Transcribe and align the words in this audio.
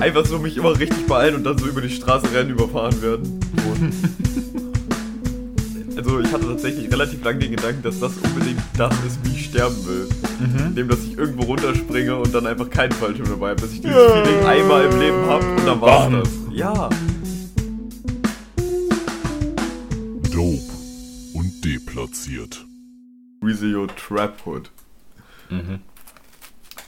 einfach 0.00 0.24
so 0.24 0.38
mich 0.38 0.56
immer 0.56 0.78
richtig 0.78 1.06
beeilen 1.06 1.34
und 1.36 1.44
dann 1.44 1.58
so 1.58 1.66
über 1.66 1.80
die 1.80 1.90
Straße 1.90 2.32
rennen, 2.32 2.50
überfahren 2.50 3.00
werden. 3.02 3.40
also 5.96 6.20
ich 6.20 6.32
hatte 6.32 6.46
tatsächlich 6.46 6.90
relativ 6.90 7.22
lange 7.22 7.40
den 7.40 7.52
Gedanken, 7.52 7.82
dass 7.82 8.00
das 8.00 8.12
unbedingt 8.16 8.60
das 8.76 8.94
ist, 9.06 9.18
wie 9.24 9.36
ich 9.36 9.44
sterben 9.46 9.76
will. 9.86 10.08
Mhm. 10.38 10.66
Indem, 10.68 10.88
dass 10.88 11.00
ich 11.00 11.18
irgendwo 11.18 11.42
runterspringe 11.44 12.16
und 12.16 12.34
dann 12.34 12.46
einfach 12.46 12.70
keinen 12.70 12.92
Fallschirm 12.92 13.28
dabei 13.28 13.50
habe, 13.50 13.60
dass 13.60 13.72
ich 13.72 13.82
dieses. 13.82 13.96
Feeling 13.96 14.46
einmal 14.46 14.84
im 14.86 14.98
Leben 14.98 15.26
habe 15.26 15.44
und 15.44 15.66
dann 15.66 15.80
war's 15.80 16.10
das. 16.10 16.30
Ja. 16.52 16.88
Dope 20.32 20.72
und 21.34 21.64
deplatziert. 21.64 22.64
Rizio 23.44 23.86
Trapwood. 23.86 24.70
Mhm. 25.50 25.80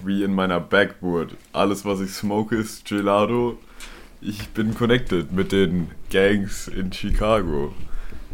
Wie 0.05 0.25
in 0.25 0.35
meiner 0.35 0.59
Backwood. 0.59 1.37
Alles, 1.53 1.85
was 1.85 2.01
ich 2.01 2.13
smoke, 2.13 2.57
ist 2.57 2.87
Gelato. 2.87 3.59
Ich 4.21 4.49
bin 4.49 4.75
connected 4.75 5.31
mit 5.33 5.53
den 5.53 5.91
Gangs 6.11 6.67
in 6.67 6.93
Chicago. 6.93 7.73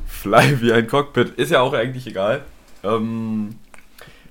Fly 0.06 0.60
wie 0.62 0.72
ein 0.72 0.86
Cockpit. 0.86 1.30
Ist 1.30 1.50
ja 1.50 1.60
auch 1.60 1.74
eigentlich 1.74 2.06
egal. 2.06 2.42
Ähm, 2.82 3.56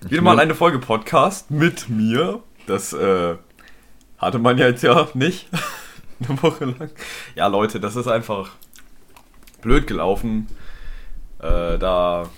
wieder 0.01 0.23
mal 0.23 0.39
eine 0.39 0.55
Folge 0.55 0.79
Podcast 0.79 1.51
mit 1.51 1.89
mir. 1.89 2.41
Das 2.65 2.93
äh, 2.93 3.35
hatte 4.17 4.39
man 4.39 4.57
ja 4.57 4.67
jetzt 4.67 4.81
ja 4.81 5.07
nicht. 5.13 5.47
eine 6.27 6.41
Woche 6.41 6.65
lang. 6.65 6.89
Ja, 7.35 7.47
Leute, 7.47 7.79
das 7.79 7.95
ist 7.95 8.07
einfach 8.07 8.51
blöd 9.61 9.85
gelaufen. 9.85 10.47
Äh, 11.39 11.77
da 11.77 12.29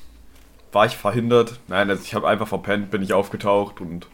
war 0.73 0.85
ich 0.85 0.97
verhindert. 0.97 1.59
Nein, 1.67 1.89
also 1.89 2.03
ich 2.03 2.13
habe 2.15 2.27
einfach 2.27 2.47
verpennt, 2.47 2.91
bin 2.91 3.01
ich 3.01 3.13
aufgetaucht 3.13 3.79
und 3.79 4.07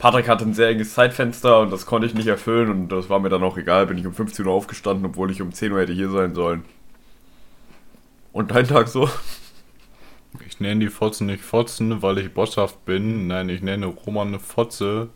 Patrick 0.00 0.30
hatte 0.30 0.46
ein 0.46 0.54
sehr 0.54 0.70
enges 0.70 0.94
Zeitfenster 0.94 1.60
und 1.60 1.70
das 1.70 1.84
konnte 1.84 2.06
ich 2.06 2.14
nicht 2.14 2.26
erfüllen 2.26 2.70
und 2.70 2.88
das 2.88 3.10
war 3.10 3.20
mir 3.20 3.28
dann 3.28 3.42
auch 3.42 3.58
egal. 3.58 3.86
Bin 3.86 3.98
ich 3.98 4.06
um 4.06 4.14
15 4.14 4.46
Uhr 4.46 4.52
aufgestanden, 4.52 5.04
obwohl 5.04 5.30
ich 5.30 5.42
um 5.42 5.52
10 5.52 5.72
Uhr 5.72 5.80
hätte 5.80 5.92
hier 5.92 6.08
sein 6.08 6.34
sollen. 6.34 6.64
Und 8.32 8.50
dein 8.50 8.66
Tag 8.66 8.88
so? 8.88 9.10
Ich 10.48 10.58
nenne 10.58 10.80
die 10.80 10.90
Fotzen 10.90 11.26
nicht 11.26 11.44
Fotzen, 11.44 12.00
weil 12.00 12.16
ich 12.16 12.32
bosshaft 12.32 12.82
bin. 12.86 13.26
Nein, 13.26 13.50
ich 13.50 13.60
nenne 13.60 13.86
Roman 13.86 14.28
eine 14.28 14.38
Fotze. 14.38 15.10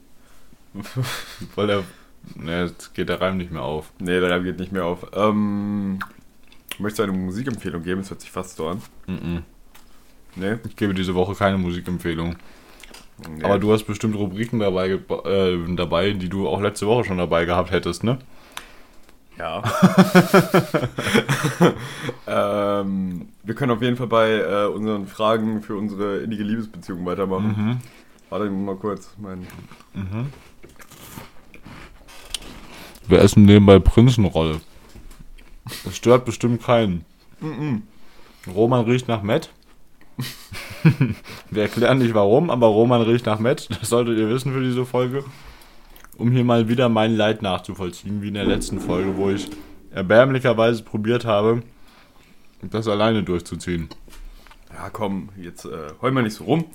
weil 1.55 1.71
er. 1.71 1.85
Ne, 2.35 2.65
jetzt 2.65 2.95
geht 2.95 3.09
der 3.09 3.23
Reim 3.23 3.39
nicht 3.39 3.53
mehr 3.53 3.63
auf. 3.63 3.91
Ne, 4.01 4.21
der 4.21 4.31
Reim 4.31 4.45
geht 4.45 4.59
nicht 4.59 4.73
mehr 4.73 4.85
auf. 4.85 5.07
Ähm. 5.15 5.99
Möchtest 6.79 6.99
du 6.99 7.03
eine 7.05 7.13
Musikempfehlung 7.13 7.83
geben? 7.85 8.03
Das 8.03 8.11
hört 8.11 8.21
sich 8.21 8.31
fast 8.31 8.57
so 8.57 8.69
an. 8.69 8.83
Mm, 9.07 9.13
-mm. 9.13 9.43
Ne? 10.37 10.61
Ich 10.69 10.77
gebe 10.77 10.93
diese 10.93 11.15
Woche 11.15 11.35
keine 11.35 11.57
Musikempfehlung. 11.57 12.37
Nee. 13.19 13.45
Aber 13.45 13.59
du 13.59 13.73
hast 13.73 13.85
bestimmt 13.85 14.17
Rubriken 14.17 14.59
dabei, 14.59 14.91
äh, 14.91 15.75
dabei, 15.77 16.13
die 16.13 16.29
du 16.29 16.49
auch 16.49 16.61
letzte 16.61 16.87
Woche 16.87 17.05
schon 17.05 17.19
dabei 17.19 17.45
gehabt 17.45 17.71
hättest, 17.71 18.03
ne? 18.03 18.19
Ja. 19.39 19.63
ähm, 22.27 23.29
wir 23.43 23.55
können 23.55 23.73
auf 23.73 23.83
jeden 23.83 23.97
Fall 23.97 24.07
bei 24.07 24.33
äh, 24.33 24.67
unseren 24.67 25.07
Fragen 25.07 25.63
für 25.63 25.77
unsere 25.77 26.19
innige 26.19 26.43
Liebesbeziehung 26.43 27.05
weitermachen. 27.07 27.55
Mhm. 27.57 27.79
Warte 28.31 28.51
mal 28.51 28.77
kurz. 28.77 29.11
Mein 29.19 29.47
mhm. 29.93 30.33
Wir 33.07 33.21
essen 33.21 33.45
nebenbei 33.45 33.79
Prinzenrolle. 33.79 34.61
Das 35.85 35.97
stört 35.97 36.25
bestimmt 36.25 36.63
keinen. 36.63 37.05
Mhm. 37.41 37.83
Roman 38.53 38.85
riecht 38.85 39.09
nach 39.09 39.23
Matt. 39.23 39.51
Wir 41.51 41.63
erklären 41.63 41.99
nicht 41.99 42.15
warum, 42.15 42.51
aber 42.51 42.67
Roman 42.67 43.03
riecht 43.03 43.27
nach 43.27 43.39
Matt. 43.39 43.69
Das 43.81 43.89
solltet 43.89 44.19
ihr 44.19 44.29
wissen 44.29 44.53
für 44.53 44.63
diese 44.63 44.85
Folge. 44.85 45.25
Um 46.17 46.31
hier 46.31 46.45
mal 46.45 46.69
wieder 46.69 46.89
mein 46.89 47.17
Leid 47.17 47.43
nachzuvollziehen, 47.43 48.23
wie 48.23 48.29
in 48.29 48.35
der 48.35 48.45
letzten 48.45 48.81
Folge, 48.81 49.17
wo 49.17 49.31
ich 49.31 49.49
erbärmlicherweise 49.91 50.83
probiert 50.83 51.25
habe, 51.25 51.63
das 52.63 52.87
alleine 52.87 53.23
durchzuziehen. 53.23 53.89
Ja, 54.73 54.91
komm, 54.91 55.31
jetzt 55.37 55.65
äh, 55.65 55.93
heul 56.01 56.13
mal 56.13 56.23
nicht 56.23 56.35
so 56.35 56.45
rum. 56.45 56.67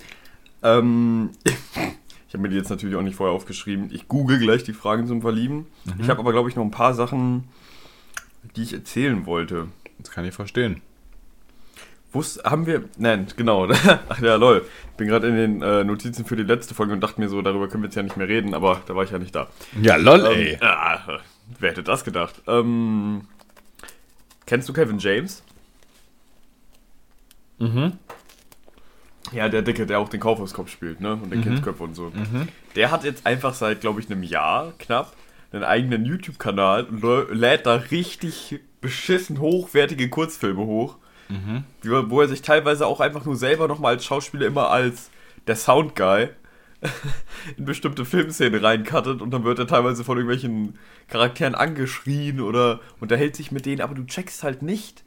Ähm, 0.62 1.32
ich 1.44 2.34
habe 2.34 2.40
mir 2.40 2.50
die 2.50 2.58
jetzt 2.58 2.70
natürlich 2.70 2.96
auch 2.96 3.02
nicht 3.02 3.16
vorher 3.16 3.36
aufgeschrieben. 3.36 3.90
Ich 3.92 4.08
google 4.08 4.40
gleich 4.40 4.64
die 4.64 4.74
Fragen 4.74 5.08
zum 5.08 5.22
Verlieben. 5.22 5.68
Mhm. 5.86 6.02
Ich 6.02 6.10
habe 6.10 6.20
aber, 6.20 6.32
glaube 6.32 6.50
ich, 6.50 6.56
noch 6.56 6.64
ein 6.64 6.72
paar 6.72 6.94
Sachen, 6.94 7.46
die 8.56 8.64
ich 8.64 8.74
erzählen 8.74 9.26
wollte. 9.26 9.68
Das 10.00 10.12
kann 10.12 10.26
ich 10.26 10.34
verstehen. 10.34 10.82
Wusst, 12.12 12.44
haben 12.44 12.66
wir. 12.66 12.86
Nein, 12.98 13.28
genau. 13.36 13.70
Ach 14.10 14.20
ja, 14.20 14.36
lol. 14.36 14.66
Ich 14.92 14.98
bin 14.98 15.08
gerade 15.08 15.28
in 15.28 15.36
den 15.36 15.62
äh, 15.62 15.84
Notizen 15.84 16.26
für 16.26 16.36
die 16.36 16.44
letzte 16.44 16.74
Folge 16.74 16.94
und 16.94 17.02
dachte 17.02 17.22
mir 17.22 17.30
so, 17.30 17.42
darüber 17.42 17.68
können 17.68 17.84
wir 17.84 17.88
jetzt 17.88 17.96
ja 17.96 18.04
nicht 18.04 18.18
mehr 18.18 18.28
reden, 18.28 18.54
aber 18.54 18.82
da 18.88 18.96
war 18.96 19.04
ich 19.04 19.12
ja 19.12 19.20
nicht 19.20 19.36
da. 19.36 19.48
Ja, 19.82 19.96
lol, 19.96 20.20
ähm, 20.26 20.32
ey. 20.32 20.58
Ah, 20.62 21.20
wer 21.60 21.70
hätte 21.70 21.84
das 21.84 22.04
gedacht? 22.04 22.42
Ähm, 22.48 23.28
kennst 24.46 24.68
du 24.68 24.74
Kevin 24.74 24.98
James? 24.98 25.44
Mhm. 27.60 27.94
Ja, 29.32 29.48
der 29.48 29.62
Dicke, 29.62 29.86
der 29.86 30.00
auch 30.00 30.10
den 30.10 30.20
Kaufhauskopf 30.20 30.72
spielt, 30.72 31.02
ne? 31.02 31.14
Und 31.14 31.30
den 31.30 31.40
mhm. 31.40 31.44
Kindsköpfe 31.44 31.84
und 31.84 31.94
so. 31.94 32.06
Mhm. 32.06 32.48
Der 32.76 32.90
hat 32.90 33.04
jetzt 33.04 33.28
einfach 33.28 33.54
seit, 33.54 33.82
glaube 33.82 34.00
ich, 34.00 34.10
einem 34.10 34.24
Jahr 34.24 34.74
knapp 34.80 35.14
einen 35.52 35.64
eigenen 35.64 36.06
YouTube-Kanal 36.06 36.86
und 36.86 37.04
lädt 37.32 37.66
da 37.66 37.76
richtig 37.76 38.60
beschissen 38.82 39.40
hochwertige 39.40 40.10
Kurzfilme 40.10 40.66
hoch 40.66 40.98
Mhm. 41.30 41.64
Wo 41.84 42.22
er 42.22 42.28
sich 42.28 42.42
teilweise 42.42 42.88
auch 42.88 43.00
einfach 43.00 43.26
nur 43.26 43.36
selber 43.36 43.68
nochmal 43.68 43.96
als 43.96 44.06
Schauspieler 44.06 44.48
immer 44.48 44.70
als 44.70 45.10
der 45.48 45.56
Soundguy 45.56 46.30
in 47.58 47.66
bestimmte 47.66 48.06
Filmszenen 48.06 48.64
reinkattet 48.64 49.22
und 49.22 49.32
dann 49.32 49.44
wird 49.44 49.60
er 49.60 49.68
teilweise 49.68 50.04
von 50.04 50.18
irgendwelchen 50.18 50.78
Charakteren 51.08 51.56
angeschrien 51.56 52.40
oder 52.42 52.80
unterhält 53.00 53.36
sich 53.36 53.52
mit 53.52 53.66
denen, 53.66 53.82
aber 53.82 53.96
du 53.96 54.06
checkst 54.06 54.44
halt 54.44 54.62
nicht 54.62 55.04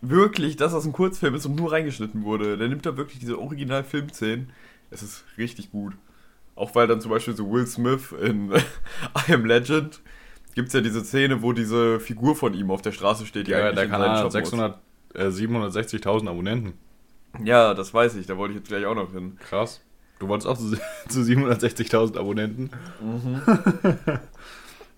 wirklich, 0.00 0.56
dass 0.56 0.72
das 0.72 0.84
ein 0.84 0.92
Kurzfilm 0.92 1.34
ist 1.34 1.46
und 1.46 1.56
nur 1.56 1.72
reingeschnitten 1.72 2.24
wurde. 2.24 2.56
Der 2.56 2.68
nimmt 2.68 2.86
da 2.86 2.96
wirklich 2.96 3.18
diese 3.18 3.38
Original-Filmszenen. 3.38 4.50
Es 4.90 5.02
ist 5.02 5.24
richtig 5.38 5.72
gut. 5.72 5.94
Auch 6.54 6.74
weil 6.74 6.86
dann 6.86 7.00
zum 7.00 7.10
Beispiel 7.10 7.34
so 7.34 7.50
Will 7.50 7.66
Smith 7.66 8.12
in 8.12 8.52
I 9.28 9.32
Am 9.32 9.44
Legend 9.44 10.00
gibt 10.54 10.68
es 10.68 10.74
ja 10.74 10.80
diese 10.80 11.04
Szene, 11.04 11.42
wo 11.42 11.52
diese 11.52 12.00
Figur 12.00 12.36
von 12.36 12.54
ihm 12.54 12.70
auf 12.70 12.82
der 12.82 12.92
Straße 12.92 13.26
steht, 13.26 13.46
die 13.46 13.52
ja, 13.52 13.58
eigentlich 13.58 13.74
der 13.74 13.88
Kanal 13.88 14.24
hat 14.24 14.32
600 14.32 14.78
äh, 15.16 15.28
760.000 15.28 16.28
Abonnenten. 16.28 16.74
Ja, 17.44 17.74
das 17.74 17.92
weiß 17.92 18.14
ich, 18.16 18.26
da 18.26 18.36
wollte 18.36 18.52
ich 18.52 18.58
jetzt 18.60 18.68
gleich 18.68 18.86
auch 18.86 18.94
noch 18.94 19.12
hin. 19.12 19.36
Krass. 19.40 19.80
Du 20.18 20.28
wolltest 20.28 20.48
auch 20.48 20.56
zu, 20.56 20.76
zu 21.08 21.20
760.000 21.20 22.18
Abonnenten. 22.18 22.70
Mhm. 23.00 23.42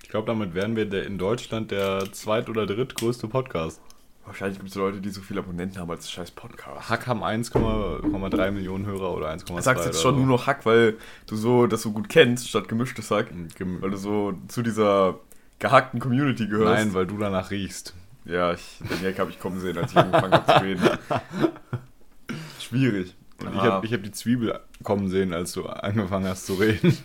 ich 0.03 0.09
glaube, 0.09 0.27
damit 0.27 0.55
wären 0.55 0.77
wir 0.77 0.87
der, 0.87 1.07
in 1.07 1.19
Deutschland 1.19 1.71
der 1.71 2.13
zweit- 2.13 2.49
oder 2.49 2.67
drittgrößte 2.67 3.29
Podcast. 3.29 3.81
Wahrscheinlich 4.29 4.59
gibt 4.59 4.69
es 4.69 4.77
Leute, 4.77 5.01
die 5.01 5.09
so 5.09 5.23
viele 5.23 5.41
Abonnenten 5.41 5.81
haben 5.81 5.91
als 5.91 6.11
scheiß 6.11 6.33
Podcast. 6.33 6.91
Hack 6.91 7.07
haben 7.07 7.25
1,3 7.25 8.51
Millionen 8.51 8.85
Hörer 8.85 9.15
oder 9.15 9.31
1,2. 9.31 9.57
Du 9.57 9.63
sagst 9.63 9.87
jetzt 9.87 10.03
schon 10.03 10.17
so. 10.17 10.21
nur 10.21 10.29
noch 10.29 10.47
Hack, 10.47 10.67
weil 10.67 10.99
du 11.27 11.35
so 11.35 11.67
das 11.67 11.81
so 11.81 11.93
gut 11.93 12.11
kennst, 12.11 12.47
statt 12.47 12.69
gemischtes 12.69 13.11
Hack. 13.11 13.29
Gem 13.57 13.81
weil 13.81 13.91
du 13.91 13.97
so 13.97 14.35
zu 14.49 14.61
dieser 14.61 15.19
gehackten 15.59 15.99
Community 15.99 16.47
gehörst. 16.47 16.85
Nein, 16.85 16.95
weil 16.95 17.07
du 17.07 17.17
danach 17.17 17.51
riechst. 17.51 17.95
Ja, 18.25 18.53
ich, 18.53 18.79
den 18.81 19.03
Gag 19.03 19.19
habe 19.19 19.31
ich 19.31 19.39
kommen 19.39 19.61
sehen, 19.61 19.79
als 19.79 19.93
ich 19.93 19.99
angefangen 19.99 20.33
habe 20.33 20.53
zu 20.53 20.65
reden. 20.65 20.99
Schwierig. 22.61 23.15
Und 23.41 23.55
ich 23.55 23.61
habe 23.61 23.87
ich 23.87 23.93
hab 23.93 24.03
die 24.03 24.11
Zwiebel 24.11 24.59
kommen 24.83 25.09
sehen, 25.09 25.33
als 25.33 25.53
du 25.53 25.67
angefangen 25.67 26.27
hast 26.27 26.47
zu 26.47 26.55
reden. 26.55 26.97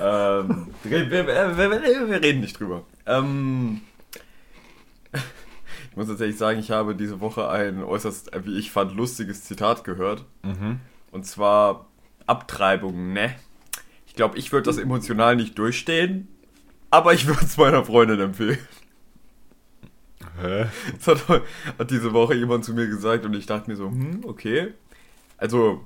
ähm, 0.00 0.68
wir, 0.82 1.10
wir, 1.10 1.26
wir, 1.26 1.56
wir, 1.56 2.22
reden 2.22 2.40
nicht 2.40 2.58
drüber. 2.58 2.84
Ähm, 3.06 3.82
ich 5.12 5.96
muss 5.96 6.08
tatsächlich 6.08 6.38
sagen, 6.38 6.58
ich 6.58 6.70
habe 6.72 6.94
diese 6.96 7.20
Woche 7.20 7.48
ein 7.48 7.82
äußerst, 7.82 8.32
wie 8.44 8.58
ich 8.58 8.70
fand, 8.72 8.94
lustiges 8.96 9.44
Zitat 9.44 9.84
gehört. 9.84 10.24
Mhm. 10.42 10.80
Und 11.12 11.24
zwar 11.24 11.86
Abtreibung, 12.26 13.12
ne? 13.12 13.34
Ich 14.06 14.14
glaube, 14.14 14.36
ich 14.38 14.52
würde 14.52 14.64
das 14.66 14.78
emotional 14.78 15.36
nicht 15.36 15.58
durchstehen, 15.58 16.28
aber 16.96 17.12
ich 17.12 17.26
würde 17.26 17.44
es 17.44 17.56
meiner 17.56 17.84
Freundin 17.84 18.20
empfehlen. 18.20 18.58
Hä? 20.40 20.66
Das 21.04 21.28
hat, 21.28 21.42
hat, 21.78 21.90
diese 21.90 22.12
Woche 22.12 22.34
jemand 22.34 22.64
zu 22.64 22.72
mir 22.72 22.86
gesagt 22.86 23.24
und 23.24 23.34
ich 23.34 23.46
dachte 23.46 23.70
mir 23.70 23.76
so, 23.76 23.90
hm, 23.90 24.22
okay. 24.24 24.72
Also, 25.36 25.84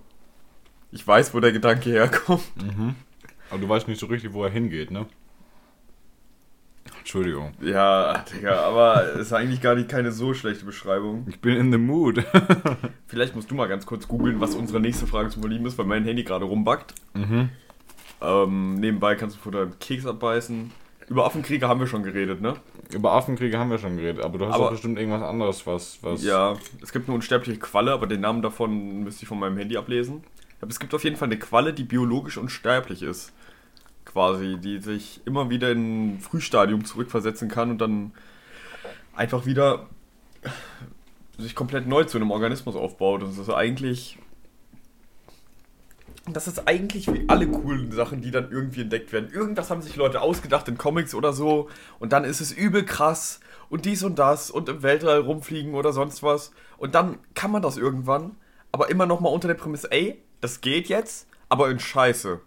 ich 0.93 1.07
weiß, 1.07 1.35
wo 1.35 1.41
der 1.41 1.53
Gedanke 1.53 1.91
herkommt. 1.91 2.45
Mhm. 2.57 2.95
Aber 3.51 3.59
du 3.59 3.69
weißt 3.69 3.89
nicht 3.89 4.01
so 4.01 4.07
richtig, 4.07 4.33
wo 4.33 4.45
er 4.45 4.51
hingeht, 4.51 4.93
ne? 4.93 5.07
Entschuldigung. 6.99 7.53
Ja, 7.61 8.25
Digga, 8.33 8.61
aber 8.61 9.15
es 9.15 9.23
ist 9.23 9.33
eigentlich 9.33 9.61
gar 9.61 9.75
nicht 9.75 9.89
keine 9.89 10.13
so 10.13 10.33
schlechte 10.33 10.65
Beschreibung. 10.65 11.27
Ich 11.29 11.41
bin 11.41 11.57
in 11.57 11.73
the 11.73 11.79
mood. 11.79 12.25
Vielleicht 13.09 13.35
musst 13.35 13.51
du 13.51 13.57
mal 13.57 13.67
ganz 13.67 13.87
kurz 13.87 14.07
googeln, 14.07 14.41
was 14.41 14.55
unsere 14.55 14.79
nächste 14.79 15.09
Frage 15.09 15.31
zum 15.31 15.43
Verlieben 15.43 15.67
ist, 15.67 15.77
weil 15.79 15.87
mein 15.87 16.05
Handy 16.05 16.23
gerade 16.23 16.45
rumbackt. 16.45 16.95
Mhm. 17.15 17.49
Ähm, 18.21 18.75
nebenbei 18.75 19.17
kannst 19.17 19.37
du 19.37 19.41
vor 19.41 19.51
deinem 19.51 19.79
Keks 19.81 20.07
abbeißen. 20.07 20.71
Über 21.11 21.27
Affenkriege 21.27 21.67
haben 21.67 21.81
wir 21.81 21.89
schon 21.89 22.05
geredet, 22.05 22.41
ne? 22.41 22.55
Über 22.93 23.11
Affenkriege 23.15 23.59
haben 23.59 23.69
wir 23.69 23.79
schon 23.79 23.97
geredet, 23.97 24.25
aber 24.25 24.39
du 24.39 24.47
hast 24.47 24.55
aber, 24.55 24.67
auch 24.67 24.71
bestimmt 24.71 24.97
irgendwas 24.97 25.23
anderes, 25.23 25.67
was, 25.67 25.99
was. 26.03 26.23
Ja, 26.23 26.57
es 26.81 26.93
gibt 26.93 27.09
eine 27.09 27.17
unsterbliche 27.17 27.59
Qualle, 27.59 27.91
aber 27.91 28.07
den 28.07 28.21
Namen 28.21 28.43
davon 28.43 29.03
müsste 29.03 29.25
ich 29.25 29.29
von 29.29 29.41
meinem 29.41 29.59
Handy 29.59 29.77
ablesen. 29.77 30.23
Aber 30.61 30.71
es 30.71 30.79
gibt 30.79 30.95
auf 30.95 31.03
jeden 31.03 31.17
Fall 31.17 31.27
eine 31.27 31.39
Qualle, 31.39 31.75
die 31.75 31.83
biologisch 31.83 32.39
unsterblich 32.39 33.03
ist. 33.03 33.33
quasi, 34.05 34.57
die 34.59 34.79
sich 34.79 35.21
immer 35.25 35.51
wieder 35.51 35.73
in 35.73 36.15
ein 36.15 36.21
Frühstadium 36.21 36.85
zurückversetzen 36.85 37.49
kann 37.49 37.71
und 37.71 37.79
dann 37.79 38.13
einfach 39.15 39.47
wieder 39.47 39.89
sich 41.39 41.55
komplett 41.55 41.87
neu 41.87 42.05
zu 42.05 42.19
einem 42.19 42.31
Organismus 42.31 42.77
aufbaut. 42.77 43.23
Und 43.23 43.31
das 43.31 43.39
ist 43.39 43.51
eigentlich. 43.53 44.17
Das 46.33 46.49
ist 46.49 46.67
eigentlich 46.69 47.13
wie 47.13 47.25
alle 47.29 47.47
coolen 47.49 47.93
Sachen, 47.93 48.21
die 48.23 48.31
dann 48.31 48.51
irgendwie 48.51 48.83
entdeckt 48.83 49.13
werden. 49.13 49.31
Irgendwas 49.33 49.71
haben 49.71 49.83
sich 49.83 49.97
Leute 49.97 50.21
ausgedacht 50.21 50.69
in 50.69 50.79
Comics 50.79 51.15
oder 51.15 51.33
so. 51.33 51.69
Und 51.99 52.13
dann 52.13 52.25
ist 52.25 52.41
es 52.41 52.53
übel 52.53 52.85
krass. 52.85 53.41
Und 53.69 53.85
dies 53.85 54.03
und 54.03 54.19
das. 54.19 54.51
Und 54.51 54.69
im 54.69 54.83
Weltall 54.83 55.21
rumfliegen 55.21 55.75
oder 55.75 55.93
sonst 55.93 56.23
was. 56.23 56.53
Und 56.79 56.95
dann 56.95 57.19
kann 57.35 57.51
man 57.51 57.63
das 57.63 57.77
irgendwann. 57.77 58.37
Aber 58.73 58.91
immer 58.91 59.07
noch 59.07 59.21
mal 59.21 59.29
unter 59.31 59.49
der 59.49 59.55
Prämisse, 59.55 59.91
ey, 59.91 60.23
das 60.41 60.61
geht 60.61 60.89
jetzt, 60.89 61.27
aber 61.49 61.71
in 61.71 61.79
Scheiße. 61.81 62.41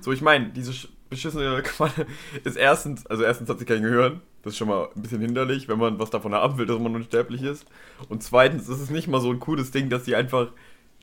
So, 0.00 0.12
ich 0.12 0.22
meine, 0.22 0.50
diese 0.50 0.72
sch- 0.72 0.88
beschissene 1.10 1.60
Qualle 1.64 2.06
ist 2.44 2.56
erstens, 2.56 3.04
also 3.06 3.24
erstens 3.24 3.48
hat 3.48 3.58
sie 3.58 3.64
kein 3.64 3.82
Gehirn. 3.82 4.20
Das 4.42 4.52
ist 4.52 4.58
schon 4.58 4.68
mal 4.68 4.88
ein 4.94 5.02
bisschen 5.02 5.20
hinderlich, 5.20 5.66
wenn 5.66 5.78
man 5.78 5.98
was 5.98 6.10
davon 6.10 6.32
haben 6.32 6.56
will, 6.56 6.66
dass 6.66 6.78
man 6.78 6.94
unsterblich 6.94 7.42
ist. 7.42 7.66
Und 8.08 8.22
zweitens 8.22 8.68
ist 8.68 8.78
es 8.80 8.90
nicht 8.90 9.08
mal 9.08 9.20
so 9.20 9.30
ein 9.32 9.40
cooles 9.40 9.72
Ding, 9.72 9.90
dass 9.90 10.04
sie 10.04 10.14
einfach 10.14 10.52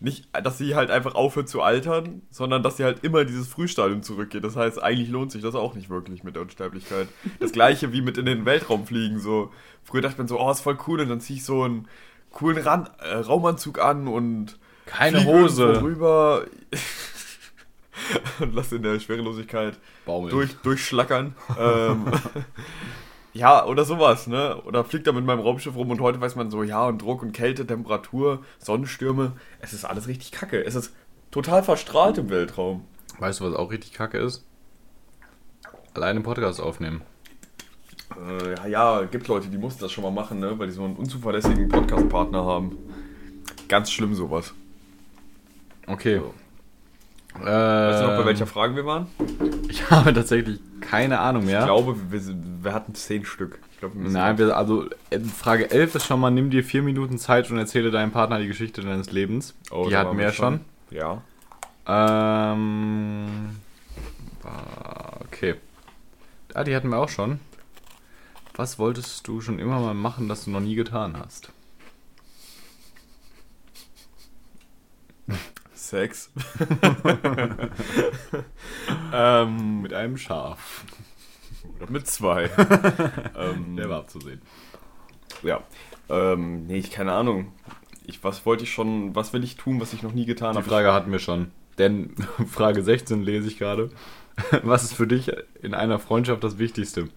nicht, 0.03 0.27
dass 0.43 0.57
sie 0.57 0.75
halt 0.75 0.91
einfach 0.91 1.15
aufhört 1.15 1.47
zu 1.47 1.61
altern, 1.61 2.21
sondern 2.29 2.61
dass 2.61 2.75
sie 2.77 2.83
halt 2.83 3.03
immer 3.05 3.23
dieses 3.23 3.47
Frühstadium 3.47 4.03
zurückgeht. 4.03 4.43
Das 4.43 4.55
heißt, 4.57 4.83
eigentlich 4.83 5.09
lohnt 5.09 5.31
sich 5.31 5.41
das 5.41 5.55
auch 5.55 5.75
nicht 5.75 5.89
wirklich 5.89 6.23
mit 6.25 6.35
der 6.35 6.41
Unsterblichkeit. 6.41 7.07
Das 7.39 7.53
gleiche 7.53 7.93
wie 7.93 8.01
mit 8.01 8.17
in 8.17 8.25
den 8.25 8.45
Weltraum 8.45 8.85
fliegen. 8.85 9.19
So, 9.19 9.51
früher 9.83 10.01
dachte 10.01 10.17
man 10.17 10.27
so, 10.27 10.39
oh, 10.39 10.51
ist 10.51 10.59
voll 10.59 10.77
cool, 10.87 10.99
und 10.99 11.09
dann 11.09 11.21
ziehe 11.21 11.37
ich 11.37 11.45
so 11.45 11.63
einen 11.63 11.87
coolen 12.31 12.57
Ran 12.57 12.89
äh, 12.99 13.15
Raumanzug 13.15 13.79
an 13.79 14.09
und 14.09 14.59
Keine 14.85 15.23
Hose. 15.23 15.81
rüber 15.81 16.45
und 18.41 18.53
lass 18.53 18.73
in 18.73 18.83
der 18.83 18.99
Schwerelosigkeit 18.99 19.79
Baumeln. 20.05 20.31
durch, 20.31 20.53
durchschlackern. 20.63 21.33
ähm, 21.57 22.05
ja, 23.33 23.65
oder 23.65 23.83
sowas, 23.83 24.27
ne? 24.27 24.61
Oder 24.63 24.83
fliegt 24.83 25.07
da 25.07 25.11
mit 25.11 25.25
meinem 25.25 25.39
Raumschiff 25.39 25.75
rum 25.75 25.89
und 25.89 26.01
heute 26.01 26.21
weiß 26.21 26.35
man 26.35 26.51
so, 26.51 26.63
ja, 26.63 26.85
und 26.85 27.01
Druck 27.01 27.23
und 27.23 27.31
Kälte, 27.33 27.65
Temperatur, 27.65 28.43
Sonnenstürme, 28.59 29.33
es 29.59 29.73
ist 29.73 29.85
alles 29.85 30.07
richtig 30.07 30.31
kacke. 30.31 30.63
Es 30.63 30.75
ist 30.75 30.93
total 31.31 31.63
verstrahlt 31.63 32.17
im 32.19 32.29
Weltraum. 32.29 32.85
Weißt 33.19 33.39
du, 33.39 33.45
was 33.45 33.55
auch 33.55 33.71
richtig 33.71 33.93
kacke 33.93 34.19
ist? 34.19 34.45
Alleine 35.95 36.21
Podcast 36.21 36.61
aufnehmen. 36.61 37.01
Äh, 38.17 38.55
ja, 38.55 38.67
ja, 38.67 39.03
gibt 39.03 39.27
Leute, 39.27 39.47
die 39.47 39.57
mussten 39.57 39.81
das 39.81 39.91
schon 39.91 40.03
mal 40.03 40.11
machen, 40.11 40.39
ne? 40.39 40.57
Weil 40.57 40.67
die 40.67 40.73
so 40.73 40.83
einen 40.83 40.95
unzuverlässigen 40.95 41.67
Podcast-Partner 41.69 42.45
haben. 42.45 42.77
Ganz 43.67 43.91
schlimm 43.91 44.13
sowas. 44.13 44.53
Okay. 45.87 46.21
Weißt 47.35 48.01
du 48.01 48.07
noch, 48.07 48.13
bei 48.13 48.19
Ähm, 48.19 48.25
welcher 48.25 48.47
Frage 48.47 48.75
wir 48.75 48.85
waren? 48.85 49.07
Ich 49.69 49.89
habe 49.89 50.13
tatsächlich 50.13 50.59
keine 50.81 51.19
Ahnung 51.19 51.45
mehr. 51.45 51.59
Ich 51.59 51.65
glaube, 51.65 51.95
wir, 52.11 52.21
wir 52.61 52.73
hatten 52.73 52.93
zehn 52.95 53.25
Stück. 53.25 53.59
Ich 53.71 53.79
glaube, 53.79 53.95
wir 53.95 54.09
Nein, 54.09 54.37
wir, 54.37 54.55
also 54.55 54.87
äh, 55.09 55.19
Frage 55.19 55.71
11 55.71 55.95
ist 55.95 56.05
schon 56.05 56.19
mal, 56.19 56.29
nimm 56.31 56.49
dir 56.49 56.63
vier 56.63 56.83
Minuten 56.83 57.17
Zeit 57.17 57.49
und 57.49 57.57
erzähle 57.57 57.91
deinem 57.91 58.11
Partner 58.11 58.39
die 58.39 58.47
Geschichte 58.47 58.81
deines 58.81 59.11
Lebens. 59.11 59.55
Oh, 59.71 59.87
die 59.89 59.97
hatten 59.97 60.17
wir 60.17 60.25
ja 60.25 60.31
schon. 60.31 60.61
Ja. 60.91 61.21
Ähm, 61.87 63.57
okay. 65.25 65.55
Ah, 66.53 66.63
die 66.63 66.75
hatten 66.75 66.89
wir 66.89 66.97
auch 66.97 67.09
schon. 67.09 67.39
Was 68.55 68.77
wolltest 68.77 69.27
du 69.27 69.41
schon 69.41 69.57
immer 69.57 69.79
mal 69.79 69.95
machen, 69.95 70.29
das 70.29 70.45
du 70.45 70.51
noch 70.51 70.59
nie 70.59 70.75
getan 70.75 71.17
hast? 71.17 71.51
Sex. 75.93 76.31
ähm, 79.13 79.81
Mit 79.83 79.93
einem 79.93 80.17
Schaf. 80.17 80.85
oder 81.79 81.91
mit 81.91 82.07
zwei. 82.07 82.45
ähm, 83.37 83.75
Der 83.77 83.91
war 83.91 83.99
abzusehen. 83.99 84.41
Ja. 85.43 85.61
Ähm, 86.09 86.65
nee, 86.65 86.79
ich 86.79 86.89
keine 86.89 87.13
Ahnung. 87.13 87.51
Ich, 88.07 88.23
was 88.23 88.43
wollte 88.47 88.63
ich 88.63 88.73
schon, 88.73 89.15
was 89.15 89.33
will 89.33 89.43
ich 89.43 89.55
tun, 89.55 89.79
was 89.79 89.93
ich 89.93 90.01
noch 90.01 90.13
nie 90.13 90.25
getan 90.25 90.53
Die 90.53 90.57
habe? 90.57 90.67
Frage 90.67 90.91
hatten 90.93 91.11
wir 91.11 91.19
schon. 91.19 91.51
Denn 91.77 92.15
Frage 92.49 92.81
16 92.81 93.21
lese 93.21 93.47
ich 93.47 93.59
gerade. 93.59 93.91
Was 94.63 94.83
ist 94.83 94.95
für 94.95 95.05
dich 95.05 95.31
in 95.61 95.75
einer 95.75 95.99
Freundschaft 95.99 96.43
das 96.43 96.57
Wichtigste? 96.57 97.07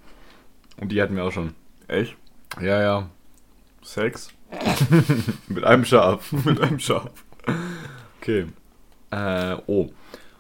Und 0.79 0.93
die 0.93 1.01
hatten 1.01 1.17
wir 1.17 1.25
auch 1.25 1.33
schon. 1.33 1.55
Echt? 1.89 2.15
Ja, 2.61 2.83
ja. 2.83 3.09
Sex? 3.83 4.29
Mit 5.49 5.65
einem 5.65 5.87
Schaf. 5.87 6.31
mit 6.45 6.61
einem 6.61 6.79
Schaf. 6.79 7.09
Okay. 8.21 8.49
Äh, 9.11 9.57
oh. 9.67 9.91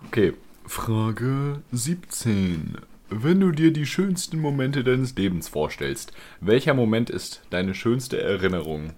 Okay. 0.07 0.35
Frage 0.67 1.63
17. 1.73 2.79
Wenn 3.09 3.41
du 3.41 3.53
dir 3.53 3.73
die 3.73 3.87
schönsten 3.87 4.41
Momente 4.41 4.83
deines 4.83 5.15
Lebens 5.15 5.49
vorstellst, 5.49 6.13
welcher 6.41 6.75
Moment 6.75 7.09
ist 7.09 7.43
deine 7.51 7.75
schönste 7.75 8.21
Erinnerung? 8.21 8.95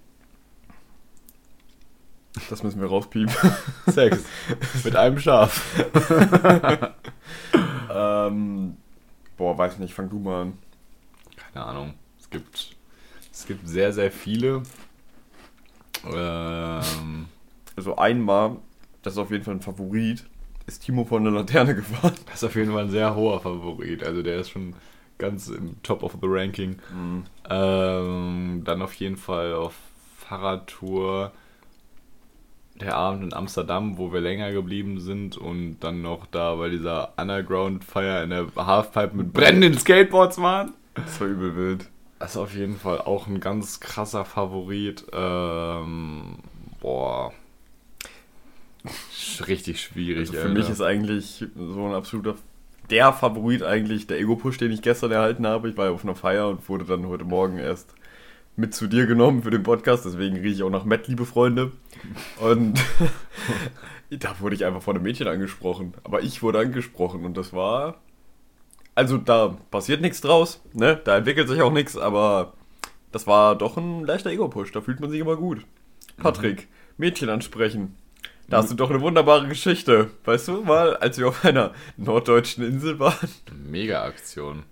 Das 2.49 2.63
müssen 2.63 2.81
wir 2.81 2.87
rauspiepen. 2.87 3.33
Sex. 3.87 4.23
Mit 4.83 4.95
einem 4.95 5.19
Schaf. 5.19 5.75
ähm, 7.93 8.77
boah, 9.37 9.57
weiß 9.57 9.77
nicht, 9.79 9.93
fang 9.93 10.09
du 10.09 10.19
mal 10.19 10.43
an. 10.43 10.53
Keine 11.53 11.65
Ahnung. 11.65 11.93
Es 12.19 12.29
gibt, 12.29 12.75
es 13.31 13.45
gibt 13.45 13.67
sehr, 13.67 13.93
sehr 13.93 14.11
viele. 14.11 14.63
Ähm, 16.05 17.25
Also 17.75 17.95
einmal, 17.97 18.57
das 19.01 19.13
ist 19.13 19.19
auf 19.19 19.31
jeden 19.31 19.43
Fall 19.43 19.55
ein 19.55 19.61
Favorit, 19.61 20.25
ist 20.67 20.85
Timo 20.85 21.03
von 21.05 21.23
der 21.23 21.33
Laterne 21.33 21.75
gefahren. 21.75 22.13
das 22.25 22.35
ist 22.35 22.43
auf 22.43 22.55
jeden 22.55 22.71
Fall 22.71 22.83
ein 22.83 22.89
sehr 22.89 23.15
hoher 23.15 23.39
Favorit. 23.39 24.03
Also 24.03 24.21
der 24.21 24.39
ist 24.39 24.49
schon 24.49 24.75
ganz 25.17 25.49
im 25.49 25.81
Top 25.83 26.03
of 26.03 26.13
the 26.21 26.27
Ranking. 26.27 26.77
Ähm, 27.49 28.61
dann 28.63 28.81
auf 28.81 28.93
jeden 28.95 29.17
Fall 29.17 29.53
auf 29.53 29.75
Fahrradtour 30.17 31.31
der 32.79 32.95
Abend 32.95 33.23
in 33.23 33.33
Amsterdam, 33.33 33.97
wo 33.97 34.13
wir 34.13 34.21
länger 34.21 34.53
geblieben 34.53 34.99
sind 34.99 35.37
und 35.37 35.79
dann 35.81 36.01
noch 36.01 36.25
da 36.27 36.55
bei 36.55 36.69
dieser 36.69 37.13
Underground-Feier 37.17 38.23
in 38.23 38.29
der 38.29 38.47
Halfpipe 38.55 39.15
mit 39.15 39.33
brennenden 39.33 39.77
Skateboards 39.77 40.41
waren. 40.41 40.73
Das 40.95 41.19
war 41.19 41.27
übel 41.27 41.55
wild. 41.55 41.89
Das 42.19 42.31
ist 42.31 42.37
auf 42.37 42.53
jeden 42.55 42.77
Fall 42.77 42.99
auch 43.01 43.27
ein 43.27 43.39
ganz 43.39 43.79
krasser 43.79 44.23
Favorit. 44.25 45.05
Ähm, 45.13 46.37
boah. 46.79 47.33
Richtig 49.47 49.81
schwierig. 49.81 50.29
Also 50.29 50.33
für 50.33 50.49
mich 50.49 50.69
ist 50.69 50.81
eigentlich 50.81 51.45
so 51.55 51.85
ein 51.85 51.93
absoluter 51.93 52.35
der 52.89 53.13
Favorit 53.13 53.63
eigentlich 53.63 54.07
der 54.07 54.19
Ego-Push, 54.19 54.57
den 54.57 54.71
ich 54.71 54.81
gestern 54.81 55.11
erhalten 55.11 55.45
habe. 55.45 55.69
Ich 55.69 55.77
war 55.77 55.85
ja 55.85 55.91
auf 55.91 56.03
einer 56.03 56.15
Feier 56.15 56.49
und 56.49 56.67
wurde 56.69 56.85
dann 56.85 57.07
heute 57.07 57.23
Morgen 57.23 57.57
erst 57.57 57.93
mit 58.55 58.73
zu 58.73 58.87
dir 58.87 59.05
genommen 59.05 59.43
für 59.43 59.51
den 59.51 59.63
Podcast. 59.63 60.05
Deswegen 60.05 60.37
rieche 60.37 60.55
ich 60.55 60.63
auch 60.63 60.69
nach 60.69 60.85
Matt, 60.85 61.07
liebe 61.07 61.25
Freunde. 61.25 61.71
Und 62.39 62.79
da 64.09 64.39
wurde 64.39 64.55
ich 64.55 64.65
einfach 64.65 64.81
von 64.81 64.95
einem 64.95 65.03
Mädchen 65.03 65.27
angesprochen. 65.27 65.93
Aber 66.03 66.21
ich 66.21 66.41
wurde 66.41 66.59
angesprochen 66.59 67.25
und 67.25 67.37
das 67.37 67.53
war. 67.53 68.01
Also 68.95 69.17
da 69.17 69.55
passiert 69.71 70.01
nichts 70.01 70.19
draus, 70.19 70.61
ne? 70.73 70.99
Da 71.05 71.17
entwickelt 71.17 71.47
sich 71.47 71.61
auch 71.61 71.71
nichts, 71.71 71.95
aber 71.95 72.53
das 73.13 73.27
war 73.27 73.55
doch 73.55 73.77
ein 73.77 74.03
leichter 74.03 74.29
Ego-Push. 74.29 74.71
Da 74.73 74.81
fühlt 74.81 74.99
man 74.99 75.09
sich 75.09 75.21
immer 75.21 75.37
gut. 75.37 75.65
Patrick, 76.17 76.67
Mädchen 76.97 77.29
ansprechen. 77.29 77.95
Da 78.49 78.57
hast 78.57 78.71
du 78.71 78.75
doch 78.75 78.89
eine 78.89 79.01
wunderbare 79.01 79.47
Geschichte. 79.47 80.09
Weißt 80.25 80.47
du 80.47 80.63
mal, 80.63 80.97
als 80.97 81.19
wir 81.19 81.27
auf 81.27 81.45
einer 81.45 81.71
norddeutschen 81.97 82.63
Insel 82.65 82.97
waren? 82.99 83.29
Mega 83.69 84.03
Aktion. 84.03 84.63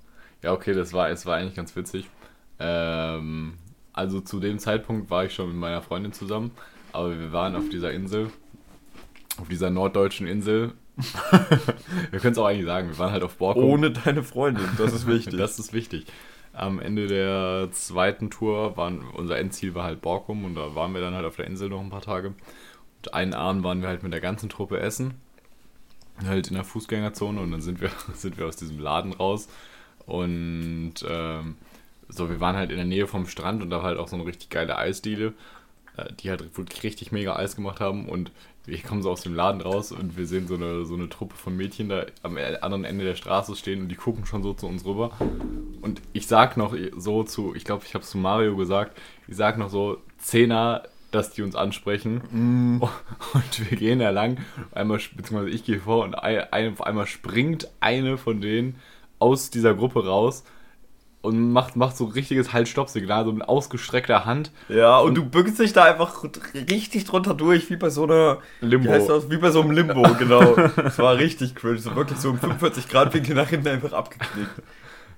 Ja, 0.42 0.54
okay, 0.54 0.74
das 0.74 0.94
war, 0.94 1.10
es 1.10 1.28
war 1.28 1.36
eigentlich 1.38 1.56
ganz 1.56 1.76
witzig. 1.76 2.10
Ähm, 2.60 3.54
also 3.94 4.20
zu 4.20 4.40
dem 4.40 4.58
Zeitpunkt 4.58 5.12
war 5.12 5.26
ich 5.26 5.34
schon 5.34 5.50
mit 5.50 5.58
meiner 5.58 5.84
Freundin 5.84 6.12
zusammen, 6.12 6.52
aber 6.92 7.20
wir 7.20 7.32
waren 7.32 7.56
auf 7.56 7.70
dieser 7.70 7.92
Insel, 7.92 8.32
auf 9.40 9.48
dieser 9.48 9.70
norddeutschen 9.70 10.26
Insel. 10.26 10.74
wir 12.10 12.20
können 12.20 12.34
es 12.34 12.38
auch 12.40 12.48
eigentlich 12.48 12.66
sagen, 12.66 12.90
wir 12.90 12.98
waren 12.98 13.12
halt 13.12 13.24
auf 13.24 13.38
Borkum. 13.38 13.64
Ohne 13.64 13.92
deine 13.92 14.24
Freundin, 14.24 14.68
das 14.80 14.92
ist 14.94 15.06
wichtig. 15.08 15.38
Das 15.38 15.60
ist 15.60 15.72
wichtig. 15.72 16.08
Am 16.52 16.80
Ende 16.80 17.06
der 17.06 17.70
zweiten 17.72 18.32
Tour 18.32 18.76
waren 18.76 19.04
unser 19.14 19.38
Endziel 19.38 19.76
war 19.76 19.84
halt 19.84 20.02
Borkum 20.02 20.46
und 20.46 20.56
da 20.56 20.74
waren 20.74 20.96
wir 20.96 21.02
dann 21.02 21.14
halt 21.14 21.26
auf 21.26 21.36
der 21.36 21.46
Insel 21.46 21.70
noch 21.70 21.82
ein 21.82 21.92
paar 21.92 22.02
Tage. 22.02 22.34
Und 22.98 23.14
einen 23.14 23.34
Abend 23.34 23.64
waren 23.64 23.82
wir 23.82 23.90
halt 23.90 24.04
mit 24.04 24.14
der 24.14 24.22
ganzen 24.22 24.50
Truppe 24.50 24.80
essen, 24.80 25.16
halt 26.26 26.48
in 26.48 26.56
der 26.56 26.64
Fußgängerzone 26.64 27.40
und 27.40 27.52
dann 27.52 27.62
sind 27.62 27.82
wir 27.82 27.92
sind 28.14 28.38
wir 28.38 28.48
aus 28.48 28.56
diesem 28.56 28.80
Laden 28.80 29.14
raus 29.14 29.48
und 30.06 30.96
ähm, 31.08 31.56
so 32.10 32.30
wir 32.30 32.40
waren 32.40 32.56
halt 32.56 32.72
in 32.72 32.78
der 32.78 32.86
Nähe 32.86 33.08
vom 33.08 33.28
Strand 33.28 33.62
und 33.62 33.70
da 33.70 33.78
war 33.78 33.84
halt 33.84 34.00
auch 34.00 34.08
so 34.08 34.16
eine 34.16 34.26
richtig 34.26 34.50
geile 34.50 34.78
Eisdiele, 34.78 35.34
äh, 35.98 36.12
die 36.20 36.30
halt 36.30 36.58
wirklich 36.58 36.84
richtig 36.84 37.12
mega 37.12 37.36
Eis 37.36 37.56
gemacht 37.56 37.80
haben 37.80 38.10
und 38.10 38.32
wir 38.68 38.78
kommen 38.80 39.02
so 39.02 39.10
aus 39.10 39.22
dem 39.22 39.34
Laden 39.34 39.62
raus 39.62 39.94
und 39.94 40.18
wir 40.18 40.28
sehen 40.28 40.46
so 40.46 40.56
eine, 40.56 40.86
so 40.86 40.94
eine 40.94 41.08
Truppe 41.08 41.36
von 41.36 41.56
Mädchen 41.56 41.88
da 41.88 42.06
am 42.22 42.38
anderen 42.38 42.84
Ende 42.84 43.06
der 43.06 43.16
Straße 43.16 43.56
stehen 43.56 43.82
und 43.82 43.88
die 43.88 43.96
gucken 43.96 44.26
schon 44.26 44.44
so 44.44 44.54
zu 44.54 44.68
uns 44.68 44.84
rüber. 44.84 45.12
Und 45.82 46.02
ich 46.12 46.28
sag 46.28 46.58
noch 46.58 46.76
so 46.98 47.24
zu, 47.24 47.56
ich 47.56 47.64
glaube, 47.64 47.86
ich 47.88 47.94
habe 47.94 48.04
es 48.04 48.10
zu 48.10 48.18
Mario 48.18 48.58
gesagt, 48.58 49.00
ich 49.30 49.38
sag 49.38 49.58
noch 49.58 49.70
so, 49.70 50.02
Zehner 50.18 50.84
dass 51.12 51.32
die 51.32 51.42
uns 51.42 51.56
ansprechen. 51.56 52.80
Und 53.34 53.70
wir 53.72 53.78
gehen 53.78 54.00
da 54.00 54.10
lang. 54.10 54.38
Einmal, 54.72 55.00
beziehungsweise 55.16 55.50
ich 55.50 55.64
gehe 55.64 55.80
vor 55.80 56.04
und 56.04 56.16
ein, 56.16 56.52
ein, 56.52 56.74
auf 56.74 56.82
einmal 56.82 57.08
springt 57.08 57.70
eine 57.80 58.18
von 58.18 58.42
denen 58.42 58.76
aus 59.20 59.50
dieser 59.50 59.74
Gruppe 59.74 60.06
raus 60.06 60.44
und 61.22 61.52
macht, 61.52 61.76
macht 61.76 61.98
so 61.98 62.06
richtiges 62.06 62.54
Halt-Stopp-Signal, 62.54 63.26
so 63.26 63.32
mit 63.34 63.48
ausgestreckter 63.50 64.26
Hand. 64.26 64.52
Ja, 64.70 65.00
und, 65.00 65.16
du 65.16 65.26
bückst 65.26 65.60
dich 65.60 65.74
da 65.74 65.84
einfach 65.84 66.24
richtig 66.54 67.06
drunter 67.06 67.34
durch, 67.34 67.70
wie 67.70 67.76
bei 67.76 67.90
so 67.90 68.04
einer. 68.04 68.38
Limbo. 68.62 68.94
Wie, 68.94 69.08
das? 69.08 69.30
wie 69.30 69.38
bei 69.38 69.52
so 69.52 69.62
einem 69.62 69.72
Limbo, 69.72 70.04
genau. 70.20 70.56
Das 70.76 70.98
war 71.00 71.18
richtig 71.18 71.56
cringe. 71.56 71.80
So 71.80 71.96
wirklich 71.96 72.20
so 72.20 72.30
im 72.30 72.40
45-Grad-Winkel 72.40 73.36
nach 73.36 73.50
hinten 73.50 73.68
einfach 73.68 73.94
abgeknickt. 73.94 74.52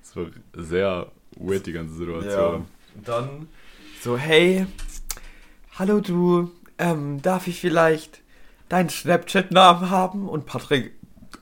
Das 0.02 0.16
war 0.16 0.24
sehr 0.54 1.06
weird, 1.36 1.66
die 1.66 1.72
ganze 1.72 1.92
Ja. 1.92 1.98
Situation. 1.98 2.66
Und 2.96 3.08
dann 3.08 3.48
so, 4.00 4.16
hey, 4.16 4.66
hallo 5.80 6.00
du, 6.00 6.50
ähm, 6.78 7.22
darf 7.22 7.46
ich 7.46 7.58
vielleicht 7.58 8.20
deinen 8.68 8.90
Snapchat-Namen 8.90 9.88
haben? 9.88 10.28
Und 10.28 10.44
Patrick 10.44 10.92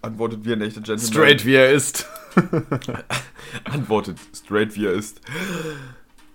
antwortet 0.00 0.44
wie 0.44 0.52
ein 0.52 0.62
echter 0.62 0.80
Gentleman. 0.80 1.12
Straight 1.12 1.44
wie 1.44 1.56
er 1.56 1.72
ist. 1.72 2.06
Antwortet 3.64 4.18
straight 4.32 4.76
wie 4.76 4.86
er 4.86 4.92
ist. 4.92 5.20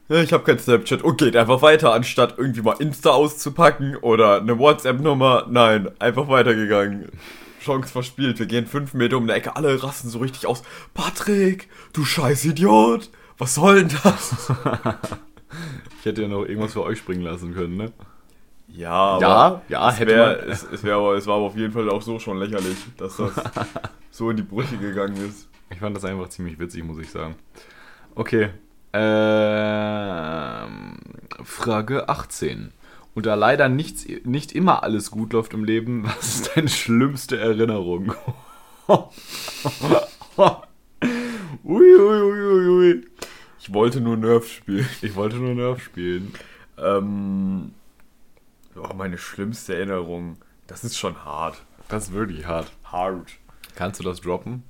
Ich 0.09 0.33
habe 0.33 0.43
kein 0.43 0.59
Snapchat 0.59 1.01
und 1.01 1.17
geht 1.17 1.37
einfach 1.37 1.61
weiter, 1.61 1.93
anstatt 1.93 2.35
irgendwie 2.37 2.61
mal 2.61 2.75
Insta 2.77 3.11
auszupacken 3.11 3.95
oder 3.95 4.41
eine 4.41 4.59
WhatsApp-Nummer. 4.59 5.47
Nein, 5.49 5.89
einfach 5.99 6.27
weitergegangen. 6.27 7.07
Chance 7.61 7.89
verspielt. 7.89 8.37
Wir 8.37 8.47
gehen 8.47 8.67
fünf 8.67 8.93
Meter 8.93 9.15
um 9.15 9.27
die 9.27 9.33
Ecke, 9.33 9.55
alle 9.55 9.81
rasten 9.81 10.09
so 10.09 10.19
richtig 10.19 10.45
aus. 10.45 10.63
Patrick, 10.93 11.69
du 11.93 12.03
scheiß 12.03 12.43
Idiot! 12.43 13.09
Was 13.37 13.55
soll 13.55 13.85
denn 13.85 13.97
das? 14.03 14.51
Ich 16.03 16.05
hätte 16.05 16.21
ja 16.23 16.27
noch 16.27 16.43
irgendwas 16.43 16.73
für 16.73 16.83
euch 16.83 16.97
springen 16.97 17.21
lassen 17.21 17.53
können, 17.53 17.77
ne? 17.77 17.93
Ja, 18.67 18.91
aber 18.91 19.21
Ja, 19.21 19.61
ja, 19.69 19.89
es, 19.89 19.99
hätte 20.01 20.11
wär, 20.11 20.47
es, 20.49 20.67
es, 20.69 20.83
wär 20.83 20.95
aber, 20.95 21.15
es 21.15 21.25
war 21.27 21.37
aber 21.37 21.45
auf 21.45 21.55
jeden 21.55 21.71
Fall 21.71 21.89
auch 21.89 22.01
so 22.01 22.19
schon 22.19 22.39
lächerlich, 22.39 22.75
dass 22.97 23.15
das 23.15 23.31
so 24.11 24.29
in 24.29 24.35
die 24.35 24.43
Brüche 24.43 24.75
gegangen 24.75 25.15
ist. 25.25 25.47
Ich 25.69 25.79
fand 25.79 25.95
das 25.95 26.03
einfach 26.03 26.27
ziemlich 26.27 26.59
witzig, 26.59 26.83
muss 26.83 26.97
ich 26.99 27.09
sagen. 27.09 27.35
Okay. 28.15 28.49
Ähm, 28.91 29.77
Frage 31.41 32.09
18. 32.09 32.73
Und 33.15 33.25
da 33.25 33.35
leider 33.35 33.69
nichts, 33.69 34.05
nicht 34.25 34.51
immer 34.51 34.83
alles 34.83 35.09
gut 35.09 35.31
läuft 35.31 35.53
im 35.53 35.63
Leben, 35.63 36.03
was 36.17 36.35
ist 36.35 36.51
deine 36.57 36.67
schlimmste 36.67 37.39
Erinnerung? 37.39 38.13
ui, 38.89 39.05
ui, 41.63 42.21
ui, 42.21 42.41
ui, 42.41 42.67
ui. 42.67 43.05
Ich 43.63 43.73
wollte 43.73 44.01
nur 44.01 44.17
Nerf 44.17 44.47
spielen. 44.51 44.85
Ich 45.01 45.15
wollte 45.15 45.37
nur 45.37 45.55
Nerf 45.55 45.81
spielen. 45.81 46.33
Ähm, 46.77 47.73
oh, 48.75 48.93
meine 48.93 49.17
schlimmste 49.17 49.75
Erinnerung. 49.75 50.35
Das 50.67 50.83
ist 50.83 50.97
schon 50.97 51.23
hart. 51.23 51.63
Das 51.87 52.05
ist 52.09 52.13
wirklich 52.13 52.45
hart. 52.45 52.71
Hart. 52.83 53.31
Kannst 53.75 54.01
du 54.01 54.03
das 54.03 54.19
droppen? 54.19 54.63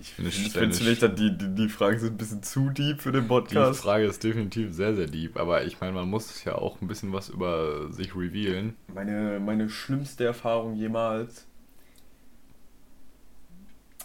Ich 0.00 0.12
finde 0.14 0.30
Sch- 0.32 0.50
find, 0.52 0.80
nicht, 0.80 1.00
dass 1.02 1.14
die, 1.14 1.36
die, 1.38 1.54
die 1.54 1.68
Fragen 1.68 1.98
sind 2.00 2.14
ein 2.14 2.16
bisschen 2.16 2.42
zu 2.42 2.70
deep 2.70 3.00
für 3.00 3.12
den 3.12 3.22
Die 3.22 3.28
Podcast. 3.28 3.80
Frage 3.82 4.04
ist 4.06 4.22
definitiv 4.24 4.72
sehr, 4.74 4.94
sehr 4.96 5.06
deep, 5.06 5.36
aber 5.36 5.64
ich 5.64 5.80
meine, 5.80 5.92
man 5.92 6.08
muss 6.10 6.42
ja 6.44 6.54
auch 6.56 6.80
ein 6.80 6.88
bisschen 6.88 7.12
was 7.12 7.28
über 7.28 7.92
sich 7.92 8.14
revealen. 8.16 8.74
Meine, 8.92 9.38
meine 9.40 9.68
schlimmste 9.68 10.24
Erfahrung 10.24 10.74
jemals. 10.74 11.46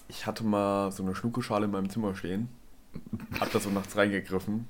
Ich 0.07 0.25
hatte 0.27 0.43
mal 0.43 0.91
so 0.91 1.03
eine 1.03 1.15
Schnuckelschale 1.15 1.65
in 1.65 1.71
meinem 1.71 1.89
Zimmer 1.89 2.15
stehen. 2.15 2.49
Hab 3.39 3.51
da 3.51 3.59
so 3.59 3.69
nachts 3.69 3.95
reingegriffen. 3.97 4.67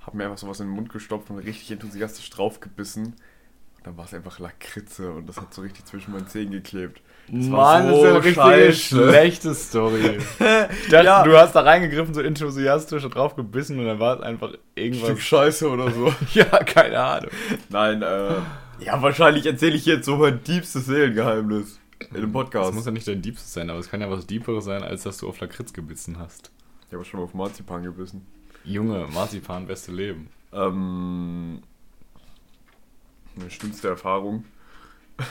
Hab 0.00 0.14
mir 0.14 0.24
einfach 0.24 0.38
sowas 0.38 0.60
in 0.60 0.66
den 0.66 0.74
Mund 0.74 0.88
gestopft 0.90 1.30
und 1.30 1.38
richtig 1.38 1.70
enthusiastisch 1.70 2.28
draufgebissen. 2.30 3.04
Und 3.06 3.86
dann 3.86 3.96
war 3.96 4.04
es 4.04 4.14
einfach 4.14 4.38
Lakritze 4.38 5.10
und 5.12 5.28
das 5.28 5.40
hat 5.40 5.52
so 5.54 5.62
richtig 5.62 5.84
zwischen 5.84 6.12
meinen 6.12 6.26
Zähnen 6.28 6.52
geklebt. 6.52 7.00
Das 7.28 7.50
war 7.52 7.82
Mann, 7.82 7.94
so 7.94 8.04
das 8.04 8.26
ist 8.26 8.38
eine 8.38 8.72
scheiße. 8.72 8.72
schlechte 9.08 9.54
Story. 9.54 10.18
Ich 10.38 10.88
dachte, 10.90 11.04
Ja. 11.06 11.22
du 11.22 11.36
hast 11.36 11.52
da 11.54 11.60
reingegriffen, 11.60 12.14
so 12.14 12.20
enthusiastisch 12.20 13.04
drauf 13.04 13.36
gebissen 13.36 13.78
und 13.78 13.86
dann 13.86 13.98
war 14.00 14.16
es 14.16 14.22
einfach 14.22 14.48
Stück 14.50 14.60
irgendwas. 14.74 15.20
Scheiße 15.20 15.68
oder 15.70 15.90
so. 15.90 16.12
Ja, 16.34 16.44
keine 16.64 16.98
Ahnung. 16.98 17.30
Nein, 17.70 18.02
äh. 18.02 18.34
Ja, 18.84 19.00
wahrscheinlich 19.00 19.46
erzähle 19.46 19.76
ich 19.76 19.86
jetzt 19.86 20.06
so 20.06 20.16
mein 20.16 20.42
tiefstes 20.42 20.86
Seelengeheimnis 20.86 21.78
in 22.00 22.16
einem 22.16 22.22
Das 22.24 22.32
Podcast. 22.32 22.74
muss 22.74 22.84
ja 22.86 22.90
nicht 22.90 23.06
dein 23.06 23.22
Diebstes 23.22 23.52
sein, 23.52 23.70
aber 23.70 23.78
es 23.78 23.88
kann 23.88 24.00
ja 24.00 24.10
was 24.10 24.26
Deeperes 24.26 24.64
sein, 24.64 24.82
als 24.82 25.04
dass 25.04 25.18
du 25.18 25.28
auf 25.28 25.38
Lakritz 25.40 25.72
gebissen 25.72 26.18
hast. 26.18 26.50
Ich 26.92 26.94
habe 26.94 27.06
schon 27.06 27.20
mal 27.20 27.24
auf 27.24 27.32
Marzipan 27.32 27.82
gebissen. 27.82 28.26
Junge, 28.64 29.06
Marzipan, 29.14 29.66
beste 29.66 29.92
Leben. 29.92 30.28
Ähm, 30.52 31.62
meine 33.34 33.50
schlimmste 33.50 33.88
Erfahrung. 33.88 34.44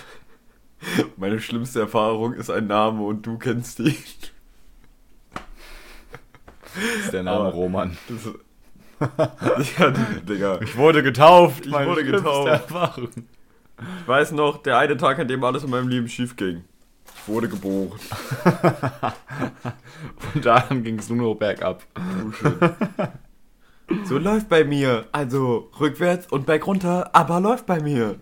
Meine 1.17 1.39
schlimmste 1.39 1.81
Erfahrung 1.81 2.33
ist 2.33 2.49
ein 2.49 2.65
Name 2.65 3.03
und 3.03 3.27
du 3.27 3.37
kennst 3.37 3.79
ihn. 3.79 3.93
Das 5.35 7.05
ist 7.05 7.13
der 7.13 7.21
Name 7.21 7.41
Aber- 7.41 7.51
Roman. 7.51 7.95
Das 8.97 9.77
ja, 9.77 9.91
Digga. 10.27 10.61
Ich 10.61 10.75
wurde 10.75 11.03
getauft. 11.03 11.67
Ich 11.67 11.71
meine 11.71 11.91
wurde 11.91 12.03
getauft. 12.03 12.47
Erfahrung. 12.47 13.09
Ich 13.99 14.07
weiß 14.07 14.31
noch, 14.31 14.63
der 14.63 14.79
eine 14.79 14.97
Tag, 14.97 15.19
an 15.19 15.27
dem 15.27 15.43
alles 15.43 15.63
in 15.63 15.69
meinem 15.69 15.89
Leben 15.89 16.07
schief 16.09 16.35
ging. 16.35 16.63
Ich 17.05 17.27
wurde 17.27 17.49
geboren. 17.49 17.99
Und 20.33 20.45
dann 20.45 20.83
ging 20.83 20.99
es 20.99 21.09
nur 21.09 21.17
noch 21.17 21.35
bergab. 21.35 21.85
Oh. 21.95 22.31
So 24.05 24.17
läuft 24.17 24.49
bei 24.49 24.63
mir. 24.63 25.05
Also 25.11 25.69
rückwärts 25.79 26.27
und 26.27 26.45
bergunter, 26.45 27.13
aber 27.13 27.39
läuft 27.39 27.65
bei 27.65 27.81
mir. 27.81 28.17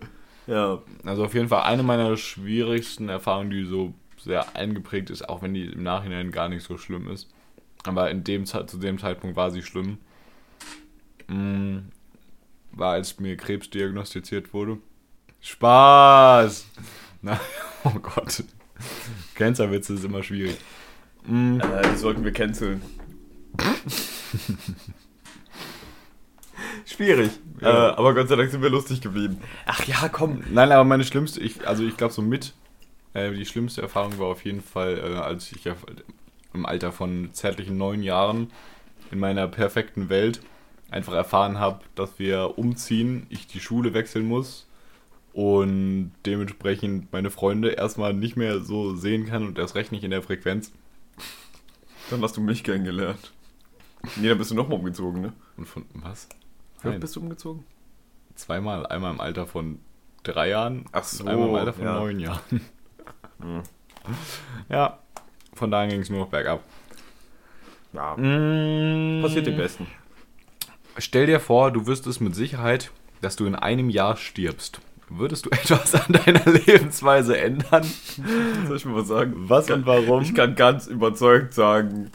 Ja. 0.46 0.82
Also 1.04 1.24
auf 1.24 1.34
jeden 1.34 1.48
Fall 1.48 1.62
eine 1.62 1.82
meiner 1.82 2.16
schwierigsten 2.16 3.08
Erfahrungen, 3.08 3.50
die 3.50 3.64
so 3.64 3.94
sehr 4.18 4.56
eingeprägt 4.56 5.10
ist, 5.10 5.28
auch 5.28 5.42
wenn 5.42 5.54
die 5.54 5.66
im 5.66 5.82
Nachhinein 5.82 6.32
gar 6.32 6.48
nicht 6.48 6.64
so 6.64 6.76
schlimm 6.76 7.08
ist. 7.08 7.28
Aber 7.84 8.10
in 8.10 8.24
dem, 8.24 8.44
zu 8.46 8.62
dem 8.78 8.98
Zeitpunkt 8.98 9.36
war 9.36 9.50
sie 9.50 9.62
schlimm. 9.62 9.98
Mm, 11.28 11.78
War, 12.72 12.92
als 12.92 13.18
mir 13.20 13.36
Krebs 13.36 13.70
diagnostiziert 13.70 14.52
wurde. 14.52 14.78
Spaß! 15.40 16.66
Na, 17.22 17.40
oh 17.84 17.98
Gott. 18.00 18.44
Cancerwitze 19.34 19.94
ist 19.94 20.04
immer 20.04 20.22
schwierig. 20.22 20.56
Mm, 21.26 21.60
Äh, 21.60 21.92
die 21.92 21.96
sollten 21.96 22.24
wir 22.24 22.32
canceln. 22.32 22.82
Schwierig. 26.86 27.30
Ja. 27.60 27.90
Äh, 27.90 27.92
aber 27.92 28.14
Gott 28.14 28.28
sei 28.28 28.36
Dank 28.36 28.50
sind 28.50 28.62
wir 28.62 28.70
lustig 28.70 29.00
geblieben. 29.00 29.38
Ach 29.66 29.84
ja, 29.84 30.08
komm. 30.08 30.42
Nein, 30.50 30.72
aber 30.72 30.84
meine 30.84 31.04
schlimmste, 31.04 31.40
ich, 31.40 31.66
also 31.66 31.84
ich 31.84 31.96
glaube 31.96 32.12
so 32.12 32.22
mit, 32.22 32.54
äh, 33.14 33.32
die 33.32 33.46
schlimmste 33.46 33.82
Erfahrung 33.82 34.18
war 34.18 34.26
auf 34.26 34.44
jeden 34.44 34.62
Fall, 34.62 34.98
äh, 34.98 35.16
als 35.16 35.52
ich 35.52 35.64
ja 35.64 35.74
im 36.52 36.66
Alter 36.66 36.92
von 36.92 37.30
zärtlichen 37.32 37.76
neun 37.76 38.02
Jahren 38.02 38.50
in 39.10 39.18
meiner 39.18 39.46
perfekten 39.48 40.08
Welt 40.08 40.40
einfach 40.90 41.12
erfahren 41.12 41.58
habe, 41.58 41.80
dass 41.94 42.18
wir 42.18 42.58
umziehen, 42.58 43.26
ich 43.30 43.46
die 43.46 43.60
Schule 43.60 43.94
wechseln 43.94 44.26
muss 44.26 44.66
und 45.32 46.12
dementsprechend 46.26 47.12
meine 47.12 47.30
Freunde 47.30 47.70
erstmal 47.70 48.12
nicht 48.14 48.36
mehr 48.36 48.60
so 48.60 48.94
sehen 48.94 49.26
kann 49.26 49.46
und 49.46 49.58
erst 49.58 49.74
recht 49.74 49.92
nicht 49.92 50.04
in 50.04 50.10
der 50.10 50.22
Frequenz. 50.22 50.72
Dann 52.10 52.22
hast 52.22 52.36
du 52.36 52.40
mich 52.40 52.64
kennengelernt. 52.64 53.32
Nee, 54.16 54.28
dann 54.28 54.38
bist 54.38 54.50
du 54.50 54.54
nochmal 54.54 54.78
umgezogen, 54.78 55.20
ne? 55.20 55.32
Und 55.56 55.66
von 55.66 55.84
was? 55.94 56.28
Wie 56.82 56.98
bist 56.98 57.14
du 57.14 57.20
umgezogen? 57.20 57.64
zweimal, 58.40 58.86
einmal 58.86 59.12
im 59.12 59.20
Alter 59.20 59.46
von 59.46 59.78
drei 60.22 60.48
Jahren 60.48 60.86
Ach 60.92 61.04
so, 61.04 61.24
einmal 61.24 61.48
im 61.48 61.54
Alter 61.54 61.72
von 61.72 61.84
ja. 61.84 61.94
neun 61.94 62.20
Jahren. 62.20 62.40
Hm. 63.42 63.62
Ja, 64.68 64.98
von 65.54 65.70
daher 65.70 65.88
ging 65.88 66.02
es 66.02 66.10
nur 66.10 66.20
noch 66.20 66.28
bergab. 66.28 66.62
Ja. 67.94 68.14
Mm. 68.14 69.22
Passiert 69.22 69.46
dem 69.46 69.56
Besten. 69.56 69.86
Stell 70.98 71.24
dir 71.24 71.40
vor, 71.40 71.70
du 71.70 71.86
wüsstest 71.86 72.20
mit 72.20 72.34
Sicherheit, 72.34 72.90
dass 73.22 73.36
du 73.36 73.46
in 73.46 73.54
einem 73.54 73.88
Jahr 73.88 74.18
stirbst. 74.18 74.82
Würdest 75.10 75.46
du 75.46 75.50
etwas 75.52 75.94
an 75.94 76.12
deiner 76.12 76.44
Lebensweise 76.46 77.36
ändern? 77.38 77.84
Soll 78.66 78.76
ich 78.76 78.84
mal 78.84 78.94
was 78.94 79.08
sagen? 79.08 79.34
Was 79.36 79.66
Ich 79.68 79.74
und 79.74 79.84
kann- 79.84 80.06
warum? 80.06 80.22
Ich 80.22 80.34
kann 80.34 80.54
ganz 80.54 80.86
überzeugt 80.86 81.52
sagen, 81.52 82.10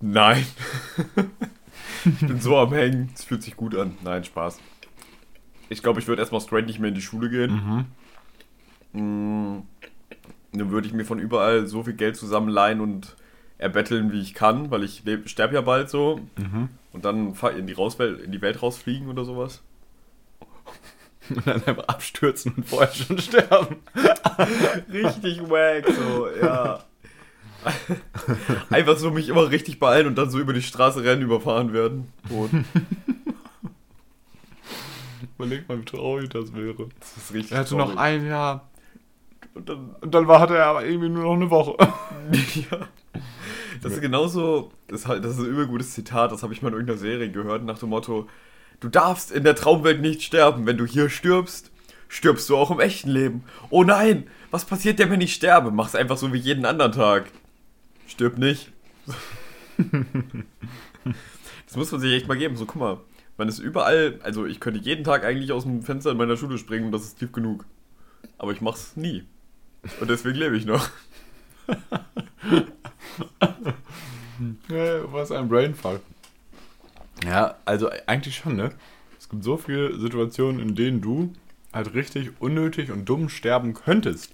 nein. 0.00 0.44
ich 2.04 2.26
bin 2.26 2.40
so 2.40 2.56
am 2.58 2.72
Hängen, 2.72 3.10
es 3.14 3.24
fühlt 3.24 3.42
sich 3.42 3.56
gut 3.56 3.74
an. 3.76 3.96
Nein, 4.02 4.24
Spaß. 4.24 4.58
Ich 5.68 5.82
glaube, 5.82 6.00
ich 6.00 6.08
würde 6.08 6.20
erstmal 6.20 6.40
straight 6.40 6.66
nicht 6.66 6.80
mehr 6.80 6.88
in 6.88 6.94
die 6.96 7.00
Schule 7.02 7.30
gehen. 7.30 7.86
Mm, 8.92 9.62
Dann 10.52 10.70
würde 10.72 10.88
ich 10.88 10.92
mir 10.92 11.04
von 11.04 11.20
überall 11.20 11.66
so 11.68 11.84
viel 11.84 11.92
Geld 11.94 12.16
zusammenleihen 12.16 12.80
und 12.80 13.14
erbetteln, 13.58 14.10
wie 14.10 14.20
ich 14.20 14.34
kann, 14.34 14.70
weil 14.72 14.82
ich 14.82 15.04
sterbe 15.26 15.54
ja 15.54 15.60
bald 15.60 15.88
so. 15.90 16.20
Und 16.92 17.04
dann 17.04 17.34
in 17.56 17.66
die, 17.68 17.72
Rauswelt, 17.74 18.20
in 18.20 18.32
die 18.32 18.42
Welt 18.42 18.60
rausfliegen 18.62 19.08
oder 19.08 19.24
sowas. 19.24 19.62
Und 21.30 21.46
dann 21.46 21.62
einfach 21.64 21.84
abstürzen 21.88 22.52
und 22.56 22.68
vorher 22.68 22.92
schon 22.92 23.18
sterben. 23.18 23.76
Richtig 24.92 25.40
wack, 25.48 25.86
so, 25.86 26.28
ja. 26.42 26.80
Einfach 28.70 28.96
so 28.96 29.10
mich 29.10 29.28
immer 29.28 29.50
richtig 29.50 29.78
beeilen 29.78 30.06
und 30.06 30.16
dann 30.16 30.30
so 30.30 30.38
über 30.38 30.54
die 30.54 30.62
Straße 30.62 31.04
rennen, 31.04 31.20
überfahren 31.20 31.74
werden. 31.74 32.10
Tot. 32.26 32.48
Überleg 35.38 35.68
mal, 35.68 35.78
wie 35.80 35.84
traurig 35.84 36.30
das 36.30 36.54
wäre. 36.54 36.88
Das 36.98 37.16
ist 37.16 37.34
richtig 37.34 37.52
Er 37.52 37.58
hatte 37.58 37.70
traurig. 37.76 37.94
noch 37.94 37.96
ein 38.00 38.26
Jahr. 38.26 38.68
Und 39.54 39.68
dann, 39.68 39.90
Und 40.00 40.14
dann 40.14 40.26
war, 40.28 40.40
hatte 40.40 40.56
er 40.56 40.66
aber 40.66 40.84
irgendwie 40.86 41.08
nur 41.10 41.24
noch 41.24 41.34
eine 41.34 41.50
Woche. 41.50 41.76
ja. 42.70 42.88
Das 43.82 43.92
ist 43.92 44.00
genauso, 44.00 44.70
das 44.88 45.00
ist, 45.02 45.08
halt, 45.08 45.24
das 45.24 45.32
ist 45.32 45.40
ein 45.40 45.46
übel 45.46 45.66
gutes 45.66 45.92
Zitat, 45.92 46.32
das 46.32 46.42
habe 46.42 46.52
ich 46.52 46.60
mal 46.62 46.68
in 46.68 46.74
irgendeiner 46.74 46.98
Serie 46.98 47.30
gehört, 47.30 47.64
nach 47.64 47.78
dem 47.78 47.88
Motto, 47.88 48.28
du 48.80 48.88
darfst 48.88 49.30
in 49.30 49.44
der 49.44 49.54
Traumwelt 49.54 50.00
nicht 50.00 50.22
sterben. 50.22 50.66
Wenn 50.66 50.78
du 50.78 50.86
hier 50.86 51.08
stirbst, 51.08 51.70
stirbst 52.08 52.48
du 52.48 52.56
auch 52.56 52.70
im 52.70 52.80
echten 52.80 53.10
Leben. 53.10 53.44
Oh 53.70 53.84
nein, 53.84 54.26
was 54.50 54.64
passiert 54.64 54.98
denn, 54.98 55.10
wenn 55.10 55.20
ich 55.20 55.34
sterbe? 55.34 55.70
Mach's 55.70 55.94
einfach 55.94 56.16
so 56.16 56.32
wie 56.32 56.38
jeden 56.38 56.64
anderen 56.64 56.92
Tag. 56.92 57.30
Stirb 58.06 58.38
nicht. 58.38 58.72
das 61.66 61.76
muss 61.76 61.92
man 61.92 62.00
sich 62.00 62.12
echt 62.12 62.28
mal 62.28 62.36
geben. 62.36 62.56
So, 62.56 62.66
guck 62.66 62.80
mal, 62.80 62.98
man 63.36 63.48
ist 63.48 63.58
überall, 63.58 64.18
also 64.22 64.46
ich 64.46 64.60
könnte 64.60 64.80
jeden 64.80 65.04
Tag 65.04 65.24
eigentlich 65.24 65.52
aus 65.52 65.62
dem 65.62 65.82
Fenster 65.82 66.10
in 66.10 66.16
meiner 66.16 66.36
Schule 66.36 66.58
springen 66.58 66.86
und 66.86 66.92
das 66.92 67.04
ist 67.04 67.18
tief 67.18 67.32
genug. 67.32 67.64
Aber 68.38 68.52
ich 68.52 68.60
mach's 68.60 68.96
nie. 68.96 69.24
Und 70.00 70.10
deswegen 70.10 70.38
lebe 70.38 70.56
ich 70.56 70.66
noch. 70.66 70.88
Was 75.12 75.32
ein 75.32 75.48
Brainfuck. 75.48 76.00
Ja, 77.24 77.56
also 77.64 77.90
eigentlich 78.06 78.36
schon, 78.36 78.56
ne? 78.56 78.70
Es 79.18 79.28
gibt 79.28 79.44
so 79.44 79.56
viele 79.56 79.98
Situationen, 79.98 80.60
in 80.60 80.74
denen 80.74 81.00
du 81.00 81.32
halt 81.72 81.94
richtig 81.94 82.30
unnötig 82.40 82.90
und 82.90 83.04
dumm 83.08 83.28
sterben 83.28 83.74
könntest. 83.74 84.32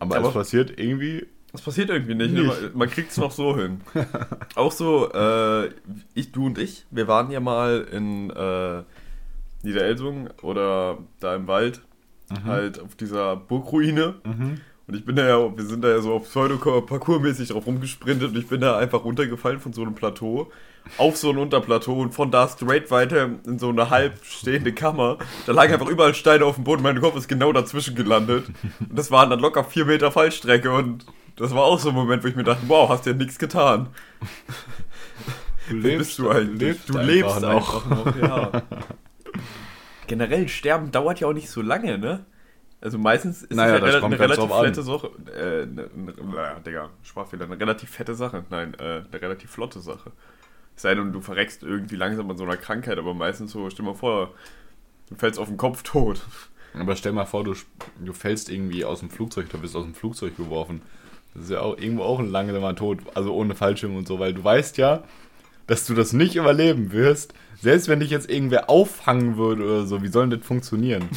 Aber, 0.00 0.16
Aber- 0.16 0.28
es 0.28 0.34
passiert 0.34 0.78
irgendwie. 0.78 1.26
Das 1.52 1.62
passiert 1.62 1.88
irgendwie 1.88 2.16
nicht. 2.16 2.32
ne? 2.34 2.42
Nicht. 2.42 2.62
Man, 2.62 2.70
man 2.78 2.90
kriegt 2.90 3.12
es 3.12 3.16
noch 3.16 3.30
so 3.30 3.56
hin. 3.56 3.80
Auch 4.56 4.72
so, 4.72 5.08
äh, 5.12 5.70
ich, 6.14 6.32
du 6.32 6.46
und 6.46 6.58
ich, 6.58 6.84
wir 6.90 7.06
waren 7.06 7.30
ja 7.30 7.38
mal 7.38 7.86
in 7.92 8.30
äh, 8.30 8.82
Niederelsung 9.62 10.30
oder 10.42 10.98
da 11.20 11.36
im 11.36 11.46
Wald, 11.46 11.80
halt 12.44 12.80
auf 12.80 12.96
dieser 12.96 13.36
Burgruine. 13.36 14.16
Und 14.86 14.94
ich 14.94 15.04
bin 15.04 15.16
da 15.16 15.26
ja, 15.26 15.56
wir 15.56 15.64
sind 15.64 15.82
da 15.82 15.88
ja 15.88 16.00
so 16.00 16.12
auf 16.12 16.24
Pseudo-Parcours-mäßig 16.24 17.48
drauf 17.48 17.66
rumgesprintet 17.66 18.30
und 18.32 18.36
ich 18.38 18.48
bin 18.48 18.60
da 18.60 18.76
einfach 18.76 19.02
runtergefallen 19.04 19.58
von 19.60 19.72
so 19.72 19.80
einem 19.82 19.94
Plateau 19.94 20.50
auf 20.98 21.16
so 21.16 21.30
ein 21.30 21.38
Unterplateau 21.38 22.00
und 22.02 22.12
von 22.14 22.30
da 22.30 22.46
straight 22.46 22.90
weiter 22.90 23.30
in 23.46 23.58
so 23.58 23.70
eine 23.70 23.88
halb 23.88 24.22
stehende 24.22 24.74
Kammer. 24.74 25.16
Da 25.46 25.52
lagen 25.52 25.72
einfach 25.72 25.88
überall 25.88 26.14
Steine 26.14 26.44
auf 26.44 26.56
dem 26.56 26.64
Boden, 26.64 26.82
mein 26.82 27.00
Kopf 27.00 27.16
ist 27.16 27.28
genau 27.28 27.52
dazwischen 27.52 27.94
gelandet. 27.94 28.44
Und 28.80 28.98
das 28.98 29.10
waren 29.10 29.30
dann 29.30 29.40
locker 29.40 29.64
vier 29.64 29.86
Meter 29.86 30.12
Fallstrecke 30.12 30.70
und 30.70 31.06
das 31.36 31.54
war 31.54 31.62
auch 31.64 31.78
so 31.80 31.88
ein 31.88 31.94
Moment, 31.94 32.22
wo 32.22 32.28
ich 32.28 32.36
mir 32.36 32.44
dachte, 32.44 32.64
wow, 32.68 32.88
hast 32.90 33.06
ja 33.06 33.14
nichts 33.14 33.38
getan. 33.38 33.88
Du 35.70 35.82
Wer 35.82 35.96
bist 35.96 36.18
du 36.18 36.28
eigentlich? 36.30 36.60
lebst 36.60 36.88
du 36.90 36.98
lebst 36.98 37.40
noch. 37.40 37.48
einfach 37.48 37.86
noch, 37.86 38.16
ja. 38.16 38.62
Generell, 40.06 40.48
Sterben 40.48 40.90
dauert 40.92 41.20
ja 41.20 41.28
auch 41.28 41.32
nicht 41.32 41.48
so 41.48 41.62
lange, 41.62 41.96
ne? 41.98 42.26
Also 42.84 42.98
meistens 42.98 43.42
ist 43.42 43.56
Naja, 43.56 43.76
es 43.76 43.80
ja 43.80 43.86
das 43.86 43.94
rela- 43.96 44.04
eine 44.04 44.18
relativ 44.20 44.54
fette 44.54 44.82
Sache. 44.82 45.10
Äh, 45.34 45.66
ne, 45.66 45.88
ne, 45.96 46.14
naja, 46.32 46.60
Digga, 46.60 46.90
Sprachfehler. 47.02 47.46
Eine 47.46 47.58
relativ 47.58 47.88
fette 47.90 48.14
Sache. 48.14 48.44
Nein, 48.50 48.74
äh, 48.74 49.02
eine 49.10 49.22
relativ 49.22 49.50
flotte 49.50 49.80
Sache. 49.80 50.12
Es 50.76 50.82
sei 50.82 50.94
denn, 50.94 51.12
du 51.12 51.20
verreckst 51.22 51.62
irgendwie 51.62 51.96
langsam 51.96 52.30
an 52.30 52.36
so 52.36 52.44
einer 52.44 52.58
Krankheit, 52.58 52.98
aber 52.98 53.14
meistens 53.14 53.52
so, 53.52 53.70
stell 53.70 53.86
mal 53.86 53.94
vor, 53.94 54.32
du 55.08 55.14
fällst 55.16 55.38
auf 55.38 55.48
den 55.48 55.56
Kopf 55.56 55.82
tot. 55.82 56.20
Aber 56.78 56.94
stell 56.94 57.12
mal 57.12 57.24
vor, 57.24 57.42
du, 57.44 57.54
du 58.04 58.12
fällst 58.12 58.50
irgendwie 58.50 58.84
aus 58.84 59.00
dem 59.00 59.08
Flugzeug, 59.08 59.48
du 59.48 59.58
bist 59.58 59.74
aus 59.76 59.84
dem 59.84 59.94
Flugzeug 59.94 60.36
geworfen. 60.36 60.82
Das 61.32 61.44
ist 61.44 61.50
ja 61.50 61.60
auch 61.60 61.78
irgendwo 61.78 62.02
auch 62.02 62.18
ein 62.18 62.30
langsamer 62.30 62.74
Tod, 62.76 62.98
also 63.14 63.32
ohne 63.34 63.54
Fallschirm 63.54 63.96
und 63.96 64.06
so, 64.06 64.18
weil 64.18 64.34
du 64.34 64.44
weißt 64.44 64.76
ja, 64.76 65.04
dass 65.66 65.86
du 65.86 65.94
das 65.94 66.12
nicht 66.12 66.36
überleben 66.36 66.92
wirst. 66.92 67.32
Selbst 67.62 67.88
wenn 67.88 68.00
dich 68.00 68.10
jetzt 68.10 68.28
irgendwer 68.28 68.68
auffangen 68.68 69.36
würde 69.38 69.64
oder 69.64 69.86
so, 69.86 70.02
wie 70.02 70.08
soll 70.08 70.28
denn 70.28 70.38
das 70.40 70.46
funktionieren? 70.46 71.08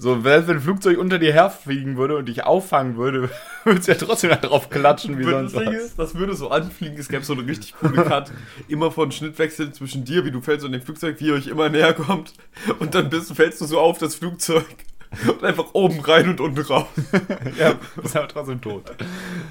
So, 0.00 0.24
wenn 0.24 0.48
ein 0.48 0.60
Flugzeug 0.60 0.96
unter 0.96 1.18
dir 1.18 1.34
herfliegen 1.34 1.98
würde 1.98 2.16
und 2.16 2.26
dich 2.26 2.42
auffangen 2.42 2.96
würde, 2.96 3.28
würdest 3.64 3.86
du 3.86 3.92
ja 3.92 3.98
trotzdem 3.98 4.30
drauf 4.30 4.70
klatschen, 4.70 5.18
wie 5.18 5.24
sonst 5.24 5.54
was. 5.54 5.74
ist, 5.74 5.98
das 5.98 6.14
würde 6.14 6.34
so 6.34 6.48
anfliegen, 6.50 6.96
es 6.98 7.10
gäbe 7.10 7.22
so 7.22 7.34
eine 7.34 7.46
richtig 7.46 7.74
coole 7.74 8.02
Cut, 8.04 8.32
immer 8.66 8.90
von 8.90 9.12
Schnittwechsel 9.12 9.72
zwischen 9.72 10.06
dir, 10.06 10.24
wie 10.24 10.30
du 10.30 10.40
fällst 10.40 10.64
und 10.64 10.72
dem 10.72 10.80
Flugzeug, 10.80 11.20
wie 11.20 11.26
ihr 11.26 11.34
euch 11.34 11.48
immer 11.48 11.68
näher 11.68 11.92
kommt 11.92 12.32
und 12.78 12.94
dann 12.94 13.10
bist, 13.10 13.34
fällst 13.34 13.60
du 13.60 13.66
so 13.66 13.78
auf 13.78 13.98
das 13.98 14.14
Flugzeug 14.14 14.64
und 15.28 15.44
einfach 15.44 15.74
oben 15.74 16.00
rein 16.00 16.30
und 16.30 16.40
unten 16.40 16.62
raus. 16.62 16.86
Ja, 17.58 17.74
bist 18.00 18.16
aber 18.16 18.28
trotzdem 18.28 18.62
tot. 18.62 18.84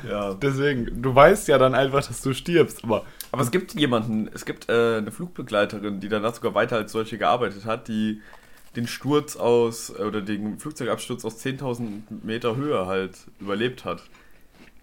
Ja. 0.10 0.34
Deswegen, 0.34 1.00
du 1.00 1.14
weißt 1.14 1.48
ja 1.48 1.60
dann 1.60 1.76
einfach, 1.76 2.04
dass 2.04 2.24
du 2.24 2.34
stirbst, 2.34 2.84
aber 2.84 3.06
Aber 3.32 3.44
es 3.44 3.52
gibt 3.52 3.76
jemanden, 3.76 4.28
es 4.34 4.46
gibt 4.46 4.68
äh, 4.68 4.98
eine 4.98 5.12
Flugbegleiterin, 5.12 6.00
die 6.00 6.10
danach 6.10 6.34
sogar 6.34 6.56
weiter 6.56 6.78
als 6.78 6.92
solche 6.92 7.20
gearbeitet 7.20 7.66
hat, 7.66 7.88
die 7.88 8.20
den 8.76 8.88
Sturz 8.88 9.36
aus, 9.36 9.90
äh, 9.90 10.04
oder 10.04 10.22
den 10.22 10.60
Flugzeugabsturz 10.60 11.26
aus 11.26 11.44
10.000 11.44 12.02
Meter 12.24 12.56
Höhe 12.56 12.86
halt 12.86 13.18
überlebt 13.40 13.86
hat. 13.86 14.04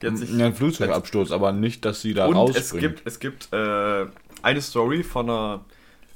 Die 0.03 0.09
hat 0.09 0.19
sich, 0.19 0.31
ja, 0.31 0.47
ein 0.47 0.55
Flugzeugabsturz, 0.55 1.31
aber 1.31 1.53
nicht, 1.53 1.85
dass 1.85 2.03
sie 2.03 2.13
da 2.13 2.27
und 2.27 2.35
rausspringt. 2.35 2.65
es 2.65 2.81
gibt, 2.81 3.07
es 3.07 3.19
gibt 3.19 3.49
äh, 3.53 4.07
eine 4.43 4.61
Story 4.61 5.03
von 5.03 5.31
einer 5.31 5.65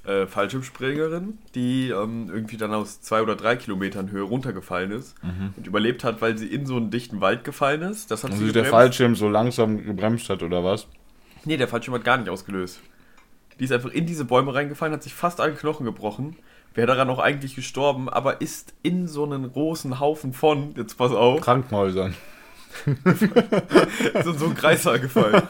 äh, 0.05 0.27
Fallschirmspringerin, 0.27 1.39
die 1.55 1.89
ähm, 1.89 2.31
irgendwie 2.31 2.59
dann 2.59 2.75
aus 2.75 3.01
zwei 3.01 3.23
oder 3.23 3.37
drei 3.37 3.57
Kilometern 3.57 4.11
Höhe 4.11 4.23
runtergefallen 4.23 4.93
ist 4.93 5.15
und 5.57 5.67
überlebt 5.67 6.05
hat, 6.05 6.21
weil 6.21 6.37
sie 6.37 6.47
in 6.47 6.67
so 6.67 6.77
einen 6.77 6.91
dichten 6.91 7.21
Wald 7.21 7.45
gefallen 7.45 7.83
ist. 7.83 8.11
Das 8.11 8.25
hat 8.25 8.33
Und 8.33 8.39
sie 8.39 8.45
sich 8.45 8.53
der. 8.53 8.65
Fallschirm 8.67 9.15
so 9.15 9.29
langsam 9.29 9.85
gebremst 9.85 10.29
hat, 10.29 10.43
oder 10.43 10.63
was? 10.63 10.87
Nee, 11.45 11.57
der 11.57 11.69
Fallschirm 11.69 11.95
hat 11.95 12.05
gar 12.05 12.19
nicht 12.19 12.29
ausgelöst. 12.29 12.81
Die 13.61 13.65
ist 13.65 13.73
einfach 13.73 13.91
in 13.91 14.07
diese 14.07 14.25
Bäume 14.25 14.55
reingefallen, 14.55 14.95
hat 14.95 15.03
sich 15.03 15.15
fast 15.15 15.41
alle 15.41 15.53
Knochen 15.53 15.85
gebrochen. 15.85 16.37
Wäre 16.75 16.87
daran 16.87 17.11
auch 17.11 17.19
eigentlich 17.19 17.55
gestorben, 17.55 18.09
aber 18.09 18.41
ist 18.41 18.73
in 18.83 19.07
so 19.07 19.25
einen 19.25 19.53
großen 19.53 20.01
Haufen 20.01 20.33
von, 20.33 20.75
jetzt 20.77 20.97
pass 20.97 21.13
auf, 21.13 21.41
Krankenhäusern. 21.43 22.15
ist 22.87 23.07
in 24.27 24.39
so 24.39 24.47
einen 24.47 24.55
Kreissaal 24.55 24.99
gefallen. 24.99 25.43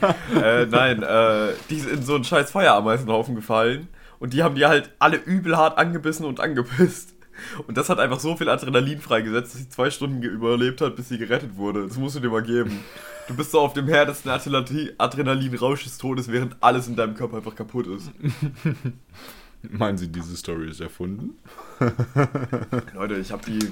äh, 0.43 0.67
nein, 0.67 1.03
äh, 1.03 1.53
die 1.69 1.77
ist 1.77 1.89
in 1.89 2.03
so 2.03 2.15
einen 2.15 2.25
scheiß 2.25 2.51
Feuerameisenhaufen 2.51 3.37
gefallen 3.37 3.89
und 4.19 4.33
die 4.33 4.43
haben 4.43 4.55
die 4.57 4.67
halt 4.67 4.91
alle 4.99 5.17
übel 5.19 5.57
hart 5.57 5.79
angebissen 5.79 6.27
und 6.27 6.41
angepisst. 6.41 7.15
Und 7.67 7.77
das 7.77 7.89
hat 7.89 7.99
einfach 7.99 8.21
so 8.21 8.37
viel 8.37 8.49
Adrenalin 8.49 9.01
freigesetzt, 9.01 9.55
dass 9.55 9.61
sie 9.61 9.69
zwei 9.69 9.91
Stunden 9.91 10.23
überlebt 10.23 10.81
hat, 10.81 10.97
bis 10.97 11.09
sie 11.09 11.19
gerettet 11.19 11.57
wurde. 11.57 11.87
Das 11.87 11.97
musst 11.97 12.17
du 12.17 12.21
dir 12.21 12.29
mal 12.29 12.43
geben. 12.43 12.83
Du 13.31 13.37
bist 13.37 13.53
so 13.53 13.61
auf 13.61 13.75
dem 13.75 13.87
härtesten 13.87 14.29
Adrenalin- 14.33 14.91
Adrenalinrausch 14.99 15.85
des 15.85 15.99
Todes, 15.99 16.27
während 16.33 16.57
alles 16.61 16.89
in 16.89 16.97
deinem 16.97 17.15
Körper 17.15 17.37
einfach 17.37 17.55
kaputt 17.55 17.87
ist. 17.87 18.11
Meinen 19.63 19.97
Sie, 19.99 20.09
diese 20.09 20.37
Story 20.37 20.69
ist 20.69 20.81
erfunden? 20.81 21.39
Leute, 22.93 23.15
ich 23.19 23.31
habe 23.31 23.45
die 23.47 23.71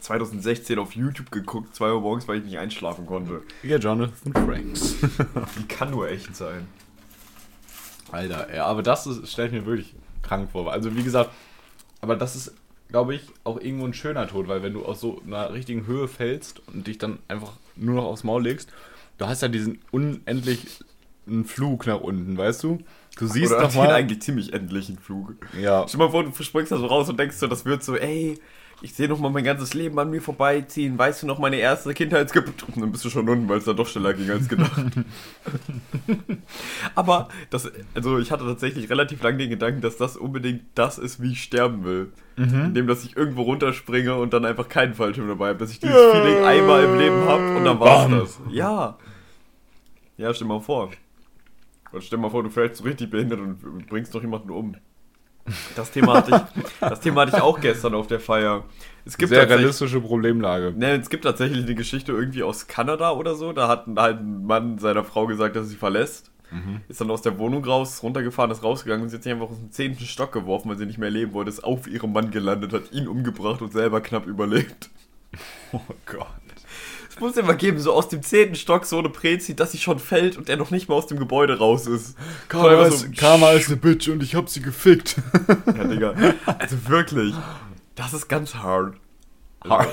2016 0.00 0.78
auf 0.78 0.92
YouTube 0.94 1.30
geguckt, 1.30 1.74
2 1.74 1.92
Uhr 1.92 2.02
morgens, 2.02 2.28
weil 2.28 2.40
ich 2.40 2.44
nicht 2.44 2.58
einschlafen 2.58 3.06
konnte. 3.06 3.40
Ja, 3.62 3.78
Jonathan 3.78 4.34
Franks. 4.34 4.96
Die 5.58 5.66
kann 5.66 5.90
nur 5.92 6.10
echt 6.10 6.36
sein. 6.36 6.68
Alter, 8.12 8.54
ja, 8.54 8.66
aber 8.66 8.82
das 8.82 9.06
ist, 9.06 9.32
stelle 9.32 9.48
ich 9.48 9.54
mir 9.54 9.64
wirklich 9.64 9.94
krank 10.20 10.50
vor. 10.52 10.70
Also, 10.70 10.94
wie 10.94 11.02
gesagt, 11.02 11.30
aber 12.02 12.16
das 12.16 12.36
ist, 12.36 12.52
glaube 12.88 13.14
ich, 13.14 13.22
auch 13.44 13.60
irgendwo 13.60 13.86
ein 13.86 13.94
schöner 13.94 14.28
Tod, 14.28 14.48
weil 14.48 14.62
wenn 14.62 14.72
du 14.74 14.84
aus 14.84 15.00
so 15.00 15.20
einer 15.26 15.52
richtigen 15.52 15.86
Höhe 15.86 16.08
fällst 16.08 16.62
und 16.68 16.86
dich 16.86 16.98
dann 16.98 17.18
einfach 17.28 17.52
nur 17.76 17.94
noch 17.96 18.04
aufs 18.04 18.24
Maul 18.24 18.42
legst, 18.42 18.70
du 19.18 19.26
hast 19.26 19.42
ja 19.42 19.48
diesen 19.48 19.80
unendlichen 19.90 20.68
Flug 21.44 21.86
nach 21.86 22.00
unten, 22.00 22.36
weißt 22.36 22.62
du? 22.62 22.78
Du 23.16 23.26
siehst 23.26 23.52
Oder 23.52 23.62
doch 23.62 23.74
mal. 23.74 23.90
eigentlich 23.90 24.22
ziemlich 24.22 24.52
endlichen 24.52 24.98
Flug. 24.98 25.34
Ja, 25.60 25.86
Stell 25.88 25.98
mal 25.98 26.10
vor, 26.10 26.24
du 26.24 26.42
springst 26.42 26.72
da 26.72 26.78
so 26.78 26.86
raus 26.86 27.08
und 27.08 27.18
denkst 27.18 27.36
so, 27.36 27.46
das 27.46 27.64
wird 27.64 27.82
so, 27.82 27.96
ey, 27.96 28.38
ich 28.84 28.92
sehe 28.92 29.08
noch 29.08 29.18
mal 29.18 29.30
mein 29.30 29.44
ganzes 29.44 29.72
Leben 29.72 29.98
an 29.98 30.10
mir 30.10 30.20
vorbeiziehen. 30.20 30.98
Weißt 30.98 31.22
du 31.22 31.26
noch 31.26 31.38
meine 31.38 31.56
erste 31.56 31.94
Kindheitsgeburt? 31.94 32.64
Und 32.64 32.82
dann 32.82 32.92
bist 32.92 33.02
du 33.06 33.08
schon 33.08 33.26
unten, 33.26 33.48
weil 33.48 33.56
es 33.56 33.64
da 33.64 33.72
doch 33.72 33.88
schneller 33.88 34.12
ging 34.12 34.30
als 34.30 34.46
gedacht. 34.46 34.84
Aber 36.94 37.30
das, 37.48 37.72
also 37.94 38.18
ich 38.18 38.30
hatte 38.30 38.44
tatsächlich 38.44 38.90
relativ 38.90 39.22
lange 39.22 39.38
den 39.38 39.48
Gedanken, 39.48 39.80
dass 39.80 39.96
das 39.96 40.18
unbedingt 40.18 40.64
das 40.74 40.98
ist, 40.98 41.22
wie 41.22 41.32
ich 41.32 41.42
sterben 41.42 41.84
will. 41.84 42.12
Indem, 42.36 42.86
dass 42.86 43.04
ich 43.06 43.16
irgendwo 43.16 43.42
runterspringe 43.42 44.16
und 44.16 44.34
dann 44.34 44.44
einfach 44.44 44.68
keinen 44.68 44.92
Fallschirm 44.92 45.28
dabei 45.28 45.48
habe, 45.48 45.60
dass 45.60 45.70
ich 45.70 45.80
dieses 45.80 45.96
Feeling 46.12 46.44
einmal 46.44 46.84
im 46.84 46.98
Leben 46.98 47.24
habe 47.24 47.56
und 47.56 47.64
dann 47.64 47.80
war's 47.80 48.10
Bam. 48.10 48.18
das. 48.18 48.40
Ja. 48.50 48.98
Ja, 50.18 50.34
stell 50.34 50.46
mal 50.46 50.60
vor. 50.60 50.90
Oder 51.90 52.02
stell 52.02 52.18
mal 52.18 52.28
vor, 52.28 52.42
du 52.42 52.50
fällst 52.50 52.76
so 52.76 52.84
richtig 52.84 53.10
behindert 53.10 53.40
und 53.40 53.86
bringst 53.86 54.12
noch 54.12 54.20
jemanden 54.20 54.50
um. 54.50 54.76
Das 55.76 55.90
Thema 55.90 56.14
hatte 56.14 56.30
ich, 56.56 56.62
das 56.80 57.00
Thema 57.00 57.22
hatte 57.22 57.36
ich 57.36 57.42
auch 57.42 57.60
gestern 57.60 57.94
auf 57.94 58.06
der 58.06 58.20
Feier. 58.20 58.64
Es 59.04 59.18
gibt 59.18 59.28
sehr 59.28 59.48
realistische 59.48 60.00
Problemlage. 60.00 60.72
Ne, 60.76 60.92
es 60.92 61.10
gibt 61.10 61.24
tatsächlich 61.24 61.64
eine 61.64 61.74
Geschichte 61.74 62.12
irgendwie 62.12 62.42
aus 62.42 62.66
Kanada 62.66 63.10
oder 63.12 63.34
so. 63.34 63.52
Da 63.52 63.68
hat 63.68 63.84
halt 63.96 64.20
ein 64.20 64.46
Mann 64.46 64.78
seiner 64.78 65.04
Frau 65.04 65.26
gesagt, 65.26 65.56
dass 65.56 65.66
er 65.66 65.68
sie 65.68 65.76
verlässt. 65.76 66.30
Ist 66.88 67.00
dann 67.00 67.10
aus 67.10 67.22
der 67.22 67.36
Wohnung 67.38 67.64
raus, 67.64 68.02
runtergefahren, 68.04 68.50
ist 68.52 68.62
rausgegangen 68.62 69.02
und 69.02 69.08
sie 69.08 69.16
hat 69.16 69.24
sich 69.24 69.32
einfach 69.32 69.50
aus 69.50 69.58
dem 69.58 69.72
zehnten 69.72 70.04
Stock 70.04 70.30
geworfen, 70.30 70.68
weil 70.68 70.78
sie 70.78 70.86
nicht 70.86 70.98
mehr 70.98 71.10
leben 71.10 71.32
wollte, 71.32 71.50
ist 71.50 71.64
auf 71.64 71.88
ihrem 71.88 72.12
Mann 72.12 72.30
gelandet, 72.30 72.72
hat 72.72 72.92
ihn 72.92 73.08
umgebracht 73.08 73.60
und 73.60 73.72
selber 73.72 74.00
knapp 74.00 74.26
überlebt. 74.26 74.90
Oh 75.72 75.80
Gott. 76.06 76.28
Es 77.14 77.20
muss 77.20 77.36
immer 77.36 77.54
geben, 77.54 77.78
so 77.78 77.92
aus 77.92 78.08
dem 78.08 78.22
zehnten 78.22 78.56
Stock 78.56 78.84
so 78.84 78.98
eine 78.98 79.08
Prezi, 79.08 79.54
dass 79.54 79.70
sie 79.70 79.78
schon 79.78 80.00
fällt 80.00 80.36
und 80.36 80.48
er 80.48 80.56
noch 80.56 80.72
nicht 80.72 80.88
mal 80.88 80.96
aus 80.96 81.06
dem 81.06 81.18
Gebäude 81.18 81.58
raus 81.58 81.86
ist. 81.86 82.16
Karma 82.48 82.70
Einfach 82.70 82.86
ist, 82.86 83.16
Karma 83.16 83.52
ist 83.52 83.68
eine 83.68 83.76
Bitch 83.76 84.08
und 84.08 84.20
ich 84.22 84.34
hab 84.34 84.48
sie 84.48 84.60
gefickt. 84.60 85.16
Ja, 85.66 85.84
Digga. 85.84 86.14
Also 86.58 86.88
wirklich. 86.88 87.32
Das 87.94 88.14
ist 88.14 88.26
ganz 88.26 88.56
hart. 88.56 88.96
hard, 89.64 89.88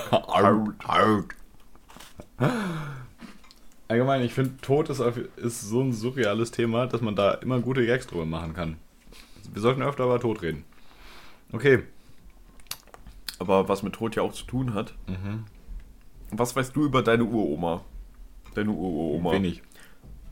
hard. 0.84 1.26
Allgemein, 3.88 4.22
ich 4.24 4.34
finde, 4.34 4.58
Tod 4.62 4.90
ist, 4.90 5.00
ist 5.36 5.62
so 5.62 5.82
ein 5.82 5.94
surreales 5.94 6.50
Thema, 6.50 6.88
dass 6.88 7.02
man 7.02 7.16
da 7.16 7.34
immer 7.36 7.60
gute 7.60 7.86
Gags 7.86 8.08
drüber 8.08 8.26
machen 8.26 8.54
kann. 8.54 8.78
Wir 9.54 9.62
sollten 9.62 9.84
öfter 9.84 10.06
über 10.06 10.20
Tod 10.20 10.42
reden. 10.42 10.64
Okay. 11.52 11.84
Aber 13.38 13.68
was 13.70 13.84
mit 13.84 13.94
Tod 13.94 14.16
ja 14.16 14.24
auch 14.24 14.34
zu 14.34 14.46
tun 14.46 14.74
hat. 14.74 14.96
Was 16.32 16.56
weißt 16.56 16.76
du 16.76 16.86
über 16.86 17.02
deine 17.02 17.24
Uroma? 17.24 17.82
Deine 18.56 18.72
Uroma. 18.72 19.32
Wenig. 19.34 19.62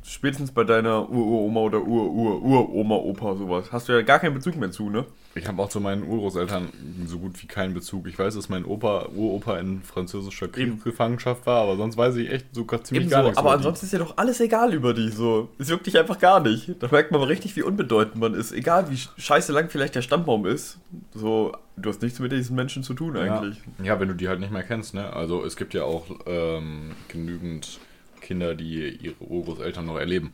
Spätestens 0.04 0.52
bei 0.52 0.64
deiner 0.64 1.10
Uroma 1.10 1.60
oder 1.62 1.82
Ur-Ur-Uroma, 1.82 2.96
Opa, 2.96 3.36
sowas. 3.36 3.72
Hast 3.72 3.90
du 3.90 3.94
ja 3.94 4.02
gar 4.02 4.20
keinen 4.20 4.34
Bezug 4.34 4.56
mehr 4.56 4.72
zu, 4.72 4.90
ne? 4.90 5.06
Ich 5.36 5.48
habe 5.48 5.62
auch 5.62 5.70
zu 5.70 5.80
meinen 5.80 6.04
Urgroßeltern 6.04 6.70
so 7.06 7.20
gut 7.20 7.42
wie 7.42 7.48
keinen 7.48 7.74
Bezug. 7.76 8.08
Ich 8.08 8.18
weiß, 8.18 8.34
dass 8.34 8.50
mein 8.50 8.66
Opa, 8.66 9.10
Uropa 9.16 9.60
in 9.60 9.84
französischer 9.84 10.48
Kriegsgefangenschaft 10.48 11.46
war, 11.46 11.62
aber 11.62 11.78
sonst 11.78 11.98
weiß 11.98 12.16
ich 12.16 12.32
echt 12.32 12.48
sogar 12.54 12.84
ziemlich 12.84 13.04
Ebenso, 13.04 13.16
gar 13.16 13.24
nichts. 13.24 13.38
aber 13.38 13.50
über 13.50 13.54
die. 13.54 13.58
ansonsten 13.60 13.86
ist 13.86 13.92
ja 13.92 14.00
doch 14.00 14.18
alles 14.18 14.40
egal 14.40 14.74
über 14.74 14.94
dich 14.94 15.14
so. 15.14 15.50
Es 15.60 15.70
juckt 15.70 15.86
dich 15.86 15.98
einfach 16.00 16.18
gar 16.20 16.40
nicht. 16.40 16.72
Da 16.80 16.88
merkt 16.92 17.12
man 17.12 17.22
richtig, 17.22 17.56
wie 17.56 17.62
unbedeutend 17.62 18.16
man 18.16 18.34
ist. 18.34 18.52
Egal 18.52 18.90
wie 18.90 18.98
scheiße 18.98 19.54
lang 19.54 19.70
vielleicht 19.70 19.94
der 19.96 20.02
Stammbaum 20.02 20.48
ist. 20.48 20.80
So, 21.14 21.56
du 21.78 21.90
hast 21.90 22.02
nichts 22.02 22.20
mit 22.20 22.32
diesen 22.32 22.56
Menschen 22.56 22.82
zu 22.82 22.96
tun 22.96 23.16
eigentlich. 23.16 23.58
Ja. 23.78 23.86
ja, 23.86 24.00
wenn 24.00 24.08
du 24.08 24.16
die 24.16 24.28
halt 24.28 24.40
nicht 24.40 24.52
mehr 24.52 24.64
kennst, 24.64 24.96
ne? 24.96 25.14
Also 25.14 25.46
es 25.46 25.56
gibt 25.56 25.76
ja 25.76 25.84
auch 25.84 26.06
ähm, 26.26 26.92
genügend 27.08 27.80
Kinder, 28.22 28.56
die 28.56 28.90
ihre 28.90 29.24
Urgroßeltern 29.24 29.86
noch 29.86 29.98
erleben. 29.98 30.34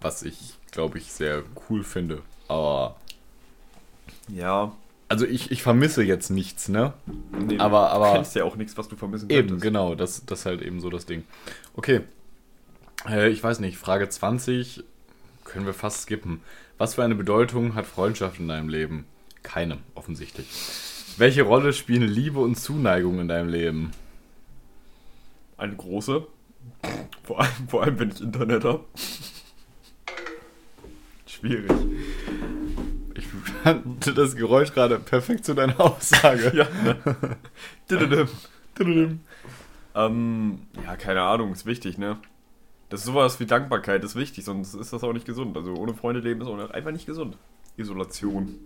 Was 0.00 0.22
ich, 0.22 0.54
glaube 0.70 0.98
ich, 0.98 1.12
sehr 1.12 1.42
cool 1.68 1.82
finde. 1.84 2.22
Aber, 2.48 2.96
Ja. 4.28 4.72
also 5.08 5.26
ich, 5.26 5.50
ich 5.50 5.62
vermisse 5.62 6.02
jetzt 6.02 6.30
nichts, 6.30 6.68
ne? 6.68 6.92
Nee, 7.38 7.58
Aber- 7.58 7.80
du 7.80 7.86
aber- 7.94 8.12
kennst 8.14 8.34
ja 8.36 8.44
auch 8.44 8.56
nichts, 8.56 8.76
was 8.78 8.88
du 8.88 8.96
vermissen 8.96 9.30
Eben, 9.30 9.48
könntest. 9.48 9.62
genau, 9.62 9.94
das, 9.94 10.24
das 10.26 10.40
ist 10.40 10.46
halt 10.46 10.62
eben 10.62 10.80
so 10.80 10.90
das 10.90 11.06
Ding. 11.06 11.24
Okay, 11.76 12.00
äh, 13.08 13.28
ich 13.28 13.42
weiß 13.42 13.60
nicht, 13.60 13.76
Frage 13.76 14.08
20 14.08 14.82
können 15.44 15.66
wir 15.66 15.74
fast 15.74 16.02
skippen. 16.02 16.40
Was 16.78 16.94
für 16.94 17.04
eine 17.04 17.14
Bedeutung 17.14 17.74
hat 17.74 17.86
Freundschaft 17.86 18.40
in 18.40 18.48
deinem 18.48 18.68
Leben? 18.68 19.04
Keine, 19.42 19.78
offensichtlich. 19.94 20.46
Welche 21.18 21.42
Rolle 21.42 21.72
spielen 21.72 22.08
Liebe 22.08 22.40
und 22.40 22.56
Zuneigung 22.56 23.20
in 23.20 23.28
deinem 23.28 23.48
Leben? 23.48 23.92
Eine 25.56 25.76
große. 25.76 26.26
Vor 27.22 27.40
allem, 27.40 27.68
vor 27.68 27.82
allem 27.84 27.98
wenn 28.00 28.10
ich 28.10 28.20
Internet 28.20 28.64
habe. 28.64 28.84
Schwierig. 31.26 31.70
Fand 33.64 34.18
das 34.18 34.36
Geräusch 34.36 34.74
gerade 34.74 34.98
perfekt 34.98 35.46
zu 35.46 35.54
deiner 35.54 35.80
Aussage. 35.80 36.52
Ja, 36.54 36.66
ne? 36.84 37.38
Ähm, 39.94 40.66
ja, 40.84 40.96
keine 40.96 41.22
Ahnung, 41.22 41.52
ist 41.52 41.64
wichtig, 41.64 41.96
ne? 41.96 42.18
Das 42.90 43.00
ist 43.00 43.06
sowas 43.06 43.40
wie 43.40 43.46
Dankbarkeit, 43.46 44.04
ist 44.04 44.16
wichtig, 44.16 44.44
sonst 44.44 44.74
ist 44.74 44.92
das 44.92 45.02
auch 45.02 45.14
nicht 45.14 45.24
gesund. 45.24 45.56
Also 45.56 45.72
ohne 45.74 45.94
Freunde 45.94 46.20
leben 46.20 46.42
ist 46.42 46.46
auch 46.46 46.70
einfach 46.70 46.90
nicht 46.90 47.06
gesund. 47.06 47.38
Isolation. 47.78 48.58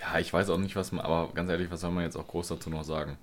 Ja, 0.00 0.18
ich 0.18 0.32
weiß 0.32 0.48
auch 0.48 0.58
nicht, 0.58 0.76
was 0.76 0.90
man, 0.90 1.04
aber 1.04 1.32
ganz 1.34 1.50
ehrlich, 1.50 1.70
was 1.70 1.82
soll 1.82 1.90
man 1.90 2.04
jetzt 2.04 2.16
auch 2.16 2.26
groß 2.26 2.48
dazu 2.48 2.70
noch 2.70 2.84
sagen? 2.84 3.18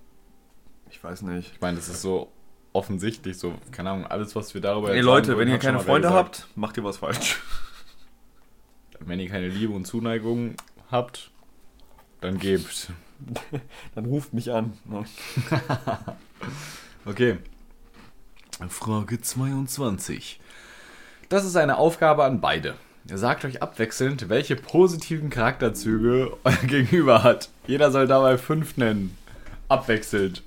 Ich 0.92 1.04
weiß 1.04 1.24
nicht. 1.24 1.54
Ich 1.54 1.62
meine, 1.62 1.78
das 1.78 1.90
ist 1.90 2.02
so 2.02 2.32
offensichtlich, 2.74 3.38
so, 3.38 3.56
keine 3.72 3.90
Ahnung, 3.90 4.06
alles, 4.06 4.36
was 4.36 4.54
wir 4.54 4.62
darüber 4.62 4.94
Ey 4.94 5.02
Leute, 5.02 5.28
sagen 5.28 5.40
wenn 5.40 5.50
ihr 5.50 5.58
keine 5.58 5.80
Freunde 5.80 6.10
gesagt. 6.10 6.44
habt, 6.44 6.58
macht 6.58 6.78
ihr 6.78 6.84
was 6.84 6.98
falsch. 6.98 7.42
Wenn 9.06 9.20
ihr 9.20 9.30
keine 9.30 9.48
Liebe 9.48 9.74
und 9.74 9.86
Zuneigung 9.86 10.56
habt, 10.90 11.32
dann 12.22 12.40
gebt. 12.40 12.92
Dann 13.96 14.06
ruft 14.06 14.34
mich 14.34 14.52
an. 14.52 14.74
Ne? 14.86 15.06
Okay. 17.04 17.38
Frage 18.70 19.20
22. 19.20 20.40
Das 21.30 21.46
ist 21.46 21.56
eine 21.56 21.78
Aufgabe 21.78 22.24
an 22.24 22.42
beide. 22.42 22.76
Ihr 23.10 23.18
sagt 23.18 23.44
euch 23.44 23.64
abwechselnd, 23.64 24.30
welche 24.30 24.56
positiven 24.56 25.32
Charakterzüge 25.32 26.38
euer 26.44 26.68
Gegenüber 26.68 27.24
hat. 27.24 27.50
Jeder 27.66 27.90
soll 27.92 28.06
dabei 28.08 28.38
fünf 28.38 28.78
nennen. 28.78 29.18
Abwechselnd. 29.68 30.44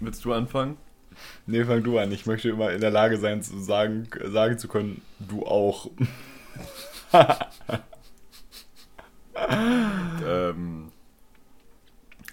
Willst 0.00 0.24
du 0.24 0.32
anfangen? 0.32 0.78
Nee, 1.46 1.64
fang 1.64 1.82
du 1.82 1.98
an. 1.98 2.10
Ich 2.12 2.24
möchte 2.24 2.48
immer 2.48 2.72
in 2.72 2.80
der 2.80 2.90
Lage 2.90 3.18
sein, 3.18 3.42
zu 3.42 3.58
sagen, 3.60 4.08
sagen 4.24 4.58
zu 4.58 4.68
können, 4.68 5.02
du 5.18 5.44
auch. 5.46 5.90
Ähm, 10.26 10.90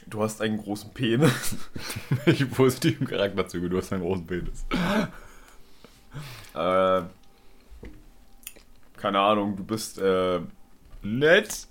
du 0.07 0.23
hast 0.23 0.41
einen 0.41 0.57
großen 0.57 0.93
Penis. 0.93 1.57
welche 2.25 2.45
positiven 2.45 3.07
Charakterzüge? 3.07 3.69
Du 3.69 3.77
hast 3.77 3.91
einen 3.93 4.03
großen 4.03 4.25
Penis. 4.25 4.65
äh, 6.55 7.01
keine 8.97 9.19
Ahnung, 9.19 9.57
du 9.57 9.63
bist, 9.63 9.99
äh, 9.99 10.39
Nett. 11.01 11.67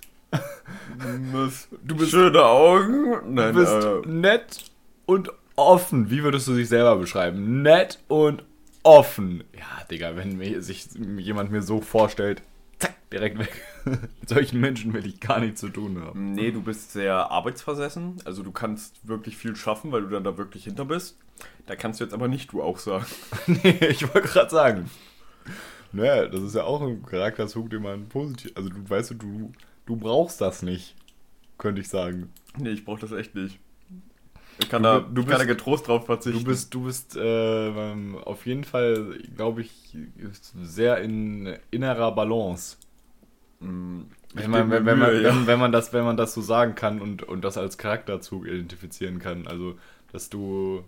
du 1.85 1.97
bist 1.97 2.11
schöne 2.11 2.45
Augen. 2.45 3.35
Nein, 3.35 3.55
Du 3.55 3.61
bist 3.61 3.73
äh, 3.73 4.09
nett 4.09 4.65
und 5.07 5.31
offen. 5.57 6.11
Wie 6.11 6.23
würdest 6.23 6.47
du 6.49 6.55
dich 6.55 6.69
selber 6.69 6.97
beschreiben? 6.97 7.63
Nett 7.63 7.99
und 8.09 8.45
offen. 8.83 9.45
Ja, 9.57 9.85
Digga, 9.91 10.17
wenn 10.17 10.37
mir, 10.37 10.63
sich 10.63 10.89
jemand 10.95 11.51
mir 11.51 11.63
so 11.63 11.81
vorstellt, 11.81 12.43
zack, 12.79 12.95
direkt 13.11 13.39
weg. 13.39 13.61
Mit 13.85 14.01
solchen 14.29 14.61
Menschen 14.61 14.93
will 14.93 15.07
ich 15.07 15.21
gar 15.21 15.41
nichts 15.41 15.61
zu 15.61 15.69
tun 15.69 16.01
haben. 16.01 16.33
Nee, 16.33 16.51
du 16.51 16.63
bist 16.63 16.93
sehr 16.93 17.31
arbeitsversessen. 17.31 18.17
Also 18.25 18.43
du 18.43 18.53
kannst 18.53 19.07
wirklich 19.07 19.37
viel 19.37 19.57
schaffen, 19.57 19.93
weil 19.93 20.03
du 20.03 20.09
dann 20.09 20.25
da 20.25 20.37
wirklich 20.37 20.65
hinter 20.65 20.85
bist. 20.85 21.19
Da 21.67 21.77
kannst 21.77 22.01
du 22.01 22.05
jetzt 22.05 22.15
aber 22.15 22.29
nicht 22.29 22.53
du 22.53 22.63
auch 22.63 22.79
sagen. 22.79 23.07
nee, 23.47 23.87
ich 23.89 24.03
wollte 24.15 24.29
gerade 24.29 24.51
sagen. 24.51 24.91
Naja, 25.93 26.27
das 26.27 26.43
ist 26.43 26.55
ja 26.55 26.65
auch 26.65 26.81
ein 26.81 27.05
Charakterzug, 27.05 27.71
den 27.71 27.83
man 27.83 28.09
positiv. 28.09 28.53
Also, 28.55 28.71
du 28.71 28.89
weißt, 28.89 29.11
du, 29.19 29.53
du 29.87 29.97
brauchst 29.97 30.41
das 30.41 30.63
nicht, 30.63 30.95
könnte 31.59 31.81
ich 31.83 31.89
sagen. 31.89 32.33
Nee, 32.57 32.71
ich 32.71 32.85
brauch 32.85 32.99
das 32.99 33.13
echt 33.13 33.35
nicht. 33.35 33.59
Ich 34.59 34.69
kann, 34.69 34.83
Du- 34.83 34.89
da, 34.89 35.01
du 35.01 35.23
ich 35.23 35.27
kann 35.27 35.39
da 35.39 35.45
bist- 35.45 35.49
getrost 35.49 35.89
drauf 35.89 36.07
verzichten. 36.07 36.39
Du 36.39 36.45
bist, 36.45 36.75
du 36.75 36.85
bist 36.85 37.17
äh, 37.17 37.73
auf 38.25 38.47
jeden 38.47 38.65
Fall, 38.65 39.19
glaube 39.37 39.63
ich, 39.63 39.97
sehr 40.63 40.99
in 40.99 41.57
innerer 41.71 42.13
Balance. 42.15 42.77
Ich 44.35 44.45
Wenn 44.45 44.51
man, 44.51 44.71
wenn, 44.71 44.87
wenn, 44.87 44.99
man, 44.99 45.23
ja. 45.23 45.47
wenn, 45.47 45.59
man 45.59 45.73
das, 45.73 45.93
wenn 45.93 46.05
man 46.05 46.17
das 46.17 46.35
so 46.35 46.41
sagen 46.41 46.75
kann 46.75 47.01
und, 47.01 47.23
und 47.23 47.43
das 47.45 47.59
als 47.59 47.77
Charakterzug 47.79 48.47
identifizieren 48.47 49.19
kann. 49.19 49.47
Also, 49.47 49.77
dass 50.11 50.31
du 50.31 50.85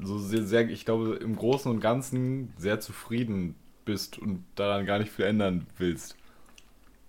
so 0.00 0.18
sehr, 0.18 0.44
sehr, 0.44 0.68
ich 0.70 0.84
glaube, 0.84 1.16
im 1.16 1.36
Großen 1.36 1.70
und 1.70 1.80
Ganzen 1.80 2.52
sehr 2.58 2.80
zufrieden 2.80 3.56
bist 3.84 4.18
und 4.18 4.44
daran 4.56 4.86
gar 4.86 4.98
nicht 4.98 5.12
viel 5.12 5.26
ändern 5.26 5.66
willst. 5.78 6.16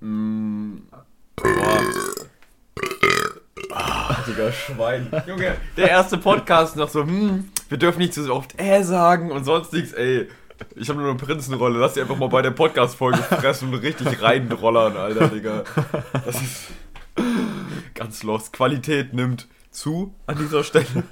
Mm, 0.01 0.78
boah. 1.36 2.25
Digga, 4.28 4.52
Schwein. 4.52 5.12
Junge, 5.28 5.56
der 5.78 5.90
erste 5.90 6.18
Podcast 6.18 6.76
noch 6.76 6.90
so, 6.90 7.04
hm, 7.04 7.50
wir 7.70 7.78
dürfen 7.78 8.00
nicht 8.00 8.14
so 8.14 8.34
oft 8.34 8.60
äh 8.60 8.84
sagen 8.84 9.32
und 9.32 9.44
sonst 9.44 9.74
nichts, 9.74 9.94
ey. 9.94 10.28
Ich 10.76 10.88
habe 10.90 11.00
nur 11.00 11.10
eine 11.10 11.18
Prinzenrolle, 11.18 11.80
lass 11.80 11.94
die 11.94 12.02
einfach 12.02 12.18
mal 12.18 12.30
bei 12.30 12.42
der 12.42 12.52
Podcast-Folge 12.52 13.18
fressen 13.18 13.74
und 13.74 13.80
richtig 13.82 14.22
reinrollern, 14.22 14.96
Alter, 14.96 15.28
Digga. 15.28 15.64
Das 16.26 16.36
ist 16.42 16.68
ganz 17.94 18.24
lost. 18.24 18.54
Qualität 18.54 19.14
nimmt 19.14 19.48
zu 19.72 20.16
an 20.28 20.38
dieser 20.38 20.64
Stelle. 20.64 21.04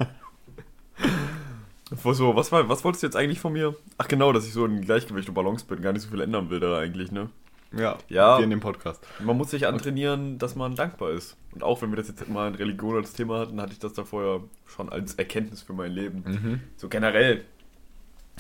So, 2.01 2.35
was, 2.35 2.51
war, 2.51 2.67
was 2.69 2.83
wolltest 2.83 3.03
du 3.03 3.07
jetzt 3.07 3.15
eigentlich 3.15 3.39
von 3.39 3.53
mir? 3.53 3.75
Ach 3.97 4.07
genau, 4.07 4.31
dass 4.31 4.47
ich 4.47 4.53
so 4.53 4.65
in 4.65 4.81
Gleichgewicht 4.81 5.27
und 5.27 5.35
Balance 5.35 5.65
bin, 5.65 5.81
gar 5.81 5.93
nicht 5.93 6.01
so 6.01 6.09
viel 6.09 6.21
ändern 6.21 6.49
will 6.49 6.59
da 6.59 6.77
eigentlich, 6.77 7.11
ne? 7.11 7.29
Ja, 7.75 7.97
Ja. 8.09 8.35
hier 8.37 8.43
in 8.43 8.49
dem 8.49 8.59
Podcast. 8.59 9.05
Man 9.19 9.37
muss 9.37 9.51
sich 9.51 9.67
antrainieren, 9.67 10.37
dass 10.37 10.55
man 10.55 10.75
dankbar 10.75 11.11
ist. 11.11 11.35
Und 11.51 11.63
auch 11.63 11.81
wenn 11.81 11.89
wir 11.91 11.97
das 11.97 12.07
jetzt 12.07 12.27
mal 12.29 12.47
in 12.47 12.55
Religion 12.55 12.95
als 12.95 13.13
Thema 13.13 13.39
hatten, 13.39 13.59
hatte 13.61 13.73
ich 13.73 13.79
das 13.79 13.93
da 13.93 14.03
vorher 14.03 14.41
schon 14.65 14.89
als 14.89 15.15
Erkenntnis 15.15 15.61
für 15.61 15.73
mein 15.73 15.91
Leben. 15.91 16.23
Mhm. 16.25 16.59
So 16.77 16.89
generell, 16.89 17.43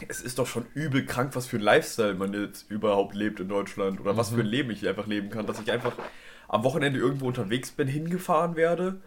es 0.07 0.21
ist 0.21 0.39
doch 0.39 0.47
schon 0.47 0.65
übel 0.73 1.05
krank, 1.05 1.35
was 1.35 1.45
für 1.47 1.57
ein 1.57 1.61
Lifestyle 1.63 2.15
man 2.15 2.33
jetzt 2.33 2.69
überhaupt 2.69 3.15
lebt 3.15 3.39
in 3.39 3.47
Deutschland. 3.49 3.99
Oder 4.01 4.17
was 4.17 4.29
für 4.31 4.39
ein 4.39 4.45
Leben 4.45 4.71
ich 4.71 4.87
einfach 4.87 5.07
leben 5.07 5.29
kann. 5.29 5.45
Dass 5.45 5.59
ich 5.59 5.71
einfach 5.71 5.93
am 6.47 6.63
Wochenende 6.63 6.99
irgendwo 6.99 7.27
unterwegs 7.27 7.71
bin, 7.71 7.87
hingefahren 7.87 8.55
werde. 8.55 9.01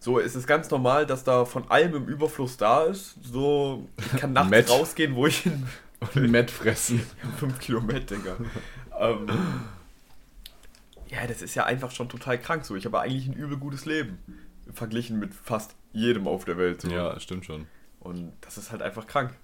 So, 0.00 0.20
es 0.20 0.36
ist 0.36 0.46
ganz 0.46 0.70
normal, 0.70 1.06
dass 1.06 1.24
da 1.24 1.44
von 1.44 1.68
allem 1.70 1.94
im 1.96 2.06
Überfluss 2.06 2.56
da 2.56 2.84
ist. 2.84 3.16
So, 3.24 3.88
ich 3.98 4.20
kann 4.20 4.32
nachts 4.32 4.70
rausgehen, 4.70 5.14
wo 5.16 5.26
ich 5.26 5.38
hin 5.38 5.66
Und 6.14 6.30
Matt 6.30 6.52
fressen. 6.52 7.00
5 7.38 7.58
Kilometer, 7.58 8.14
Digga. 8.14 8.36
Ähm, 8.98 9.28
ja, 11.08 11.26
das 11.26 11.42
ist 11.42 11.54
ja 11.54 11.64
einfach 11.64 11.90
schon 11.90 12.08
total 12.08 12.38
krank 12.38 12.64
so. 12.64 12.76
Ich 12.76 12.84
habe 12.84 13.00
eigentlich 13.00 13.26
ein 13.26 13.34
übel 13.34 13.56
gutes 13.56 13.86
Leben. 13.86 14.18
Verglichen 14.72 15.18
mit 15.18 15.32
fast 15.34 15.74
jedem 15.92 16.26
auf 16.26 16.44
der 16.44 16.58
Welt. 16.58 16.82
So. 16.82 16.88
Ja, 16.88 17.18
stimmt 17.20 17.46
schon. 17.46 17.66
Und 18.00 18.32
das 18.42 18.58
ist 18.58 18.70
halt 18.70 18.82
einfach 18.82 19.06
krank. 19.06 19.34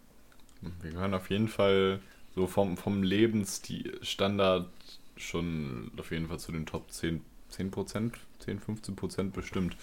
Wir 0.83 0.93
gehören 0.93 1.14
auf 1.14 1.31
jeden 1.31 1.49
Fall 1.49 2.01
so 2.35 2.47
vom, 2.47 2.77
vom 2.77 3.03
Lebensstandard 3.03 4.69
schon 5.17 5.90
auf 5.97 6.11
jeden 6.11 6.29
Fall 6.29 6.38
zu 6.38 6.53
den 6.53 6.67
Top 6.67 6.90
10, 6.90 7.23
10%, 7.53 8.12
10, 8.40 8.61
15% 8.61 9.31
bestimmt. 9.31 9.77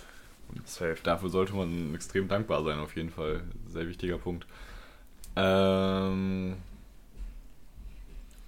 Und 0.50 0.68
Safe. 0.68 0.98
dafür 1.04 1.30
sollte 1.30 1.54
man 1.54 1.96
extrem 1.96 2.28
dankbar 2.28 2.64
sein, 2.64 2.80
auf 2.80 2.96
jeden 2.96 3.10
Fall. 3.10 3.44
Sehr 3.68 3.88
wichtiger 3.88 4.18
Punkt. 4.18 4.46
Ähm, 5.36 6.58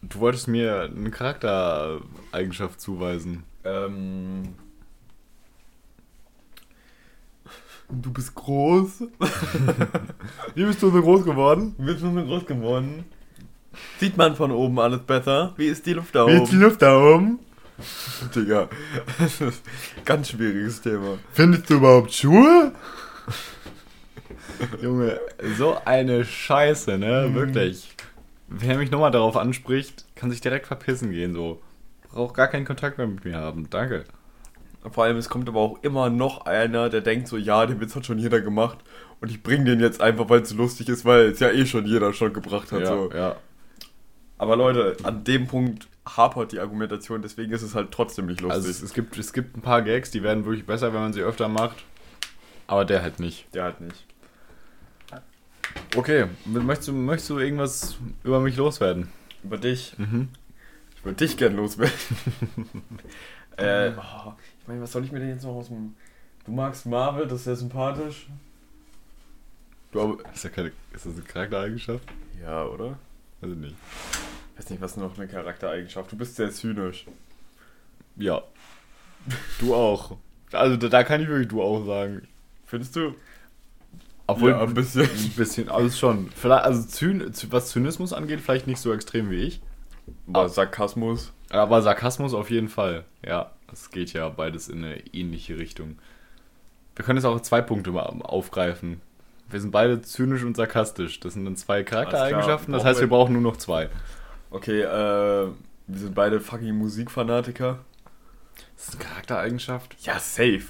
du 0.09 0.19
wolltest 0.19 0.47
mir 0.47 0.89
eine 0.95 1.11
Charaktereigenschaft 1.11 2.79
zuweisen. 2.79 3.43
Ähm, 3.63 4.55
du 7.89 8.11
bist 8.11 8.35
groß. 8.35 9.03
Wie 10.55 10.65
bist 10.65 10.81
du 10.81 10.91
so 10.91 11.01
groß 11.01 11.23
geworden? 11.23 11.75
Du 11.77 11.85
bist 11.85 12.01
nur 12.01 12.13
so 12.13 12.25
groß 12.27 12.45
geworden. 12.45 13.05
Sieht 13.99 14.17
man 14.17 14.35
von 14.35 14.51
oben 14.51 14.79
alles 14.79 15.01
besser? 15.01 15.53
Wie 15.57 15.67
ist 15.67 15.85
die 15.85 15.93
Luft 15.93 16.13
da 16.13 16.27
Wie 16.27 16.33
oben? 16.33 16.43
ist 16.43 16.51
die 16.51 16.57
Luft 16.57 16.81
da 16.81 16.97
oben? 16.97 17.39
Digga, 18.35 18.69
das 19.19 19.41
ist 19.41 19.63
ein 19.97 20.05
ganz 20.05 20.29
schwieriges 20.29 20.81
Thema. 20.81 21.17
Findest 21.31 21.69
du 21.69 21.75
überhaupt 21.75 22.13
Schuhe? 22.13 22.71
Junge, 24.81 25.19
so 25.57 25.77
eine 25.83 26.23
Scheiße, 26.23 26.97
ne? 26.97 27.29
Wirklich. 27.33 27.92
Wer 28.55 28.77
mich 28.77 28.91
nochmal 28.91 29.09
darauf 29.09 29.35
anspricht, 29.35 30.05
kann 30.15 30.29
sich 30.29 30.39
direkt 30.39 30.67
verpissen 30.67 31.09
gehen, 31.11 31.33
so. 31.33 31.59
Braucht 32.11 32.35
gar 32.35 32.47
keinen 32.47 32.65
Kontakt 32.65 32.99
mehr 32.99 33.07
mit 33.07 33.25
mir 33.25 33.35
haben. 33.35 33.67
Danke. 33.71 34.03
Vor 34.91 35.05
allem, 35.05 35.17
es 35.17 35.27
kommt 35.27 35.49
aber 35.49 35.59
auch 35.59 35.81
immer 35.81 36.11
noch 36.11 36.45
einer, 36.45 36.89
der 36.89 37.01
denkt 37.01 37.27
so, 37.27 37.37
ja, 37.37 37.65
den 37.65 37.79
Witz 37.79 37.95
hat 37.95 38.05
schon 38.05 38.19
jeder 38.19 38.41
gemacht 38.41 38.77
und 39.21 39.31
ich 39.31 39.41
bring 39.41 39.65
den 39.65 39.79
jetzt 39.79 40.01
einfach, 40.01 40.29
weil 40.29 40.41
es 40.41 40.49
so 40.49 40.55
lustig 40.55 40.87
ist, 40.89 41.03
weil 41.03 41.27
es 41.27 41.39
ja 41.39 41.49
eh 41.49 41.65
schon 41.65 41.85
jeder 41.87 42.13
schon 42.13 42.31
gebracht 42.31 42.71
hat. 42.71 42.81
ja, 42.81 42.87
so. 42.87 43.11
ja. 43.11 43.37
Aber 44.37 44.55
Leute, 44.55 44.97
an 45.03 45.23
dem 45.23 45.47
Punkt 45.47 45.87
hapert 46.05 46.51
die 46.51 46.59
Argumentation, 46.59 47.23
deswegen 47.23 47.53
ist 47.53 47.63
es 47.63 47.73
halt 47.73 47.91
trotzdem 47.91 48.27
nicht 48.27 48.41
lustig. 48.41 48.55
Also 48.55 48.69
es, 48.69 48.83
es, 48.83 48.93
gibt, 48.93 49.17
es 49.17 49.33
gibt 49.33 49.57
ein 49.57 49.61
paar 49.61 49.81
Gags, 49.81 50.11
die 50.11 50.21
werden 50.21 50.45
wirklich 50.45 50.67
besser, 50.67 50.93
wenn 50.93 51.01
man 51.01 51.13
sie 51.13 51.21
öfter 51.21 51.47
macht. 51.47 51.77
Aber 52.67 52.85
der 52.85 53.01
halt 53.01 53.19
nicht. 53.19 53.47
der 53.55 53.63
halt 53.63 53.81
nicht. 53.81 54.05
Okay, 55.95 56.25
möchtest 56.45 56.88
du, 56.88 56.93
möchtest 56.93 57.29
du 57.29 57.39
irgendwas 57.39 57.97
über 58.23 58.39
mich 58.39 58.55
loswerden? 58.55 59.09
Über 59.43 59.57
dich. 59.57 59.97
Mhm. 59.97 60.29
Ich 60.95 61.05
würde 61.05 61.17
dich 61.17 61.38
gern 61.38 61.55
loswerden. 61.55 61.93
äh, 63.57 63.91
oh, 63.97 64.33
ich 64.62 64.67
meine, 64.67 64.81
was 64.81 64.91
soll 64.91 65.03
ich 65.03 65.12
mir 65.12 65.19
denn 65.19 65.29
jetzt 65.29 65.43
noch 65.43 65.55
aus 65.55 65.67
dem... 65.67 65.95
Du 66.45 66.51
magst 66.51 66.86
Marvel, 66.86 67.25
das 67.25 67.39
ist 67.39 67.43
sehr 67.45 67.55
sympathisch. 67.55 68.27
Du 69.91 70.01
aber... 70.01 70.17
Ist, 70.33 70.43
ja 70.43 70.49
keine, 70.49 70.71
ist 70.93 71.05
das 71.05 71.13
eine 71.13 71.23
Charaktereigenschaft? 71.23 72.07
Ja, 72.41 72.65
oder? 72.65 72.97
Weiß 73.41 73.51
ich 73.51 73.57
nicht. 73.57 73.75
weiß 74.57 74.69
nicht, 74.69 74.81
was 74.81 74.97
noch 74.97 75.17
eine 75.17 75.27
Charaktereigenschaft. 75.27 76.12
Du 76.12 76.17
bist 76.17 76.36
sehr 76.36 76.51
zynisch. 76.51 77.05
Ja. 78.15 78.41
Du 79.59 79.73
auch. 79.75 80.17
Also 80.51 80.77
da, 80.77 80.88
da 80.88 81.03
kann 81.03 81.21
ich 81.21 81.27
wirklich 81.27 81.47
du 81.47 81.62
auch 81.62 81.86
sagen. 81.86 82.27
Findest 82.65 82.95
du? 82.95 83.15
Obwohl, 84.27 84.51
Ja, 84.51 84.62
ein 84.62 84.73
bisschen. 84.73 85.03
Ein 85.09 85.29
bisschen, 85.36 85.69
also 85.69 85.95
schon. 85.95 86.29
Vielleicht, 86.36 86.63
also 86.63 86.83
Zyn, 86.88 87.31
was 87.49 87.69
Zynismus 87.69 88.13
angeht, 88.13 88.39
vielleicht 88.41 88.67
nicht 88.67 88.79
so 88.79 88.93
extrem 88.93 89.29
wie 89.29 89.41
ich. 89.43 89.62
Aber 90.27 90.49
Sarkasmus. 90.49 91.33
Aber 91.49 91.81
Sarkasmus 91.81 92.33
auf 92.33 92.49
jeden 92.49 92.69
Fall. 92.69 93.03
Ja, 93.25 93.51
es 93.71 93.89
geht 93.91 94.13
ja 94.13 94.27
beides 94.29 94.69
in 94.69 94.83
eine 94.83 94.97
ähnliche 95.13 95.57
Richtung. 95.57 95.97
Wir 96.95 97.03
können 97.05 97.17
jetzt 97.17 97.25
auch 97.25 97.39
zwei 97.41 97.62
Punkte 97.62 97.91
mal 97.91 98.03
aufgreifen. 98.03 99.01
Wir 99.49 99.59
sind 99.62 99.71
beide 99.71 100.01
zynisch 100.01 100.43
und 100.43 100.55
sarkastisch. 100.55 101.19
Das 101.19 101.33
sind 101.33 101.45
dann 101.45 101.55
zwei 101.55 101.83
Charaktereigenschaften. 101.83 102.73
Das 102.73 102.83
heißt, 102.83 102.99
wir 102.99 103.09
wir- 103.09 103.09
brauchen 103.17 103.33
nur 103.33 103.41
noch 103.41 103.57
zwei. 103.57 103.89
Okay, 104.51 104.81
äh, 104.81 105.47
wir 105.88 105.99
sind 105.99 106.15
beide 106.15 106.39
fucking 106.39 106.75
Musikfanatiker. 106.75 107.79
Das 108.75 108.88
ist 108.89 108.95
eine 108.95 109.03
Charaktereigenschaft. 109.09 109.95
Ja, 110.01 110.19
safe. 110.19 110.63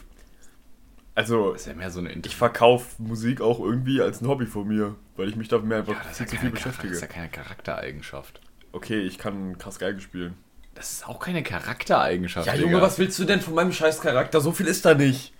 Also, 1.15 1.53
ist 1.53 1.67
ja 1.67 1.73
mehr 1.73 1.91
so 1.91 1.99
eine 1.99 2.11
ich 2.11 2.35
verkaufe 2.35 3.01
Musik 3.01 3.39
auch 3.39 3.59
irgendwie 3.59 4.01
als 4.01 4.21
ein 4.21 4.27
Hobby 4.27 4.47
von 4.47 4.67
mir, 4.67 4.95
weil 5.15 5.29
ich 5.29 5.35
mich 5.35 5.47
damit 5.47 5.67
mehr 5.67 5.79
einfach 5.79 5.93
ja, 5.93 6.01
das 6.03 6.17
viel 6.17 6.27
zu 6.27 6.35
viel 6.37 6.49
Charakter- 6.49 6.53
das 6.53 6.63
beschäftige. 6.63 6.93
ist 6.93 7.01
ja 7.01 7.07
keine 7.07 7.29
Charaktereigenschaft. 7.29 8.41
Okay, 8.71 8.99
ich 9.01 9.19
kann 9.19 9.57
krass 9.59 9.77
Geige 9.77 10.01
spielen. 10.01 10.33
Das 10.73 10.91
ist 10.91 11.07
auch 11.07 11.19
keine 11.19 11.43
Charaktereigenschaft. 11.43 12.47
Ja, 12.47 12.53
Digga. 12.53 12.65
Junge, 12.65 12.81
was 12.81 12.97
willst 12.97 13.19
du 13.19 13.25
denn 13.25 13.41
von 13.41 13.53
meinem 13.53 13.71
scheiß 13.71 14.01
Charakter? 14.01 14.41
So 14.41 14.51
viel 14.51 14.65
ist 14.65 14.83
da 14.85 14.95
nicht. 14.95 15.33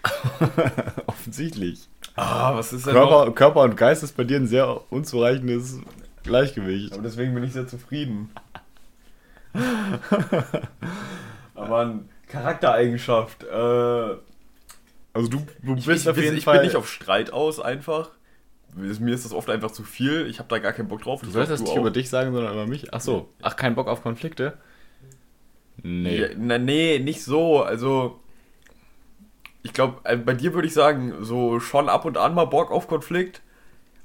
Offensichtlich. 1.08 1.90
Ah, 2.16 2.54
was 2.54 2.72
ist 2.72 2.86
denn 2.86 2.94
noch? 2.94 3.10
Körper, 3.10 3.32
Körper 3.32 3.62
und 3.62 3.76
Geist 3.76 4.04
ist 4.04 4.16
bei 4.16 4.26
dir 4.26 4.38
ein 4.38 4.46
sehr 4.46 4.82
unzureichendes 4.92 5.80
Gleichgewicht. 6.22 6.94
Aber 6.94 7.02
deswegen 7.02 7.34
bin 7.34 7.44
ich 7.44 7.54
sehr 7.54 7.66
zufrieden. 7.68 8.30
Aber 11.56 12.00
Charaktereigenschaft, 12.28 13.44
äh... 13.44 14.16
Also 15.14 15.30
du, 15.30 15.46
du 15.62 15.76
Ich, 15.76 15.86
bist 15.86 16.04
ich, 16.04 16.10
auf 16.10 16.18
jeden 16.18 16.38
ich 16.38 16.44
Fall. 16.44 16.58
bin 16.60 16.68
nicht 16.68 16.76
auf 16.76 16.90
Streit 16.92 17.32
aus, 17.32 17.60
einfach. 17.60 18.12
Mir 18.76 19.14
ist 19.14 19.26
das 19.26 19.34
oft 19.34 19.50
einfach 19.50 19.70
zu 19.72 19.84
viel. 19.84 20.26
Ich 20.28 20.40
habe 20.40 20.50
da 20.50 20.58
gar 20.58 20.74
keinen 20.74 20.88
Bock 20.88 21.04
drauf. 21.04 21.22
du 21.22 21.28
Ich 21.28 21.34
sollst 21.34 21.52
das 21.52 21.62
nicht 21.62 21.76
über 21.76 21.92
dich 21.92 22.10
sagen, 22.10 22.34
sondern 22.34 22.54
über 22.54 22.66
mich. 22.66 22.92
Ach 22.94 23.02
so. 23.02 23.30
Ach, 23.42 23.56
kein 23.56 23.76
Bock 23.76 23.88
auf 23.88 24.02
Konflikte? 24.02 24.58
Nee. 25.84 26.18
Ja, 26.22 26.28
na, 26.38 26.58
nee, 26.58 27.00
nicht 27.00 27.24
so. 27.24 27.62
Also, 27.64 28.20
ich 29.64 29.74
glaube, 29.74 30.02
bei 30.20 30.34
dir 30.34 30.54
würde 30.54 30.68
ich 30.68 30.74
sagen, 30.74 31.14
so 31.24 31.60
schon 31.60 31.88
ab 31.90 32.06
und 32.06 32.18
an 32.18 32.34
mal 32.36 32.46
Bock 32.46 32.72
auf 32.72 32.88
Konflikt. 32.88 33.42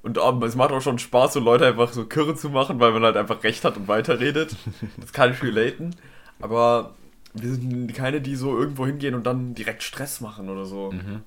Und 0.03 0.19
ähm, 0.19 0.43
es 0.45 0.57
macht 0.57 0.73
auch 0.73 0.83
schon 0.83 0.99
Spaß, 0.99 1.35
so 1.35 1.41
Leute 1.41 1.67
einfach 1.67 1.93
so 1.93 2.07
Kirre 2.07 2.35
zu 2.37 2.51
machen, 2.51 2.81
weil 2.81 2.93
man 2.93 3.05
halt 3.05 3.17
einfach 3.17 3.45
recht 3.45 3.65
hat 3.65 3.77
und 3.79 3.89
weiterredet. 3.89 4.57
Das 4.99 5.13
kann 5.13 5.33
ich 5.33 5.43
relaten. 5.43 5.97
Aber 6.41 6.95
wir 7.35 7.51
sind 7.51 7.95
keine, 7.95 8.21
die 8.21 8.37
so 8.37 8.59
irgendwo 8.59 8.87
hingehen 8.87 9.15
und 9.15 9.27
dann 9.27 9.55
direkt 9.55 9.83
Stress 9.83 10.21
machen 10.21 10.49
oder 10.49 10.65
so. 10.65 10.93
Mhm. 10.93 11.23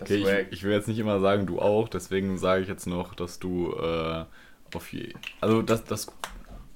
Okay, 0.00 0.44
ich, 0.48 0.52
ich 0.52 0.62
will 0.62 0.72
jetzt 0.72 0.88
nicht 0.88 0.98
immer 0.98 1.20
sagen, 1.20 1.46
du 1.46 1.60
auch, 1.60 1.88
deswegen 1.88 2.38
sage 2.38 2.62
ich 2.62 2.68
jetzt 2.68 2.86
noch, 2.86 3.14
dass 3.14 3.38
du 3.38 3.72
äh, 3.72 4.24
auf 4.74 4.92
je. 4.92 5.12
Also 5.40 5.62
das, 5.62 5.84
das. 5.84 6.06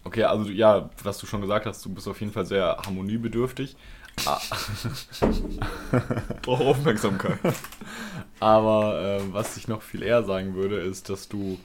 Okay, 0.05 0.25
also 0.25 0.51
ja, 0.51 0.91
was 1.03 1.19
du 1.19 1.27
schon 1.27 1.41
gesagt 1.41 1.67
hast, 1.67 1.85
du 1.85 1.91
bist 1.91 2.09
auf 2.09 2.21
jeden 2.21 2.33
Fall 2.33 2.45
sehr 2.45 2.77
harmoniebedürftig. 2.85 3.77
Ah, 4.27 4.41
brauche 6.43 6.65
Aufmerksamkeit. 6.65 7.39
Aber 8.41 9.01
äh, 9.01 9.33
was 9.33 9.57
ich 9.57 9.67
noch 9.67 9.83
viel 9.83 10.03
eher 10.03 10.23
sagen 10.23 10.55
würde, 10.55 10.77
ist, 10.77 11.09
dass 11.09 11.29
du 11.29 11.59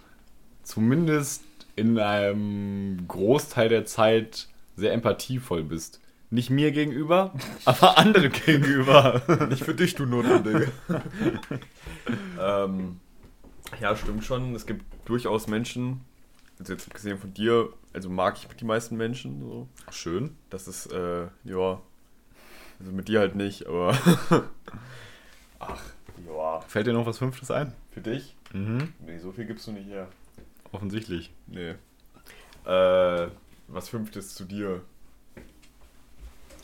zumindest 0.64 1.44
in 1.76 2.00
einem 2.00 3.08
Großteil 3.08 3.70
der 3.70 3.86
Zeit 3.86 4.48
sehr 4.76 4.94
empathievoll 4.94 5.64
bist. 5.64 6.00
Nicht 6.32 6.50
mir 6.52 6.72
gegenüber, 6.72 7.34
aber 7.66 7.98
andere 7.98 8.30
gegenüber. 8.30 9.22
Nicht 9.50 9.64
für 9.64 9.74
dich, 9.74 9.96
du 9.96 10.06
Notwendige. 10.06 10.72
ähm, 12.40 13.00
ja, 13.82 13.96
stimmt 13.96 14.24
schon. 14.24 14.54
Es 14.54 14.66
gibt 14.66 14.86
durchaus 15.06 15.48
Menschen, 15.48 16.02
also 16.60 16.74
jetzt 16.74 16.88
abgesehen 16.88 17.18
von 17.18 17.34
dir, 17.34 17.74
also 17.94 18.10
mag 18.10 18.38
ich 18.38 18.48
die 18.56 18.66
meisten 18.66 18.96
Menschen 18.96 19.40
so. 19.40 19.68
Schön. 19.92 20.36
Das 20.50 20.68
ist, 20.68 20.92
äh, 20.92 21.28
ja. 21.44 21.82
Also 22.80 22.92
mit 22.92 23.08
dir 23.08 23.20
halt 23.20 23.36
nicht, 23.36 23.66
aber. 23.68 23.98
Ach, 25.60 25.82
ja. 26.28 26.62
Fällt 26.62 26.88
dir 26.88 26.94
noch 26.94 27.06
was 27.06 27.18
Fünftes 27.18 27.50
ein? 27.52 27.74
Für 27.92 28.02
dich? 28.02 28.36
Mhm. 28.54 28.94
Nee, 29.06 29.18
so 29.18 29.32
viel 29.32 29.46
gibst 29.46 29.68
du 29.68 29.72
nicht 29.72 29.90
her. 29.90 30.08
Offensichtlich. 30.72 31.32
Nee. 31.48 31.76
Äh, 32.66 33.28
was 33.68 33.90
Fünftes 33.90 34.36
zu 34.36 34.46
dir? 34.46 34.82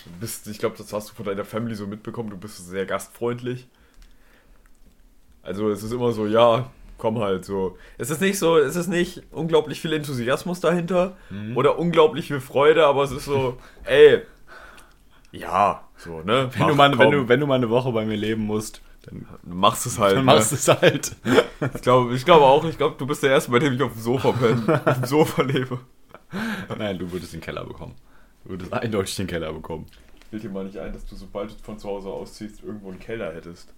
Du 0.05 0.11
bist, 0.19 0.47
ich 0.47 0.59
glaube, 0.59 0.75
das 0.77 0.93
hast 0.93 1.09
du 1.09 1.13
von 1.15 1.25
deiner 1.25 1.45
Family 1.45 1.75
so 1.75 1.87
mitbekommen, 1.87 2.29
du 2.29 2.37
bist 2.37 2.57
sehr 2.67 2.85
gastfreundlich. 2.85 3.67
Also 5.41 5.69
es 5.69 5.83
ist 5.83 5.91
immer 5.91 6.11
so, 6.11 6.25
ja, 6.27 6.69
komm 6.97 7.19
halt 7.19 7.45
so. 7.45 7.77
Es 7.97 8.09
ist 8.09 8.21
nicht 8.21 8.39
so, 8.39 8.57
es 8.57 8.75
ist 8.75 8.87
nicht 8.87 9.23
unglaublich 9.31 9.81
viel 9.81 9.93
Enthusiasmus 9.93 10.59
dahinter 10.59 11.15
Mhm. 11.29 11.57
oder 11.57 11.77
unglaublich 11.79 12.27
viel 12.27 12.39
Freude, 12.39 12.85
aber 12.85 13.03
es 13.03 13.11
ist 13.11 13.25
so, 13.25 13.57
ey, 13.83 14.21
ja, 15.31 15.83
so, 15.97 16.21
ne? 16.21 16.49
Wenn, 16.53 16.67
du 16.67 16.75
mal, 16.75 16.97
wenn, 16.97 17.11
du, 17.11 17.27
wenn 17.27 17.39
du 17.39 17.47
mal 17.47 17.55
eine 17.55 17.69
Woche 17.69 17.91
bei 17.91 18.05
mir 18.05 18.15
leben 18.15 18.43
musst, 18.43 18.81
dann, 19.03 19.27
du 19.43 19.55
machst 19.55 19.85
es 19.85 19.99
halt. 19.99 20.13
dann 20.17 20.25
ne? 20.25 20.33
machst 20.33 20.51
du 20.51 20.55
es 20.55 20.67
halt. 20.67 21.15
Ich 21.73 21.81
glaube 21.81 22.13
ich 22.13 22.25
glaube 22.25 22.43
auch, 22.45 22.65
ich 22.65 22.77
glaube, 22.77 22.95
du 22.97 23.07
bist 23.07 23.23
der 23.23 23.31
Erste, 23.31 23.49
bei 23.49 23.59
dem 23.59 23.73
ich 23.73 23.81
auf 23.81 23.93
dem 23.93 24.01
Sofa 24.01 24.31
bin, 24.31 24.69
auf 24.85 24.93
dem 24.99 25.05
Sofa 25.05 25.41
lebe. 25.41 25.79
Nein, 26.77 26.99
du 26.99 27.09
würdest 27.11 27.33
den 27.33 27.39
Keller 27.39 27.63
bekommen. 27.63 27.95
Du 28.45 28.51
würdest 28.51 28.71
eindeutig 28.73 29.15
den 29.15 29.27
Keller 29.27 29.51
bekommen. 29.51 29.86
Bild 30.31 30.43
dir 30.43 30.49
mal 30.49 30.63
nicht 30.65 30.77
ein, 30.77 30.93
dass 30.93 31.05
du, 31.05 31.15
sobald 31.15 31.51
du 31.51 31.55
von 31.63 31.77
zu 31.79 31.88
Hause 31.89 32.10
ausziehst, 32.10 32.63
irgendwo 32.63 32.89
einen 32.89 32.99
Keller 32.99 33.34
hättest. 33.34 33.73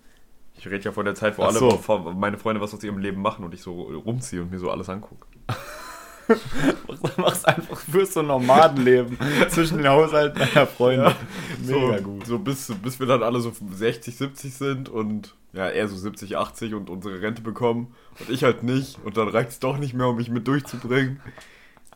Ich 0.57 0.65
rede 0.67 0.83
ja 0.85 0.91
von 0.91 1.05
der 1.05 1.15
Zeit, 1.15 1.37
wo 1.37 1.43
Ach 1.43 1.47
alle 1.49 1.59
so. 1.59 1.69
vor- 1.71 2.13
meine 2.13 2.37
Freunde 2.37 2.61
was 2.61 2.73
aus 2.73 2.83
ihrem 2.83 2.97
Leben 2.97 3.21
machen 3.21 3.45
und 3.45 3.53
ich 3.53 3.61
so 3.61 3.81
rumziehe 3.83 4.41
und 4.41 4.51
mir 4.51 4.59
so 4.59 4.69
alles 4.71 4.89
angucke. 4.89 5.25
Machst 7.17 7.47
einfach 7.47 7.77
für 7.79 8.05
so 8.05 8.19
ein 8.19 8.27
Nomadenleben 8.27 9.17
zwischen 9.49 9.77
den 9.77 9.87
Haushalten 9.87 10.39
meiner 10.39 10.67
Freunde. 10.67 11.15
Mega 11.63 11.97
so, 11.99 12.03
gut. 12.03 12.25
So 12.25 12.39
bis, 12.39 12.73
bis 12.83 12.99
wir 12.99 13.07
dann 13.07 13.23
alle 13.23 13.39
so 13.39 13.53
60, 13.71 14.15
70 14.15 14.53
sind 14.53 14.89
und 14.89 15.35
ja, 15.53 15.69
eher 15.69 15.87
so 15.87 15.95
70, 15.95 16.35
80 16.37 16.73
und 16.73 16.89
unsere 16.89 17.21
Rente 17.21 17.41
bekommen 17.41 17.93
und 18.19 18.29
ich 18.29 18.43
halt 18.43 18.63
nicht 18.63 18.97
und 19.05 19.15
dann 19.15 19.29
reicht 19.29 19.51
es 19.51 19.59
doch 19.59 19.77
nicht 19.77 19.93
mehr, 19.93 20.07
um 20.07 20.17
mich 20.17 20.29
mit 20.29 20.47
durchzubringen. 20.47 21.21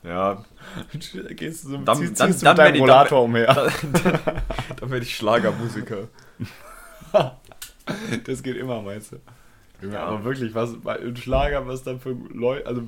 Ja. 0.04 0.44
Gehst 1.36 1.64
du 1.66 1.70
so, 1.70 1.78
Dann- 1.78 1.98
ziehst, 1.98 2.20
dann- 2.20 2.32
ziehst 2.32 2.42
du 2.42 2.46
dann 2.46 2.54
mit 2.54 2.60
deinem 2.60 2.66
werd 2.66 2.76
ich- 2.76 2.82
Rollator 2.82 3.18
dann- 3.20 3.26
umher. 3.26 3.54
Dann, 4.04 4.42
dann 4.80 4.90
werde 4.92 5.06
ich 5.06 5.16
Schlagermusiker. 5.16 6.08
Das 8.26 8.44
geht 8.44 8.56
immer, 8.58 8.82
meinst 8.82 9.12
du? 9.12 9.18
Ja, 9.88 9.94
Ja. 9.94 10.04
aber 10.06 10.24
wirklich, 10.24 10.54
was 10.54 10.72
im 11.04 11.16
Schlager, 11.16 11.68
was 11.68 11.84
da 11.84 11.98
für 11.98 12.16
Leute, 12.32 12.68
also 12.68 12.84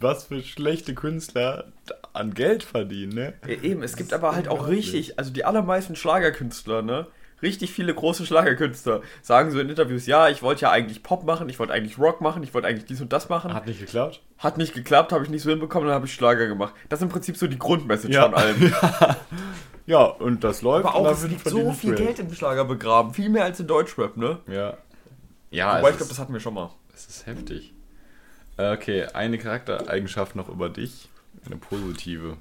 was 0.00 0.24
für 0.24 0.42
schlechte 0.42 0.94
Künstler 0.94 1.72
an 2.12 2.34
Geld 2.34 2.62
verdienen, 2.64 3.14
ne? 3.14 3.34
Ja, 3.46 3.54
eben, 3.62 3.82
es 3.82 3.96
gibt 3.96 4.12
aber 4.12 4.34
halt 4.34 4.48
auch 4.48 4.66
richtig, 4.68 5.18
also 5.18 5.30
die 5.30 5.44
allermeisten 5.44 5.94
Schlagerkünstler, 5.96 6.82
ne? 6.82 7.06
Richtig 7.44 7.70
viele 7.72 7.94
große 7.94 8.26
Schlagerkünstler 8.26 9.02
sagen 9.22 9.50
so 9.52 9.60
in 9.60 9.68
Interviews, 9.68 10.06
ja, 10.06 10.28
ich 10.28 10.42
wollte 10.42 10.62
ja 10.62 10.70
eigentlich 10.70 11.02
Pop 11.04 11.24
machen, 11.24 11.48
ich 11.48 11.58
wollte 11.60 11.72
eigentlich 11.72 11.98
Rock 11.98 12.20
machen, 12.20 12.42
ich 12.42 12.52
wollte 12.54 12.66
eigentlich 12.66 12.86
dies 12.86 13.00
und 13.00 13.12
das 13.12 13.28
machen. 13.28 13.52
Hat 13.54 13.66
nicht 13.66 13.78
geklappt? 13.78 14.20
Hat 14.38 14.58
nicht 14.58 14.74
geklappt, 14.74 15.12
habe 15.12 15.22
ich 15.24 15.30
nicht 15.30 15.42
so 15.42 15.50
hinbekommen, 15.50 15.86
dann 15.86 15.94
habe 15.94 16.06
ich 16.06 16.14
Schlager 16.14 16.48
gemacht. 16.48 16.74
Das 16.88 16.98
ist 16.98 17.04
im 17.04 17.10
Prinzip 17.10 17.36
so 17.36 17.46
die 17.46 17.58
Grundmessage 17.58 18.12
Ja. 18.14 18.22
von 18.24 18.34
allem. 18.34 18.72
Ja, 19.86 20.04
und 20.04 20.42
das 20.42 20.62
läuft. 20.62 20.86
Aber 20.86 20.94
auch, 20.94 21.10
es 21.12 21.28
liegt 21.28 21.46
so 21.46 21.70
viel 21.72 21.94
sie 21.94 22.02
Geld 22.04 22.18
im 22.18 22.32
Schlager 22.32 22.64
begraben, 22.64 23.12
viel 23.12 23.28
mehr 23.28 23.44
als 23.44 23.60
in 23.60 23.66
Deutschrap, 23.66 24.16
ne? 24.16 24.38
Ja. 24.46 24.78
Ja, 25.50 25.78
Wobei, 25.78 25.90
ich 25.90 25.96
glaube, 25.98 26.08
das 26.08 26.18
hatten 26.18 26.32
wir 26.32 26.40
schon 26.40 26.54
mal. 26.54 26.70
Es 26.94 27.06
ist 27.06 27.26
heftig. 27.26 27.74
Äh, 28.56 28.72
Okay, 28.72 29.04
eine 29.12 29.36
Charaktereigenschaft 29.36 30.36
noch 30.36 30.48
über 30.48 30.70
dich. 30.70 31.10
Eine 31.44 31.56
positive. 31.56 32.38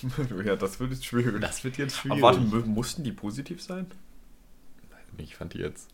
ja, 0.44 0.54
das 0.54 0.78
wird 0.78 0.92
jetzt 0.92 1.04
schwierig. 1.04 1.40
Das 1.40 1.64
wird 1.64 1.78
jetzt 1.78 1.98
Aber 2.08 2.20
warte, 2.22 2.38
mu- 2.40 2.62
mussten 2.64 3.02
die 3.02 3.10
positiv 3.10 3.60
sein? 3.60 3.86
Ich 5.18 5.36
fand 5.36 5.54
die 5.54 5.58
jetzt. 5.58 5.88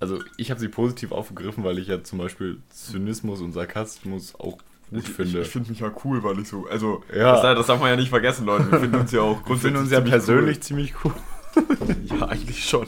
Also, 0.00 0.20
ich 0.36 0.50
habe 0.50 0.60
sie 0.60 0.68
positiv 0.68 1.10
aufgegriffen, 1.12 1.64
weil 1.64 1.78
ich 1.78 1.88
ja 1.88 2.02
zum 2.04 2.18
Beispiel 2.18 2.58
Zynismus 2.70 3.40
und 3.40 3.52
Sarkasmus 3.52 4.34
auch 4.36 4.58
gut 4.90 5.02
ich, 5.02 5.08
finde. 5.08 5.40
Ich, 5.40 5.46
ich 5.46 5.52
finde 5.52 5.70
mich 5.70 5.80
ja 5.80 5.92
cool, 6.04 6.22
weil 6.22 6.38
ich 6.38 6.48
so, 6.48 6.66
also, 6.68 7.02
Ja. 7.12 7.32
das, 7.32 7.42
das 7.42 7.66
darf 7.66 7.80
man 7.80 7.90
ja 7.90 7.96
nicht 7.96 8.08
vergessen, 8.10 8.46
Leute. 8.46 8.70
Wir 8.70 8.78
finden 8.80 8.96
uns 8.96 9.10
ja 9.12 9.22
auch 9.22 9.40
wir 9.48 9.56
finden 9.56 9.78
uns 9.78 9.90
ja 9.90 10.00
persönlich 10.00 10.60
ziemlich 10.60 10.94
cool. 11.04 11.12
Cool. 11.12 11.24
Ja, 12.04 12.28
eigentlich 12.28 12.64
schon. 12.64 12.86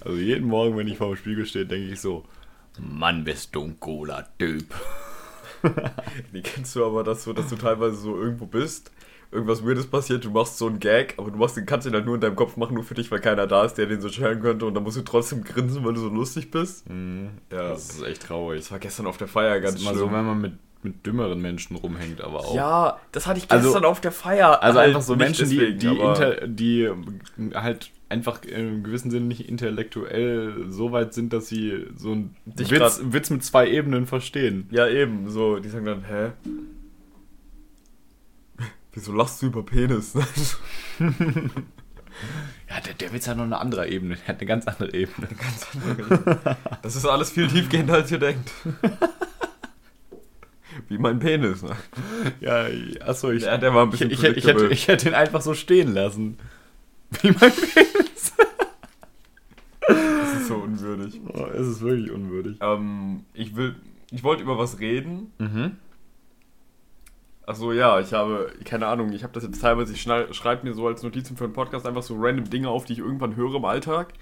Also, 0.00 0.16
jeden 0.18 0.46
Morgen, 0.46 0.76
wenn 0.76 0.86
ich 0.86 0.98
vor 0.98 1.08
dem 1.08 1.16
Spiegel 1.16 1.46
stehe, 1.46 1.66
denke 1.66 1.92
ich 1.92 2.00
so: 2.00 2.24
Mann, 2.78 3.24
bist 3.24 3.54
du 3.54 3.64
ein 3.64 3.80
cooler 3.80 4.28
Typ. 4.38 4.66
Die 6.32 6.42
kennst 6.42 6.76
du 6.76 6.84
aber, 6.84 7.02
dass, 7.04 7.24
so, 7.24 7.32
dass 7.32 7.48
du 7.48 7.56
teilweise 7.56 7.96
so 7.96 8.16
irgendwo 8.16 8.46
bist, 8.46 8.90
irgendwas 9.32 9.64
Weirdes 9.66 9.86
passiert, 9.86 10.24
du 10.24 10.30
machst 10.30 10.58
so 10.58 10.66
einen 10.66 10.78
Gag, 10.78 11.14
aber 11.16 11.30
du 11.30 11.38
machst 11.38 11.56
den, 11.56 11.64
kannst 11.66 11.86
den 11.86 11.94
halt 11.94 12.04
nur 12.06 12.14
in 12.14 12.20
deinem 12.20 12.36
Kopf 12.36 12.56
machen, 12.56 12.74
nur 12.74 12.84
für 12.84 12.94
dich, 12.94 13.10
weil 13.10 13.20
keiner 13.20 13.46
da 13.46 13.64
ist, 13.64 13.74
der 13.74 13.86
den 13.86 14.00
so 14.00 14.08
scheren 14.10 14.40
könnte 14.40 14.66
und 14.66 14.74
dann 14.74 14.82
musst 14.82 14.96
du 14.98 15.02
trotzdem 15.02 15.42
grinsen, 15.42 15.84
weil 15.84 15.94
du 15.94 16.00
so 16.00 16.08
lustig 16.08 16.50
bist. 16.50 16.84
Ja, 16.88 17.68
Das 17.70 17.90
ist 17.90 18.02
echt 18.02 18.22
traurig. 18.26 18.60
das 18.60 18.70
war 18.70 18.78
gestern 18.78 19.06
auf 19.06 19.16
der 19.16 19.28
Feier 19.28 19.58
ganz 19.60 19.76
ist 19.76 19.80
immer 19.82 19.90
schlimm. 19.92 20.08
so, 20.10 20.12
wenn 20.14 20.24
man 20.26 20.40
mit, 20.40 20.52
mit 20.82 21.06
dümmeren 21.06 21.40
Menschen 21.40 21.76
rumhängt, 21.76 22.20
aber 22.20 22.40
auch. 22.40 22.54
ja, 22.54 22.98
das 23.12 23.26
hatte 23.26 23.38
ich 23.38 23.50
Also- 23.50 23.68
gestern 23.68 23.84
auf 23.84 24.00
der 24.00 24.12
Feier. 24.12 24.62
Also 24.62 24.78
halt 24.78 24.88
einfach 24.88 25.02
so 25.02 25.16
Menschen, 25.16 25.48
die, 25.48 25.56
deswegen, 25.58 25.78
die, 25.78 25.88
aber- 25.88 26.08
inter, 26.36 26.46
die 26.48 26.90
halt 27.54 27.90
einfach 28.10 28.42
im 28.44 28.82
gewissen 28.82 29.10
Sinne 29.10 29.24
nicht 29.24 29.48
intellektuell 29.48 30.66
so 30.68 30.92
weit 30.92 31.14
sind, 31.14 31.32
dass 31.32 31.48
sie 31.48 31.86
so 31.96 32.12
einen 32.12 32.36
Witz, 32.44 33.00
Witz 33.04 33.30
mit 33.30 33.42
zwei 33.42 33.68
Ebenen 33.70 34.06
verstehen. 34.06 34.68
Ja, 34.70 34.86
eben, 34.86 35.30
so, 35.30 35.58
die 35.58 35.68
sagen 35.70 35.86
dann, 35.86 36.04
hä? 36.04 36.32
Wieso 38.92 39.12
lachst 39.12 39.40
du 39.42 39.46
über 39.46 39.62
Penis? 39.64 40.14
Ja, 42.68 42.78
der, 42.80 42.94
der 42.94 43.12
Witz 43.12 43.26
hat 43.26 43.36
noch 43.38 43.44
eine 43.44 43.58
andere 43.58 43.88
Ebene. 43.88 44.16
Der 44.16 44.28
hat 44.28 44.36
eine 44.38 44.46
ganz 44.46 44.66
andere 44.68 44.92
Ebene. 44.94 45.28
Das 46.82 46.94
ist 46.94 47.04
alles 47.06 47.30
viel 47.30 47.48
tiefgehender, 47.48 47.94
als 47.94 48.10
ihr 48.12 48.18
denkt. 48.18 48.50
Wie 50.88 50.98
mein 50.98 51.18
Penis, 51.18 51.62
ne? 51.62 51.74
Ja, 52.40 52.66
achso, 53.04 53.30
ich, 53.30 53.42
Ja, 53.44 53.56
der 53.58 53.74
war 53.74 53.82
ein 53.84 53.88
ich, 53.88 53.98
bisschen 53.98 54.10
ich, 54.10 54.22
hätte- 54.22 54.38
ich, 54.38 54.46
hätte, 54.46 54.66
ich 54.68 54.88
hätte 54.88 55.08
ihn 55.08 55.14
einfach 55.14 55.40
so 55.40 55.54
stehen 55.54 55.92
lassen. 55.94 56.38
Wie 57.22 57.30
mein 57.30 57.50
Penis. 57.52 58.32
Das 59.88 60.32
ist 60.34 60.48
so 60.48 60.56
unwürdig. 60.56 61.20
Oh, 61.32 61.46
es 61.46 61.66
ist 61.66 61.80
wirklich 61.80 62.10
unwürdig. 62.10 62.58
Ähm, 62.60 63.24
ich 63.34 63.56
will, 63.56 63.74
ich 64.10 64.22
wollte 64.22 64.42
über 64.42 64.58
was 64.58 64.78
reden. 64.78 65.32
Mhm. 65.38 65.76
Achso, 67.52 67.70
ja, 67.70 68.00
ich 68.00 68.14
habe, 68.14 68.50
keine 68.64 68.86
Ahnung, 68.86 69.12
ich 69.12 69.22
habe 69.24 69.34
das 69.34 69.42
jetzt 69.42 69.60
teilweise, 69.60 69.92
ich 69.92 70.00
schreibe 70.00 70.66
mir 70.66 70.72
so 70.72 70.86
als 70.86 71.02
Notizen 71.02 71.36
für 71.36 71.44
einen 71.44 71.52
Podcast 71.52 71.86
einfach 71.86 72.02
so 72.02 72.16
random 72.18 72.48
Dinge 72.48 72.70
auf, 72.70 72.86
die 72.86 72.94
ich 72.94 73.00
irgendwann 73.00 73.36
höre 73.36 73.56
im 73.56 73.66
Alltag 73.66 74.14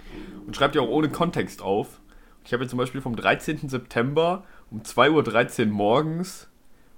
und 0.48 0.56
schreibe 0.56 0.72
die 0.72 0.80
auch 0.80 0.88
ohne 0.88 1.10
Kontext 1.10 1.62
auf. 1.62 2.00
Ich 2.44 2.52
habe 2.52 2.64
jetzt 2.64 2.70
zum 2.70 2.80
Beispiel 2.80 3.00
vom 3.00 3.14
13. 3.14 3.68
September 3.68 4.42
um 4.72 4.82
2.13 4.82 5.66
Uhr 5.66 5.72
morgens 5.72 6.48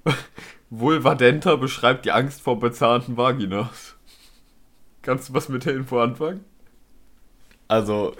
Vulvadenta 0.70 1.56
beschreibt 1.56 2.06
die 2.06 2.12
Angst 2.12 2.40
vor 2.40 2.58
bezahnten 2.58 3.18
Vaginas. 3.18 3.96
Kannst 5.02 5.28
du 5.28 5.34
was 5.34 5.50
mit 5.50 5.66
der 5.66 5.74
Info 5.74 6.00
anfangen? 6.00 6.46
Also, 7.68 8.16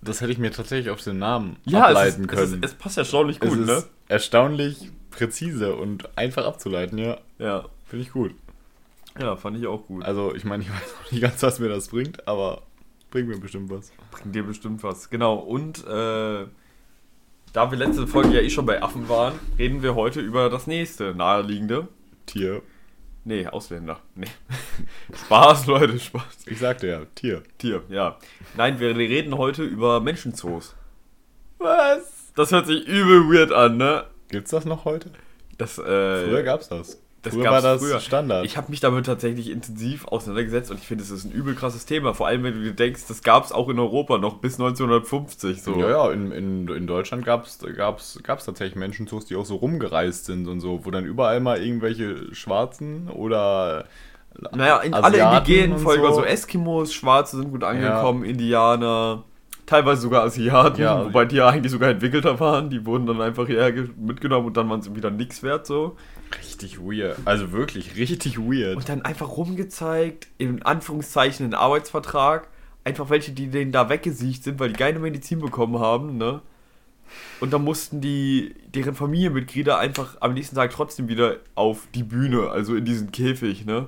das 0.00 0.22
hätte 0.22 0.32
ich 0.32 0.38
mir 0.38 0.50
tatsächlich 0.50 0.88
auf 0.88 1.02
den 1.02 1.18
Namen 1.18 1.58
es, 1.66 1.74
ableiten 1.74 2.22
ist, 2.22 2.28
können. 2.28 2.42
es, 2.42 2.52
ist, 2.52 2.64
es 2.64 2.74
passt 2.74 2.96
erstaunlich 2.96 3.36
Es 3.42 3.50
gut, 3.50 3.58
ist 3.58 3.66
ne? 3.66 3.84
Erstaunlich 4.08 4.90
präzise 5.10 5.76
und 5.76 6.16
einfach 6.18 6.44
abzuleiten, 6.44 6.98
ja. 6.98 7.18
Ja. 7.38 7.66
Finde 7.84 8.04
ich 8.04 8.12
gut. 8.12 8.34
Ja, 9.18 9.36
fand 9.36 9.56
ich 9.56 9.66
auch 9.66 9.86
gut. 9.86 10.04
Also, 10.04 10.34
ich 10.34 10.44
meine, 10.44 10.64
ich 10.64 10.70
weiß 10.70 10.94
noch 11.04 11.12
nicht 11.12 11.22
ganz, 11.22 11.42
was 11.42 11.60
mir 11.60 11.68
das 11.68 11.88
bringt, 11.88 12.26
aber 12.26 12.62
bringt 13.10 13.28
mir 13.28 13.38
bestimmt 13.38 13.70
was. 13.70 13.92
Bringt 14.10 14.34
dir 14.34 14.42
bestimmt 14.42 14.82
was. 14.82 15.10
Genau, 15.10 15.36
und 15.36 15.86
äh, 15.86 16.46
da 17.52 17.70
wir 17.70 17.78
letzte 17.78 18.08
Folge 18.08 18.34
ja 18.34 18.40
eh 18.40 18.50
schon 18.50 18.66
bei 18.66 18.82
Affen 18.82 19.08
waren, 19.08 19.38
reden 19.58 19.82
wir 19.82 19.94
heute 19.94 20.20
über 20.20 20.50
das 20.50 20.66
nächste 20.66 21.14
naheliegende. 21.14 21.86
Tier. 22.26 22.62
Nee, 23.24 23.46
Ausländer. 23.46 24.00
Nee. 24.16 24.26
Spaß, 25.26 25.66
Leute, 25.66 25.98
Spaß. 25.98 26.46
Ich 26.46 26.58
sagte 26.58 26.88
ja, 26.88 27.04
Tier. 27.14 27.42
Tier, 27.58 27.82
ja. 27.88 28.18
Nein, 28.56 28.80
wir 28.80 28.96
reden 28.96 29.38
heute 29.38 29.62
über 29.62 30.00
Menschenzoos. 30.00 30.74
Was? 31.58 32.13
Das 32.34 32.50
hört 32.52 32.66
sich 32.66 32.86
übel 32.86 33.28
weird 33.32 33.52
an, 33.52 33.76
ne? 33.76 34.04
Gibt's 34.28 34.50
das 34.50 34.64
noch 34.64 34.84
heute? 34.84 35.10
Das, 35.58 35.78
äh, 35.78 35.82
Früher 36.26 36.42
gab's 36.42 36.68
das. 36.68 37.00
das 37.22 37.32
früher 37.34 37.44
gab's 37.44 37.54
war 37.54 37.72
das 37.74 37.80
früher. 37.82 38.00
Standard. 38.00 38.44
Ich 38.44 38.56
habe 38.56 38.70
mich 38.70 38.80
damit 38.80 39.06
tatsächlich 39.06 39.50
intensiv 39.50 40.06
auseinandergesetzt 40.08 40.72
und 40.72 40.78
ich 40.80 40.86
finde, 40.88 41.04
es 41.04 41.10
ist 41.10 41.24
ein 41.24 41.30
übel 41.30 41.54
krasses 41.54 41.86
Thema. 41.86 42.12
Vor 42.12 42.26
allem, 42.26 42.42
wenn 42.42 42.54
du 42.54 42.62
dir 42.64 42.72
denkst, 42.72 43.02
das 43.06 43.22
gab 43.22 43.44
es 43.44 43.52
auch 43.52 43.68
in 43.68 43.78
Europa 43.78 44.18
noch 44.18 44.38
bis 44.38 44.54
1950. 44.54 45.62
So. 45.62 45.78
Ja, 45.78 45.90
ja, 45.90 46.10
in, 46.10 46.32
in, 46.32 46.66
in 46.68 46.86
Deutschland 46.88 47.24
gab's 47.24 47.60
gab's, 47.76 48.18
gab's 48.24 48.44
tatsächlich 48.46 48.74
Menschenzoos, 48.76 49.26
die 49.26 49.36
auch 49.36 49.46
so 49.46 49.54
rumgereist 49.56 50.24
sind 50.24 50.48
und 50.48 50.60
so, 50.60 50.84
wo 50.84 50.90
dann 50.90 51.04
überall 51.04 51.38
mal 51.38 51.62
irgendwelche 51.62 52.34
Schwarzen 52.34 53.08
oder 53.10 53.84
Naja, 54.52 54.78
in 54.80 54.92
alle 54.94 55.18
indigenen 55.18 55.78
Völker, 55.78 56.08
so. 56.08 56.14
so. 56.14 56.24
Eskimos, 56.24 56.92
Schwarze 56.92 57.36
sind 57.36 57.52
gut 57.52 57.62
angekommen, 57.62 58.24
Indianer, 58.24 59.22
teilweise 59.66 60.02
sogar 60.02 60.24
Asiaten, 60.24 60.80
Ja. 60.80 61.04
wobei 61.04 61.24
die 61.24 61.36
ja 61.36 61.48
eigentlich 61.48 61.72
sogar 61.72 61.90
entwickelter 61.90 62.38
waren, 62.40 62.70
die 62.70 62.84
wurden 62.86 63.06
dann 63.06 63.20
einfach 63.20 63.46
hierher 63.46 63.72
ge- 63.72 63.88
mitgenommen 63.98 64.46
und 64.48 64.56
dann 64.56 64.68
waren 64.68 64.82
sie 64.82 64.94
wieder 64.94 65.10
nix 65.10 65.42
wert 65.42 65.66
so. 65.66 65.96
richtig 66.50 66.78
weird. 66.80 67.16
Also 67.26 67.52
wirklich 67.52 67.96
richtig 67.96 68.38
weird. 68.38 68.76
Und 68.76 68.88
dann 68.88 69.02
einfach 69.02 69.28
rumgezeigt, 69.36 70.26
in 70.38 70.62
Anführungszeichen 70.62 71.44
einen 71.44 71.54
Arbeitsvertrag, 71.54 72.48
einfach 72.82 73.08
welche, 73.08 73.32
die 73.32 73.46
denen 73.48 73.72
da 73.72 73.88
weggesiegt 73.88 74.42
sind, 74.44 74.58
weil 74.60 74.68
die 74.70 74.74
keine 74.78 74.98
Medizin 74.98 75.38
bekommen 75.40 75.78
haben, 75.78 76.16
ne? 76.18 76.42
Und 77.40 77.52
dann 77.52 77.62
mussten 77.62 78.00
die, 78.00 78.54
deren 78.74 78.94
Familienmitglieder 78.94 79.78
einfach 79.78 80.16
am 80.20 80.34
nächsten 80.34 80.56
Tag 80.56 80.70
trotzdem 80.72 81.06
wieder 81.08 81.36
auf 81.54 81.86
die 81.94 82.02
Bühne, 82.02 82.50
also 82.50 82.74
in 82.74 82.84
diesen 82.84 83.12
Käfig, 83.12 83.64
ne? 83.64 83.86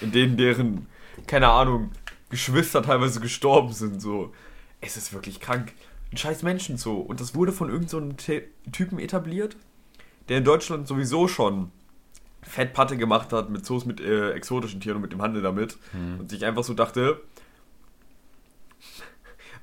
In 0.00 0.12
denen 0.12 0.36
deren, 0.36 0.86
keine 1.26 1.48
Ahnung, 1.50 1.90
Geschwister 2.30 2.82
teilweise 2.82 3.20
gestorben 3.20 3.72
sind, 3.72 4.00
so. 4.00 4.32
Es 4.84 4.96
ist 4.96 5.12
wirklich 5.12 5.40
krank. 5.40 5.72
Ein 6.12 6.16
scheiß 6.16 6.42
Menschenzoo. 6.42 7.00
Und 7.00 7.20
das 7.20 7.34
wurde 7.34 7.52
von 7.52 7.70
irgendeinem 7.70 8.16
so 8.18 8.40
Typen 8.70 8.98
etabliert, 8.98 9.56
der 10.28 10.38
in 10.38 10.44
Deutschland 10.44 10.86
sowieso 10.86 11.28
schon 11.28 11.70
Fettpatte 12.42 12.96
gemacht 12.96 13.32
hat 13.32 13.50
mit 13.50 13.64
Zoos 13.64 13.86
mit 13.86 14.00
äh, 14.00 14.32
exotischen 14.32 14.80
Tieren 14.80 14.96
und 14.96 15.02
mit 15.02 15.12
dem 15.12 15.22
Handel 15.22 15.42
damit. 15.42 15.78
Und 16.18 16.30
sich 16.30 16.44
einfach 16.44 16.62
so 16.64 16.74
dachte, 16.74 17.20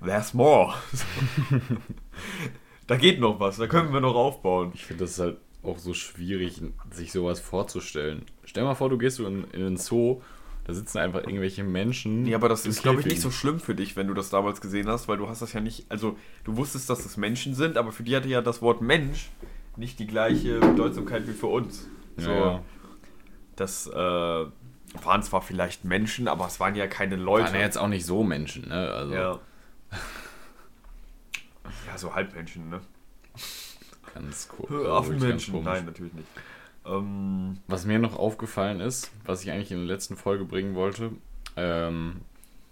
there's 0.04 0.34
more. 0.34 0.74
da 2.88 2.98
geht 2.98 3.20
noch 3.20 3.40
was, 3.40 3.58
da 3.58 3.68
können 3.68 3.94
wir 3.94 4.02
noch 4.02 4.16
aufbauen. 4.16 4.72
Ich 4.74 4.86
finde 4.86 5.04
das 5.04 5.12
ist 5.12 5.20
halt 5.20 5.38
auch 5.64 5.78
so 5.78 5.94
schwierig, 5.94 6.62
sich 6.90 7.12
sowas 7.12 7.40
vorzustellen. 7.40 8.26
Stell 8.46 8.64
mal 8.64 8.76
vor, 8.76 8.90
du 8.90 8.98
gehst 8.98 9.18
so 9.18 9.28
in, 9.28 9.44
in 9.52 9.64
einen 9.64 9.78
Zoo, 9.78 10.22
da 10.64 10.74
sitzen 10.74 11.00
einfach 11.00 11.22
irgendwelche 11.22 11.64
Menschen. 11.64 12.24
Nee, 12.24 12.36
aber 12.36 12.50
das 12.50 12.66
ist, 12.66 12.84
glaube 12.84 13.02
ich, 13.02 13.08
nicht 13.08 13.22
so 13.22 13.32
schlimm 13.32 13.60
für 13.60 13.76
dich, 13.76 13.96
wenn 13.96 14.08
du 14.08 14.14
das 14.14 14.30
damals 14.30 14.62
gesehen 14.62 14.88
hast, 14.88 15.08
weil 15.08 15.18
du 15.18 15.28
hast 15.28 15.42
das 15.42 15.54
ja 15.54 15.62
nicht, 15.62 15.86
also 15.90 16.18
du 16.44 16.58
wusstest, 16.58 16.90
dass 16.90 17.04
das 17.04 17.18
Menschen 17.18 17.56
sind, 17.56 17.78
aber 17.78 17.92
für 17.92 18.04
die 18.04 18.16
hatte 18.16 18.30
ja 18.30 18.42
das 18.42 18.62
Wort 18.62 18.82
Mensch 18.82 19.30
nicht 19.76 20.00
die 20.00 20.08
gleiche 20.08 20.60
Bedeutsamkeit 20.60 21.28
wie 21.28 21.34
für 21.34 21.48
uns. 21.48 21.88
Ja, 22.18 22.24
So, 22.24 22.32
ja. 22.32 22.64
das 23.56 23.88
äh, 23.88 23.94
waren 23.94 25.24
zwar 25.24 25.42
vielleicht 25.42 25.86
Menschen, 25.86 26.28
aber 26.28 26.46
es 26.48 26.60
waren 26.60 26.76
ja 26.76 26.88
keine 26.88 27.16
Leute. 27.16 27.46
Waren 27.46 27.56
ja 27.56 27.62
jetzt 27.62 27.78
auch 27.78 27.88
nicht 27.88 28.06
so 28.06 28.24
Menschen, 28.24 28.68
ne? 28.68 28.92
Also 28.92 29.14
ja. 29.14 29.40
ja, 31.88 31.98
so 31.98 32.14
Halbmenschen, 32.14 32.70
ne? 32.70 32.82
ganz 34.14 34.50
cool. 34.60 34.88
Affenmenschen. 34.88 35.64
Nein, 35.64 35.86
natürlich 35.86 36.14
nicht. 36.14 36.28
Ähm, 36.86 37.58
Was 37.68 37.86
mir 37.86 38.00
noch 38.00 38.18
aufgefallen 38.18 38.80
ist, 38.80 39.12
was 39.26 39.44
ich 39.44 39.52
eigentlich 39.52 39.72
in 39.72 39.78
der 39.78 39.88
letzten 39.88 40.18
Folge 40.18 40.46
bringen 40.46 40.74
wollte, 40.76 41.12
ähm, 41.56 42.22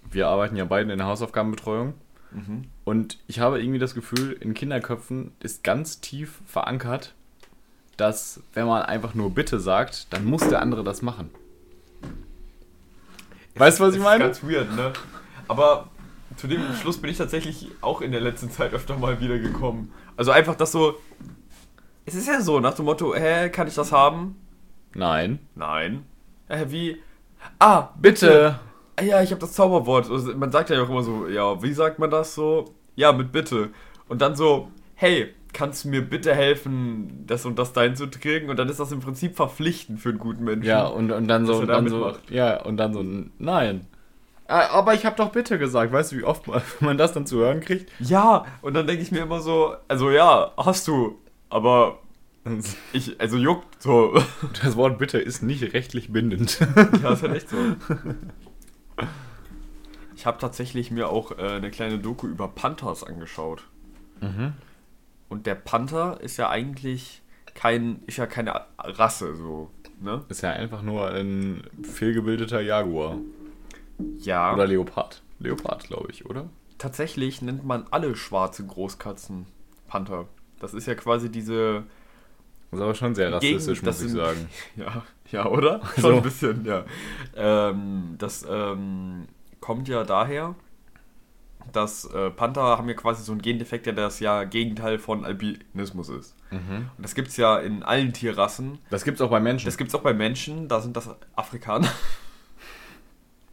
wir 0.10 0.28
arbeiten 0.28 0.56
ja 0.56 0.66
beide 0.66 0.92
in 0.92 0.98
der 0.98 1.08
Hausaufgabenbetreuung. 1.08 1.94
mhm. 2.32 2.64
Und 2.86 3.20
ich 3.28 3.40
habe 3.40 3.62
irgendwie 3.62 3.80
das 3.80 3.94
Gefühl, 3.94 4.32
in 4.40 4.54
Kinderköpfen 4.56 5.32
ist 5.42 5.64
ganz 5.64 6.02
tief 6.02 6.42
verankert, 6.48 7.14
dass 7.98 8.42
wenn 8.54 8.66
man 8.66 8.82
einfach 8.82 9.14
nur 9.14 9.30
Bitte 9.32 9.60
sagt, 9.60 10.12
dann 10.12 10.26
muss 10.26 10.48
der 10.48 10.62
andere 10.62 10.84
das 10.84 11.02
machen. 11.02 11.30
Weißt 13.56 13.80
du, 13.80 13.84
was 13.84 13.94
ich 13.94 14.02
Das 14.02 14.06
meine? 14.06 14.24
Ist 14.26 14.42
ganz 14.42 14.52
weird, 14.52 14.76
ne? 14.76 14.94
Aber 15.48 15.90
zu 16.38 16.48
dem 16.48 16.62
Schluss 16.82 16.98
bin 16.98 17.12
ich 17.12 17.18
tatsächlich 17.18 17.68
auch 17.82 18.02
in 18.02 18.12
der 18.12 18.22
letzten 18.22 18.50
Zeit 18.50 18.74
öfter 18.74 18.98
mal 18.98 19.20
wieder 19.20 19.38
gekommen. 19.38 19.92
Also 20.16 20.32
einfach 20.32 20.56
das 20.56 20.72
so. 20.72 20.96
Es 22.10 22.16
ist 22.16 22.28
ja 22.28 22.42
so, 22.42 22.60
nach 22.60 22.74
dem 22.74 22.86
Motto, 22.86 23.14
hä, 23.14 23.50
kann 23.50 23.68
ich 23.68 23.76
das 23.76 23.92
haben? 23.92 24.36
Nein. 24.96 25.38
Nein. 25.54 26.06
Hä, 26.48 26.66
wie? 26.70 26.98
Ah, 27.60 27.90
Bitte. 28.02 28.60
Ah 28.96 29.04
Ja, 29.04 29.22
ich 29.22 29.30
habe 29.30 29.40
das 29.40 29.54
Zauberwort. 29.54 30.10
Also, 30.10 30.36
Man 30.36 30.52
sagt 30.52 30.72
ja 30.72 30.82
auch 30.82 30.90
immer 30.90 31.04
so, 31.04 31.28
ja, 31.28 31.62
wie 31.62 31.72
sagt 31.72 32.00
man 32.00 32.10
das 32.10 32.34
so? 32.34 32.66
Ja, 32.96 33.12
mit 33.14 33.32
bitte. 33.32 33.70
Und 34.08 34.24
dann 34.24 34.36
so, 34.36 34.70
hey, 34.96 35.36
kannst 35.54 35.86
du 35.86 35.90
mir 35.90 36.02
bitte 36.02 36.34
helfen, 36.34 37.26
das 37.28 37.46
und 37.46 37.60
das 37.60 37.74
dahin 37.74 37.96
zu 37.96 38.10
kriegen? 38.10 38.50
Und 38.50 38.58
dann 38.58 38.70
ist 38.70 38.80
das 38.80 38.92
im 38.92 39.02
Prinzip 39.02 39.36
verpflichtend 39.36 40.00
für 40.00 40.10
einen 40.10 40.18
guten 40.18 40.44
Menschen. 40.44 40.68
Ja, 40.68 40.88
und, 40.88 41.12
und 41.12 41.28
dann 41.28 41.46
so, 41.46 41.58
und 41.58 41.68
dann 41.68 41.86
da 41.86 41.90
so, 41.92 42.14
ja, 42.32 42.60
und 42.64 42.78
dann 42.78 42.92
so, 42.92 43.06
nein. 43.38 43.86
Ah, 44.48 44.68
Aber 44.72 44.96
ich 44.96 45.06
habe 45.06 45.16
doch 45.16 45.30
bitte 45.30 45.60
gesagt. 45.60 45.94
Weißt 45.94 46.12
du, 46.12 46.18
wie 46.18 46.24
oft 46.24 46.46
man 46.82 46.98
das 46.98 47.14
dann 47.14 47.28
zu 47.28 47.38
hören 47.38 47.60
kriegt? 47.60 47.92
Ja, 48.00 48.46
und 48.64 48.74
dann 48.74 48.88
denke 48.88 49.04
ich 49.04 49.12
mir 49.12 49.22
immer 49.22 49.42
so, 49.42 49.76
also 49.88 50.10
ja, 50.10 50.52
hast 50.58 50.88
du, 50.88 51.20
aber 51.50 52.00
ich, 52.94 53.20
also 53.20 53.38
juckt 53.38 53.82
so. 53.82 54.22
Das 54.64 54.76
Wort 54.76 54.98
bitte 54.98 55.18
ist 55.18 55.44
nicht 55.44 55.74
rechtlich 55.74 56.12
bindend. 56.12 56.60
ja, 57.02 57.14
ist 57.14 57.24
halt 57.24 57.36
echt 57.36 57.50
so. 57.50 57.58
Ich 60.16 60.26
habe 60.26 60.38
tatsächlich 60.38 60.92
mir 60.92 61.10
auch 61.10 61.38
äh, 61.38 61.44
eine 61.44 61.72
kleine 61.72 62.00
Doku 62.00 62.28
über 62.28 62.48
Panthers 62.48 63.04
angeschaut. 63.04 63.64
Mhm. 64.22 64.54
Und 65.30 65.46
der 65.46 65.56
Panther 65.56 66.20
ist 66.22 66.38
ja 66.38 66.50
eigentlich 66.50 67.22
kein, 67.56 68.02
ist 68.06 68.18
ja 68.18 68.26
keine 68.26 68.66
Rasse 68.78 69.36
so, 69.36 69.72
ne? 70.02 70.26
Ist 70.28 70.42
ja 70.42 70.52
einfach 70.52 70.82
nur 70.82 71.12
ein 71.12 71.64
fehlgebildeter 71.84 72.62
Jaguar. 72.62 73.18
Ja. 74.18 74.54
Oder 74.54 74.68
Leopard. 74.68 75.22
Leopard, 75.40 75.86
glaube 75.86 76.12
ich, 76.12 76.26
oder? 76.26 76.50
tatsächlich 76.80 77.44
nennt 77.44 77.64
man 77.64 77.86
alle 77.92 78.16
schwarze 78.16 78.66
Großkatzen 78.66 79.46
Panther. 79.88 80.28
Das 80.60 80.74
ist 80.74 80.86
ja 80.88 80.96
quasi 80.96 81.30
diese 81.32 81.84
Das 82.72 82.80
ist 82.80 82.84
aber 82.84 82.96
schon 82.96 83.16
sehr 83.16 83.32
rassistisch, 83.34 83.80
Gegend, 83.82 83.86
muss 83.86 84.02
ich 84.02 84.10
sind- 84.12 84.18
sagen. 84.20 84.50
Ja, 84.76 85.04
ja, 85.32 85.46
oder? 85.48 85.82
Schon 85.96 86.02
So. 86.02 86.16
ein 86.18 86.22
bisschen, 86.22 86.66
ja. 86.66 86.86
Ähm, 87.36 88.16
das 88.18 88.46
ähm, 88.50 89.28
kommt 89.60 89.88
ja 89.88 90.04
daher, 90.04 90.56
dass 91.72 92.06
äh, 92.06 92.32
Panther 92.32 92.62
haben 92.64 92.88
ja 92.90 92.96
quasi 92.96 93.24
so 93.24 93.32
einen 93.32 93.42
Gendefekt, 93.42 93.86
der 93.86 93.94
das 93.94 94.20
ja 94.20 94.44
Gegenteil 94.44 94.98
von 94.98 95.24
Albinismus 95.26 96.10
ist. 96.10 96.36
Und 96.52 96.90
das 96.98 97.14
gibt 97.14 97.28
es 97.28 97.38
ja 97.38 97.60
in 97.60 97.84
allen 97.84 98.12
Tierrassen. 98.12 98.80
Das 98.90 99.04
gibt's 99.04 99.22
auch 99.22 99.30
bei 99.30 99.40
Menschen. 99.40 99.66
Das 99.66 99.78
gibt 99.78 99.90
es 99.90 99.96
auch 99.96 100.02
bei 100.02 100.16
Menschen, 100.16 100.68
da 100.68 100.82
sind 100.82 100.98
das 100.98 101.10
Afrikaner. 101.36 101.88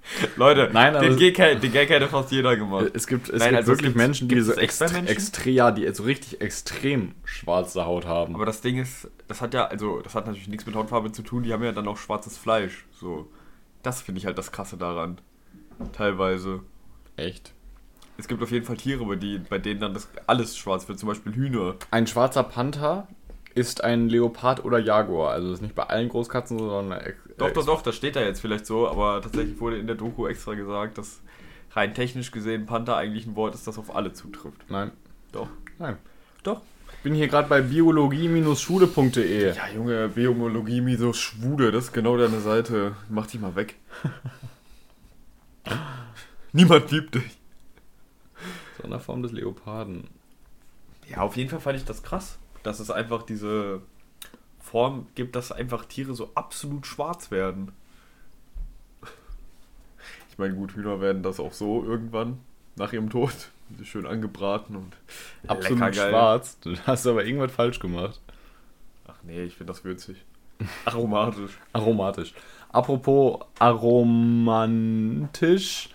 Leute, 0.37 0.71
Nein, 0.73 0.95
den, 0.95 1.13
es- 1.13 1.19
Gag, 1.19 1.39
hätte- 1.39 1.61
den 1.61 1.73
Gag 1.73 1.89
hätte 1.91 2.07
fast 2.09 2.31
jeder 2.31 2.57
gemacht. 2.57 2.91
es 2.95 3.07
gibt, 3.07 3.29
es 3.29 3.41
Nein, 3.41 3.49
gibt 3.51 3.57
also 3.59 3.73
es 3.73 3.79
wirklich 3.79 3.93
gibt's- 3.95 4.07
Menschen, 4.07 4.29
die 4.29 4.41
so 4.41 4.53
es 4.53 4.59
extra, 4.59 4.85
Menschen? 4.89 5.07
extra, 5.09 5.51
ja, 5.51 5.71
die 5.73 5.89
so 5.93 6.05
richtig 6.05 6.41
extrem 6.41 7.15
schwarze 7.25 7.85
Haut 7.87 8.07
haben. 8.07 8.35
Aber 8.35 8.47
das 8.47 8.61
Ding 8.61 8.79
ist, 8.79 9.09
das 9.29 9.41
hat 9.41 9.53
ja, 9.55 9.67
also 9.67 10.01
das 10.01 10.15
hat 10.15 10.27
natürlich 10.27 10.49
nichts 10.49 10.65
mit 10.67 10.75
Hautfarbe 10.75 11.11
zu 11.13 11.23
tun, 11.23 11.43
die 11.43 11.53
haben 11.53 11.63
ja 11.65 11.73
dann 11.73 11.89
auch 11.89 11.97
schwarzes 11.99 12.37
Fleisch. 12.39 12.85
So. 12.93 13.29
Das 13.83 14.03
finde 14.03 14.21
ich 14.21 14.27
halt 14.27 14.39
das 14.39 14.53
Krasse 14.53 14.77
daran. 14.77 15.21
Teilweise. 15.93 16.61
Echt? 17.17 17.53
Es 18.19 18.29
gibt 18.29 18.43
auf 18.43 18.51
jeden 18.51 18.65
Fall 18.65 18.77
Tiere, 18.77 19.05
bei, 19.05 19.17
die, 19.17 19.39
bei 19.39 19.59
denen 19.59 19.81
dann 19.81 19.93
das 19.95 20.09
alles 20.27 20.57
schwarz 20.57 20.89
wird, 20.89 20.99
zum 20.99 21.09
Beispiel 21.09 21.35
Hühner. 21.35 21.75
Ein 21.91 22.07
schwarzer 22.07 22.43
Panther 22.45 23.09
ist 23.55 23.85
ein 23.85 24.09
Leopard 24.09 24.65
oder 24.65 24.79
Jaguar. 24.79 25.33
Also 25.33 25.49
das 25.49 25.59
ist 25.59 25.63
nicht 25.63 25.75
bei 25.75 25.83
allen 25.85 26.09
Großkatzen 26.09 26.59
so, 26.59 26.69
sondern. 26.71 27.01
Doch, 27.39 27.53
doch, 27.53 27.67
doch, 27.67 27.83
das 27.83 27.97
steht 27.97 28.17
da 28.17 28.21
jetzt 28.23 28.41
vielleicht 28.41 28.67
so, 28.67 28.89
aber 28.89 29.21
tatsächlich 29.21 29.61
wurde 29.61 29.79
in 29.79 29.87
der 29.87 29.97
Doku 29.97 30.27
extra 30.27 30.55
gesagt, 30.55 30.97
dass 30.97 31.21
rein 31.73 31.95
technisch 31.95 32.31
gesehen 32.31 32.65
Panther 32.65 32.97
eigentlich 32.97 33.27
ein 33.27 33.37
Wort 33.37 33.55
ist, 33.55 33.67
das 33.67 33.79
auf 33.79 33.95
alle 33.95 34.13
zutrifft. 34.13 34.71
Nein, 34.71 34.93
Doch. 35.33 35.49
nein. 35.79 35.99
Doch. 36.43 36.63
Ich 36.99 37.03
bin 37.03 37.15
hier 37.15 37.29
gerade 37.29 37.49
bei 37.49 37.61
biologie-schule.de. 37.61 39.55
Ja, 39.55 39.69
Junge, 39.69 40.11
Schwude, 41.15 41.73
das 41.73 41.85
ist 41.85 41.93
genau 41.93 42.17
deine 42.17 42.41
Seite. 42.41 42.97
Mach 43.09 43.27
dich 43.27 43.41
mal 43.41 43.55
weg. 43.55 43.77
Niemand 46.53 46.91
liebt 46.91 47.15
dich. 47.17 47.39
Sonderform 48.81 49.23
des 49.23 49.33
Leoparden. 49.33 50.09
Ja, 51.09 51.19
auf 51.19 51.37
jeden 51.37 51.51
Fall 51.51 51.61
fand 51.61 51.77
ich 51.77 51.85
das 51.85 52.03
krass, 52.03 52.39
dass 52.63 52.81
es 52.81 52.91
einfach 52.91 53.23
diese 53.25 53.83
Form 54.67 55.07
gibt, 55.15 55.37
dass 55.37 55.53
einfach 55.53 55.85
Tiere 55.85 56.15
so 56.15 56.31
absolut 56.35 56.87
schwarz 56.87 57.31
werden. 57.31 57.73
Ich 60.31 60.39
meine, 60.39 60.55
gut, 60.55 60.75
Hühner 60.75 61.01
werden 61.01 61.23
das 61.23 61.41
auch 61.41 61.55
so 61.55 61.83
irgendwann 61.83 62.41
nach 62.75 62.93
ihrem 62.93 63.09
Tod. 63.09 63.33
Schön 63.83 64.07
angebraten 64.07 64.77
und 64.77 64.95
Absolut 65.49 65.81
lecker 65.81 66.11
schwarz. 66.11 66.61
Du 66.61 66.77
hast 66.87 67.07
aber 67.07 67.25
irgendwas 67.25 67.53
falsch 67.53 67.81
gemacht. 67.81 68.21
Ach 69.09 69.17
nee, 69.23 69.45
ich 69.45 69.57
finde 69.57 69.73
das 69.73 69.83
würzig. 69.83 70.19
Aromatisch. 70.85 71.53
Aromatisch. 71.73 72.35
Apropos 72.69 73.41
aromantisch. 73.59 75.89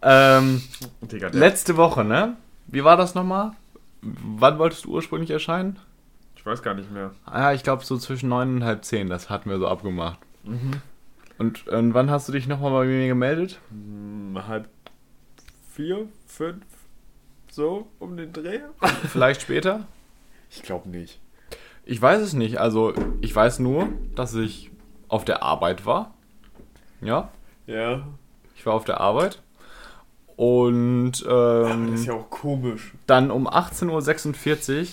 Ähm, 0.00 0.62
Digga, 1.02 1.28
letzte 1.28 1.76
Woche, 1.76 2.02
ne? 2.02 2.38
Wie 2.66 2.82
war 2.82 2.96
das 2.96 3.14
nochmal? 3.14 3.52
Wann 4.00 4.58
wolltest 4.58 4.86
du 4.86 4.92
ursprünglich 4.92 5.30
erscheinen? 5.30 5.78
Ich 6.42 6.46
weiß 6.46 6.60
gar 6.62 6.74
nicht 6.74 6.90
mehr. 6.90 7.12
Ah, 7.24 7.52
ich 7.52 7.62
glaube 7.62 7.84
so 7.84 7.96
zwischen 7.96 8.28
neun 8.28 8.56
und 8.56 8.64
halb 8.64 8.84
zehn. 8.84 9.08
Das 9.08 9.30
hatten 9.30 9.48
wir 9.48 9.58
so 9.58 9.68
abgemacht. 9.68 10.18
Und, 11.38 11.68
und 11.68 11.94
wann 11.94 12.10
hast 12.10 12.26
du 12.28 12.32
dich 12.32 12.48
nochmal 12.48 12.72
bei 12.72 12.84
mir 12.86 13.06
gemeldet? 13.06 13.60
Hm, 13.70 14.36
halb 14.48 14.68
vier, 15.72 16.08
fünf, 16.26 16.64
so 17.50 17.86
um 18.00 18.16
den 18.16 18.32
Dreh? 18.32 18.58
Vielleicht 19.08 19.42
später? 19.42 19.86
Ich 20.50 20.62
glaube 20.62 20.88
nicht. 20.88 21.20
Ich 21.84 22.02
weiß 22.02 22.20
es 22.20 22.32
nicht. 22.32 22.58
Also, 22.58 22.92
ich 23.20 23.34
weiß 23.34 23.60
nur, 23.60 23.88
dass 24.16 24.34
ich 24.34 24.70
auf 25.08 25.24
der 25.24 25.42
Arbeit 25.44 25.86
war. 25.86 26.12
Ja, 27.00 27.30
Ja. 27.68 28.02
ich 28.56 28.66
war 28.66 28.74
auf 28.74 28.84
der 28.84 29.00
Arbeit. 29.00 29.40
Und 30.36 31.24
Das 31.24 31.70
ähm, 31.72 31.94
ist 31.94 32.06
ja 32.06 32.14
auch 32.14 32.30
komisch. 32.30 32.92
dann 33.06 33.30
um 33.30 33.46
18.46 33.48 33.88
Uhr, 34.80 34.86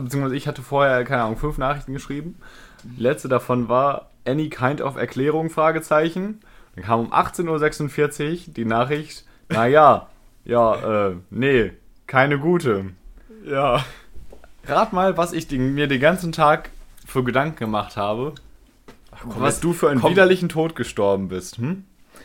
beziehungsweise 0.00 0.36
ich 0.36 0.46
hatte 0.48 0.62
vorher, 0.62 1.04
keine 1.04 1.22
Ahnung, 1.22 1.36
fünf 1.36 1.58
Nachrichten 1.58 1.92
geschrieben. 1.92 2.36
Die 2.84 3.02
letzte 3.02 3.28
davon 3.28 3.68
war 3.68 4.10
Any 4.26 4.48
kind 4.50 4.80
of 4.80 4.96
Erklärung? 4.96 5.50
Fragezeichen. 5.50 6.40
Dann 6.76 6.84
kam 6.84 7.00
um 7.00 7.12
18.46 7.12 8.48
Uhr 8.48 8.54
die 8.54 8.64
Nachricht, 8.64 9.24
naja, 9.48 10.08
ja, 10.44 11.08
äh, 11.08 11.16
nee, 11.30 11.72
keine 12.06 12.38
gute. 12.38 12.86
Ja. 13.44 13.84
Rat 14.66 14.92
mal, 14.92 15.16
was 15.16 15.32
ich 15.32 15.48
den, 15.48 15.74
mir 15.74 15.86
den 15.88 16.00
ganzen 16.00 16.32
Tag 16.32 16.70
für 17.06 17.24
Gedanken 17.24 17.56
gemacht 17.56 17.96
habe, 17.96 18.34
komm, 19.22 19.32
was 19.42 19.54
jetzt- 19.56 19.64
du 19.64 19.72
für 19.72 19.90
einen 19.90 20.00
komm. 20.00 20.12
widerlichen 20.12 20.48
Tod 20.48 20.76
gestorben 20.76 21.28
bist. 21.28 21.58
Hm? 21.58 21.84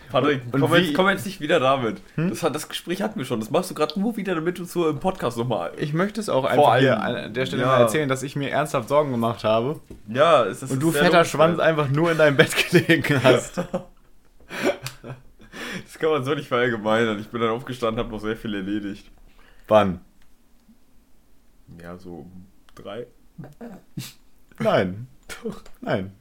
Patrick, 0.10 0.41
komm, 0.51 0.72
wie- 0.74 0.78
jetzt, 0.78 0.93
komm 0.93 1.10
jetzt 1.10 1.26
nicht 1.26 1.39
wieder 1.39 1.60
damit. 1.60 2.01
Das, 2.16 2.43
hat, 2.43 2.56
das 2.56 2.70
Gespräch 2.70 3.01
hatten 3.01 3.20
wir 3.20 3.26
schon. 3.26 3.39
Das 3.39 3.49
machst 3.49 3.70
du 3.72 3.76
gerade 3.76 3.99
nur 3.99 4.18
wieder, 4.18 4.36
damit 4.36 4.60
du 4.60 4.66
so 4.66 4.89
im 4.89 4.99
Podcast 4.99 5.38
nochmal. 5.38 5.72
Ich 5.78 5.93
möchte 5.93 6.20
es 6.20 6.30
auch 6.30 6.45
einfach 6.45 6.78
hier 6.78 7.01
an 7.01 7.34
der 7.34 7.45
Stelle 7.45 7.64
ja. 7.64 7.68
mal 7.68 7.82
erzählen, 7.82 8.10
dass 8.10 8.24
ich 8.24 8.36
mir 8.36 8.49
ernsthaft 8.49 8.89
Sorgen 8.89 9.12
gemacht 9.12 9.43
habe 9.43 9.80
Ja, 10.08 10.45
es 10.45 10.64
ist 10.64 10.72
und 10.72 10.80
du 10.82 10.91
fetter 10.91 11.18
logisch, 11.18 11.32
Schwanz 11.32 11.60
einfach 11.60 11.89
nur 11.89 12.12
in 12.12 12.18
deinem 12.18 12.38
Bett 12.38 12.51
gelegen 12.70 13.22
hast. 13.24 13.62
Das 15.84 15.99
kann 15.99 16.10
man 16.10 16.24
so 16.26 16.34
nicht 16.34 16.47
verallgemeinern. 16.47 17.20
Ich 17.20 17.30
bin 17.30 17.41
dann 17.41 17.51
aufgestanden, 17.51 17.99
habe 18.03 18.14
noch 18.14 18.20
sehr 18.20 18.36
viel 18.36 18.53
erledigt. 18.53 19.10
Wann? 19.68 20.01
Ja, 21.82 21.97
so 21.97 22.18
um 22.18 22.45
drei. 22.76 23.08
Nein. 24.60 25.08
Nein. 25.82 26.12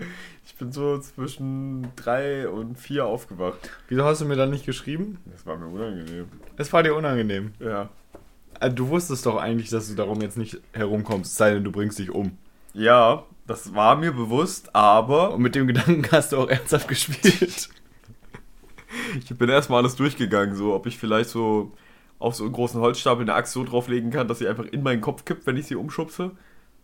Ich 0.46 0.54
bin 0.56 0.72
so 0.72 0.98
zwischen 0.98 1.88
drei 1.96 2.48
und 2.48 2.78
vier 2.78 3.06
aufgewacht. 3.06 3.70
Wieso 3.88 4.04
hast 4.04 4.20
du 4.20 4.24
mir 4.24 4.36
dann 4.36 4.50
nicht 4.50 4.66
geschrieben? 4.66 5.18
Das 5.26 5.46
war 5.46 5.56
mir 5.56 5.66
unangenehm. 5.66 6.26
Es 6.56 6.72
war 6.72 6.82
dir 6.82 6.94
unangenehm. 6.94 7.52
Ja. 7.58 7.90
Also, 8.60 8.76
Du 8.76 8.88
wusstest 8.88 9.26
doch 9.26 9.36
eigentlich, 9.36 9.70
dass 9.70 9.88
du 9.88 9.94
darum 9.94 10.20
jetzt 10.20 10.38
nicht 10.38 10.60
herumkommst, 10.72 11.34
sei 11.34 11.54
denn, 11.54 11.64
du 11.64 11.72
bringst 11.72 11.98
dich 11.98 12.10
um. 12.10 12.38
Ja, 12.72 13.24
das 13.46 13.74
war 13.74 13.96
mir 13.96 14.12
bewusst, 14.12 14.74
aber 14.74 15.34
Und 15.34 15.42
mit 15.42 15.54
dem 15.54 15.66
Gedanken 15.66 16.06
hast 16.10 16.32
du 16.32 16.38
auch 16.38 16.48
ernsthaft 16.48 16.88
gespielt. 16.88 17.68
ich 19.18 19.36
bin 19.36 19.48
erstmal 19.48 19.80
alles 19.80 19.96
durchgegangen, 19.96 20.54
so 20.54 20.74
ob 20.74 20.86
ich 20.86 20.98
vielleicht 20.98 21.30
so 21.30 21.72
auf 22.18 22.34
so 22.34 22.44
einen 22.44 22.52
großen 22.52 22.80
Holzstapel 22.80 23.22
eine 23.22 23.34
Axt 23.34 23.52
so 23.52 23.64
drauflegen 23.64 24.10
kann, 24.10 24.28
dass 24.28 24.38
sie 24.38 24.48
einfach 24.48 24.64
in 24.64 24.82
meinen 24.82 25.00
Kopf 25.00 25.24
kippt, 25.24 25.46
wenn 25.46 25.56
ich 25.56 25.66
sie 25.66 25.74
umschubse. 25.74 26.30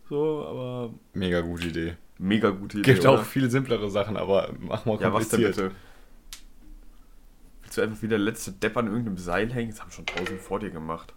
So, 0.09 0.45
aber 0.45 0.93
Mega 1.13 1.41
gute 1.41 1.67
Idee. 1.67 1.95
Mega 2.21 2.49
gute 2.51 2.79
Idee. 2.79 2.93
Gibt 2.93 3.05
oder? 3.05 3.19
auch 3.19 3.23
viel 3.23 3.49
simplere 3.49 3.89
Sachen, 3.89 4.15
aber 4.17 4.53
mach 4.59 4.85
mal 4.85 4.99
Ja, 5.01 5.13
was 5.13 5.29
denn 5.29 5.41
kompliziert. 5.41 5.55
bitte? 5.55 5.71
Willst 7.63 7.77
du 7.77 7.81
einfach 7.81 8.01
wie 8.01 8.07
der 8.07 8.19
letzte 8.19 8.51
Depp 8.51 8.77
an 8.77 8.87
irgendeinem 8.87 9.17
Seil 9.17 9.51
hängen? 9.51 9.71
Das 9.71 9.81
haben 9.81 9.91
schon 9.91 10.05
tausend 10.05 10.39
vor 10.41 10.59
dir 10.59 10.69
gemacht. 10.69 11.13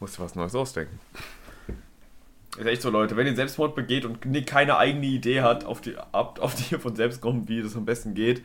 Musst 0.00 0.18
du 0.18 0.22
was 0.22 0.34
Neues 0.34 0.54
ausdenken. 0.54 0.98
Ist 2.58 2.66
echt 2.66 2.82
so, 2.82 2.90
Leute, 2.90 3.16
wenn 3.16 3.26
ihr 3.26 3.34
Selbstmord 3.34 3.74
begeht 3.74 4.04
und 4.04 4.20
keine 4.46 4.78
eigene 4.78 5.06
Idee 5.06 5.42
hat, 5.42 5.64
auf 5.64 5.80
die, 5.80 5.96
ab, 5.96 6.38
auf 6.40 6.54
die 6.54 6.74
ihr 6.74 6.80
von 6.80 6.96
selbst 6.96 7.20
kommt, 7.20 7.48
wie 7.48 7.62
das 7.62 7.76
am 7.76 7.84
besten 7.84 8.14
geht, 8.14 8.42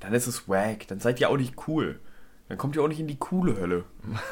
dann 0.00 0.12
ist 0.12 0.26
es 0.26 0.48
wack. 0.48 0.88
Dann 0.88 0.98
seid 0.98 1.20
ihr 1.20 1.30
auch 1.30 1.36
nicht 1.36 1.54
cool. 1.68 2.00
Dann 2.48 2.58
kommt 2.58 2.74
ihr 2.76 2.82
auch 2.82 2.88
nicht 2.88 3.00
in 3.00 3.06
die 3.06 3.18
coole 3.18 3.56
Hölle. 3.56 3.84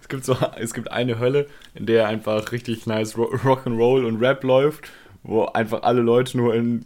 Es 0.00 0.08
gibt 0.08 0.26
so, 0.26 0.36
es 0.58 0.74
gibt 0.74 0.90
eine 0.92 1.18
Hölle, 1.18 1.46
in 1.72 1.86
der 1.86 2.08
einfach 2.08 2.52
richtig 2.52 2.86
nice 2.86 3.16
Ro 3.16 3.24
Rock'n'Roll 3.36 4.04
und 4.04 4.20
Rap 4.20 4.44
läuft, 4.44 4.90
wo 5.24 5.46
einfach 5.46 5.82
alle 5.82 6.00
Leute 6.00 6.36
nur 6.36 6.54
in 6.54 6.84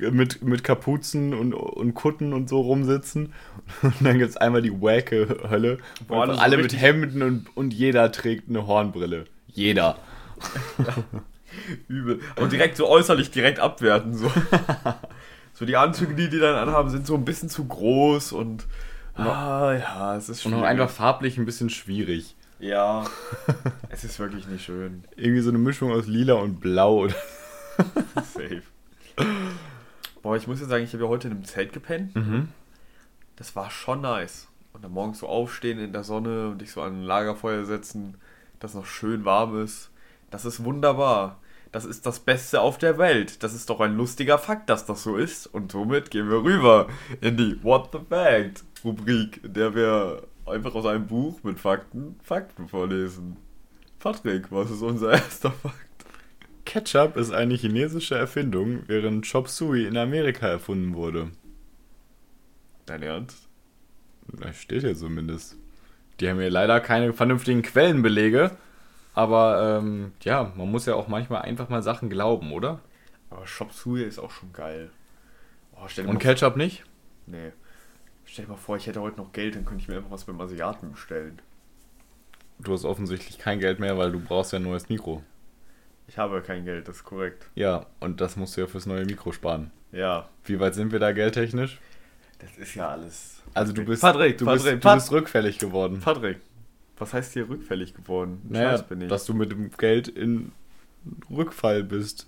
mit, 0.00 0.42
mit 0.42 0.64
Kapuzen 0.64 1.34
und, 1.34 1.54
und 1.54 1.94
Kutten 1.94 2.32
und 2.32 2.48
so 2.48 2.60
rumsitzen. 2.60 3.32
Und 3.82 3.94
dann 4.00 4.18
gibt 4.18 4.30
es 4.30 4.36
einmal 4.36 4.62
die 4.62 4.72
wacke 4.72 5.48
Hölle, 5.48 5.78
wo 6.08 6.20
einfach 6.20 6.42
alle 6.42 6.56
mit 6.56 6.78
Hemden 6.78 7.22
und, 7.22 7.56
und 7.56 7.72
jeder 7.72 8.10
trägt 8.10 8.48
eine 8.48 8.66
Hornbrille. 8.66 9.26
Jeder. 9.46 9.96
Übel. 11.88 12.20
Und 12.36 12.50
direkt 12.50 12.76
so 12.76 12.88
äußerlich 12.88 13.30
direkt 13.30 13.60
abwerten. 13.60 14.14
So, 14.14 14.30
so 15.52 15.64
die 15.64 15.76
Anzüge, 15.76 16.14
die 16.14 16.28
die 16.28 16.40
dann 16.40 16.56
anhaben, 16.56 16.90
sind 16.90 17.06
so 17.06 17.14
ein 17.14 17.24
bisschen 17.24 17.48
zu 17.48 17.64
groß 17.64 18.32
und. 18.32 18.66
Ah, 19.14 19.74
ja, 19.78 20.16
es 20.16 20.28
ist 20.28 20.44
Und 20.44 20.50
schwierig. 20.50 20.64
auch 20.64 20.68
einfach 20.68 20.90
farblich 20.90 21.38
ein 21.38 21.44
bisschen 21.46 21.70
schwierig. 21.70 22.34
Ja, 22.64 23.04
es 23.90 24.04
ist 24.04 24.18
wirklich 24.18 24.46
nicht 24.46 24.64
schön. 24.64 25.04
Irgendwie 25.16 25.42
so 25.42 25.50
eine 25.50 25.58
Mischung 25.58 25.92
aus 25.92 26.06
lila 26.06 26.34
und 26.34 26.60
blau. 26.60 27.08
Safe. 28.14 28.62
Boah, 30.22 30.36
ich 30.36 30.46
muss 30.46 30.60
ja 30.60 30.66
sagen, 30.66 30.82
ich 30.82 30.94
habe 30.94 31.04
ja 31.04 31.10
heute 31.10 31.28
in 31.28 31.34
einem 31.34 31.44
Zelt 31.44 31.74
gepennt. 31.74 32.16
Mhm. 32.16 32.48
Das 33.36 33.54
war 33.54 33.70
schon 33.70 34.00
nice. 34.00 34.48
Und 34.72 34.82
dann 34.82 34.92
morgens 34.92 35.18
so 35.18 35.28
aufstehen 35.28 35.78
in 35.78 35.92
der 35.92 36.04
Sonne 36.04 36.48
und 36.48 36.62
dich 36.62 36.72
so 36.72 36.80
an 36.80 37.00
ein 37.00 37.02
Lagerfeuer 37.02 37.66
setzen, 37.66 38.16
das 38.60 38.72
noch 38.72 38.86
schön 38.86 39.26
warm 39.26 39.62
ist. 39.62 39.90
Das 40.30 40.46
ist 40.46 40.64
wunderbar. 40.64 41.40
Das 41.70 41.84
ist 41.84 42.06
das 42.06 42.20
Beste 42.20 42.62
auf 42.62 42.78
der 42.78 42.96
Welt. 42.96 43.42
Das 43.42 43.52
ist 43.52 43.68
doch 43.68 43.80
ein 43.80 43.94
lustiger 43.94 44.38
Fakt, 44.38 44.70
dass 44.70 44.86
das 44.86 45.02
so 45.02 45.16
ist. 45.18 45.46
Und 45.46 45.70
somit 45.70 46.10
gehen 46.10 46.30
wir 46.30 46.42
rüber 46.42 46.88
in 47.20 47.36
die 47.36 47.62
What 47.62 47.90
the 47.92 47.98
Fact 48.08 48.64
Rubrik, 48.82 49.44
in 49.44 49.52
der 49.52 49.74
wir 49.74 50.22
einfach 50.46 50.74
aus 50.74 50.86
einem 50.86 51.06
Buch 51.06 51.42
mit 51.42 51.58
Fakten 51.58 52.18
Fakten 52.22 52.68
vorlesen. 52.68 53.36
Patrick, 53.98 54.50
was 54.50 54.70
ist 54.70 54.82
unser 54.82 55.12
erster 55.12 55.50
Fakt? 55.50 55.76
Ketchup 56.64 57.16
ist 57.16 57.32
eine 57.32 57.54
chinesische 57.54 58.16
Erfindung, 58.16 58.84
während 58.86 59.30
Chop 59.30 59.48
Suey 59.48 59.86
in 59.86 59.96
Amerika 59.96 60.46
erfunden 60.46 60.94
wurde. 60.94 61.30
Dein 62.86 63.02
Ernst? 63.02 63.48
Das 64.28 64.56
steht 64.56 64.82
hier 64.82 64.96
zumindest. 64.96 65.56
Die 66.20 66.28
haben 66.28 66.40
hier 66.40 66.50
leider 66.50 66.80
keine 66.80 67.12
vernünftigen 67.12 67.62
Quellenbelege. 67.62 68.52
Aber 69.14 69.78
ähm, 69.78 70.12
ja, 70.22 70.52
man 70.56 70.70
muss 70.70 70.86
ja 70.86 70.94
auch 70.94 71.08
manchmal 71.08 71.42
einfach 71.42 71.68
mal 71.68 71.82
Sachen 71.82 72.10
glauben, 72.10 72.52
oder? 72.52 72.80
Aber 73.30 73.46
Shop 73.46 73.72
Suey 73.72 74.02
ist 74.02 74.18
auch 74.18 74.30
schon 74.30 74.52
geil. 74.52 74.90
Oh, 75.76 75.86
Und 76.06 76.18
Ketchup 76.18 76.56
nicht? 76.56 76.84
Nee. 77.26 77.52
Stell 78.26 78.46
dir 78.46 78.52
mal 78.52 78.56
vor, 78.56 78.76
ich 78.76 78.86
hätte 78.86 79.00
heute 79.00 79.18
noch 79.18 79.32
Geld, 79.32 79.54
dann 79.54 79.64
könnte 79.64 79.82
ich 79.82 79.88
mir 79.88 79.96
einfach 79.96 80.10
was 80.10 80.24
beim 80.24 80.40
Asiaten 80.40 80.92
bestellen. 80.92 81.40
Du 82.58 82.72
hast 82.72 82.84
offensichtlich 82.84 83.38
kein 83.38 83.60
Geld 83.60 83.80
mehr, 83.80 83.98
weil 83.98 84.12
du 84.12 84.20
brauchst 84.20 84.52
ja 84.52 84.58
ein 84.58 84.62
neues 84.62 84.88
Mikro. 84.88 85.22
Ich 86.06 86.18
habe 86.18 86.40
kein 86.42 86.64
Geld, 86.64 86.86
das 86.88 86.96
ist 86.96 87.04
korrekt. 87.04 87.48
Ja, 87.54 87.86
und 88.00 88.20
das 88.20 88.36
musst 88.36 88.56
du 88.56 88.60
ja 88.62 88.66
fürs 88.66 88.86
neue 88.86 89.04
Mikro 89.04 89.32
sparen. 89.32 89.70
Ja, 89.92 90.28
Wie 90.44 90.58
weit 90.60 90.74
sind 90.74 90.92
wir 90.92 90.98
da 90.98 91.12
geldtechnisch? 91.12 91.78
das 92.40 92.58
ist 92.58 92.74
ja 92.74 92.88
alles. 92.90 93.42
Also 93.54 93.72
du 93.72 93.84
bist, 93.84 94.02
Patrick, 94.02 94.36
du 94.38 94.44
Patrick, 94.44 94.62
bist, 94.64 94.74
du 94.74 94.80
Pat- 94.80 94.94
bist 94.96 95.12
rückfällig 95.12 95.58
geworden. 95.58 96.00
Patrick, 96.00 96.40
was 96.98 97.14
heißt 97.14 97.32
hier 97.32 97.48
rückfällig 97.48 97.94
geworden? 97.94 98.40
Ein 98.44 98.52
Naja, 98.52 98.76
bin 98.82 99.00
ich. 99.02 99.08
dass 99.08 99.24
du 99.24 99.32
mit 99.34 99.50
dem 99.50 99.70
Geld 99.70 100.08
in 100.08 100.52
Rückfall 101.30 101.84
bist. 101.84 102.26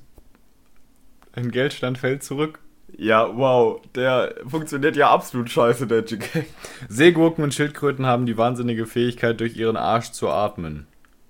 Ein 1.32 1.50
Geldstand 1.50 1.98
fällt 1.98 2.22
zurück. 2.22 2.60
Ja, 2.96 3.36
wow, 3.36 3.80
der 3.94 4.34
funktioniert 4.46 4.96
ja 4.96 5.10
absolut 5.10 5.50
scheiße, 5.50 5.86
der 5.86 6.02
Gag. 6.02 6.46
Seegurken 6.88 7.44
und 7.44 7.52
Schildkröten 7.52 8.06
haben 8.06 8.26
die 8.26 8.38
wahnsinnige 8.38 8.86
Fähigkeit, 8.86 9.40
durch 9.40 9.56
ihren 9.56 9.76
Arsch 9.76 10.12
zu 10.12 10.28
atmen. 10.28 10.86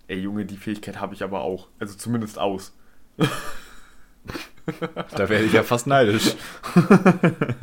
Ey, 0.09 0.19
Junge, 0.19 0.45
die 0.45 0.57
Fähigkeit 0.57 1.01
habe 1.01 1.15
ich 1.15 1.25
aber 1.25 1.41
auch. 1.41 1.69
Also 1.79 1.97
zumindest 1.97 2.39
aus. 2.39 2.77
Da 3.17 3.29
werde 5.29 5.45
ich 5.45 5.53
ja 5.53 5.63
fast 5.63 5.87
neidisch. 5.87 6.35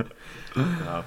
Ja. 0.55 1.03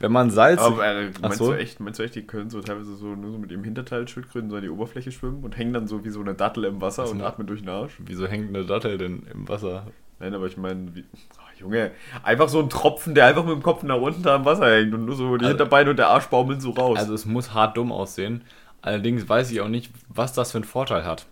Wenn 0.00 0.10
man 0.10 0.30
Salz. 0.30 0.60
Aber 0.60 0.84
äh, 0.84 1.12
meinst, 1.20 1.38
so. 1.38 1.52
du 1.52 1.56
echt, 1.56 1.78
meinst 1.78 2.00
du 2.00 2.02
echt, 2.02 2.16
die 2.16 2.26
können 2.26 2.50
so 2.50 2.60
teilweise 2.60 2.96
so 2.96 3.14
nur 3.14 3.30
so 3.30 3.38
mit 3.38 3.52
ihrem 3.52 3.62
Hinterteil 3.62 4.08
Schildkröten 4.08 4.50
so 4.50 4.56
an 4.56 4.62
die 4.62 4.68
Oberfläche 4.68 5.12
schwimmen 5.12 5.44
und 5.44 5.56
hängen 5.56 5.72
dann 5.72 5.86
so 5.86 6.04
wie 6.04 6.10
so 6.10 6.20
eine 6.20 6.34
Dattel 6.34 6.64
im 6.64 6.80
Wasser 6.80 7.04
Was 7.04 7.12
und 7.12 7.22
atmen 7.22 7.46
durch 7.46 7.60
den 7.60 7.68
Arsch? 7.68 7.92
Wieso 8.00 8.26
hängt 8.26 8.48
eine 8.48 8.64
Dattel 8.64 8.98
denn 8.98 9.22
im 9.32 9.48
Wasser? 9.48 9.86
Nein, 10.22 10.34
aber 10.34 10.46
ich 10.46 10.56
meine, 10.56 10.94
wie. 10.94 11.04
Ach, 11.36 11.60
Junge, 11.60 11.90
einfach 12.22 12.48
so 12.48 12.60
ein 12.60 12.70
Tropfen, 12.70 13.14
der 13.16 13.26
einfach 13.26 13.44
mit 13.44 13.54
dem 13.54 13.62
Kopf 13.62 13.82
nach 13.82 13.96
unten 13.96 14.22
da 14.22 14.36
im 14.36 14.44
Wasser 14.44 14.70
hängt 14.72 14.94
und 14.94 15.04
nur 15.04 15.16
so 15.16 15.36
die 15.36 15.44
Also- 15.44 15.48
Hinterbeine 15.58 15.90
und 15.90 15.96
der 15.96 16.08
Arsch 16.08 16.26
baumeln 16.26 16.60
so 16.60 16.70
raus. 16.70 16.96
Also 16.98 17.12
es 17.12 17.26
muss 17.26 17.52
hart 17.52 17.76
dumm 17.76 17.90
aussehen. 17.90 18.44
Allerdings 18.82 19.28
weiß 19.28 19.50
ich 19.50 19.60
auch 19.60 19.68
nicht, 19.68 19.92
was 20.08 20.32
das 20.32 20.52
für 20.52 20.58
einen 20.58 20.64
Vorteil 20.64 21.04
hat. 21.04 21.26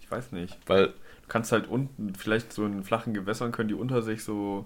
ich 0.00 0.10
weiß 0.10 0.32
nicht. 0.32 0.56
Weil 0.66 0.86
Du 1.22 1.32
kannst 1.32 1.52
halt 1.52 1.68
unten, 1.68 2.14
vielleicht 2.14 2.54
so 2.54 2.64
in 2.64 2.82
flachen 2.84 3.12
Gewässern 3.12 3.52
können 3.52 3.68
die 3.68 3.74
unter 3.74 4.00
sich 4.00 4.24
so 4.24 4.64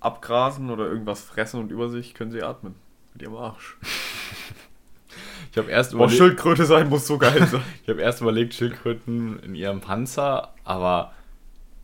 abgrasen 0.00 0.68
oder 0.70 0.86
irgendwas 0.86 1.22
fressen 1.22 1.60
und 1.60 1.70
über 1.70 1.88
sich 1.88 2.14
können 2.14 2.32
sie 2.32 2.42
atmen. 2.42 2.74
Mit 3.12 3.22
ihrem 3.22 3.36
Arsch. 3.36 3.76
ich 5.52 5.58
habe 5.58 5.70
erst, 5.70 5.92
Boah, 5.92 5.98
überle 6.06 6.16
Schildkröte 6.16 6.64
sein 6.64 6.88
muss 6.88 7.06
so 7.06 7.18
geil 7.18 7.46
sein. 7.46 7.62
ich 7.84 7.88
hab 7.88 7.98
erst 7.98 8.20
überlegt, 8.22 8.54
Schildkröten 8.54 9.38
in 9.40 9.54
ihrem 9.54 9.80
Panzer, 9.80 10.52
aber 10.64 11.12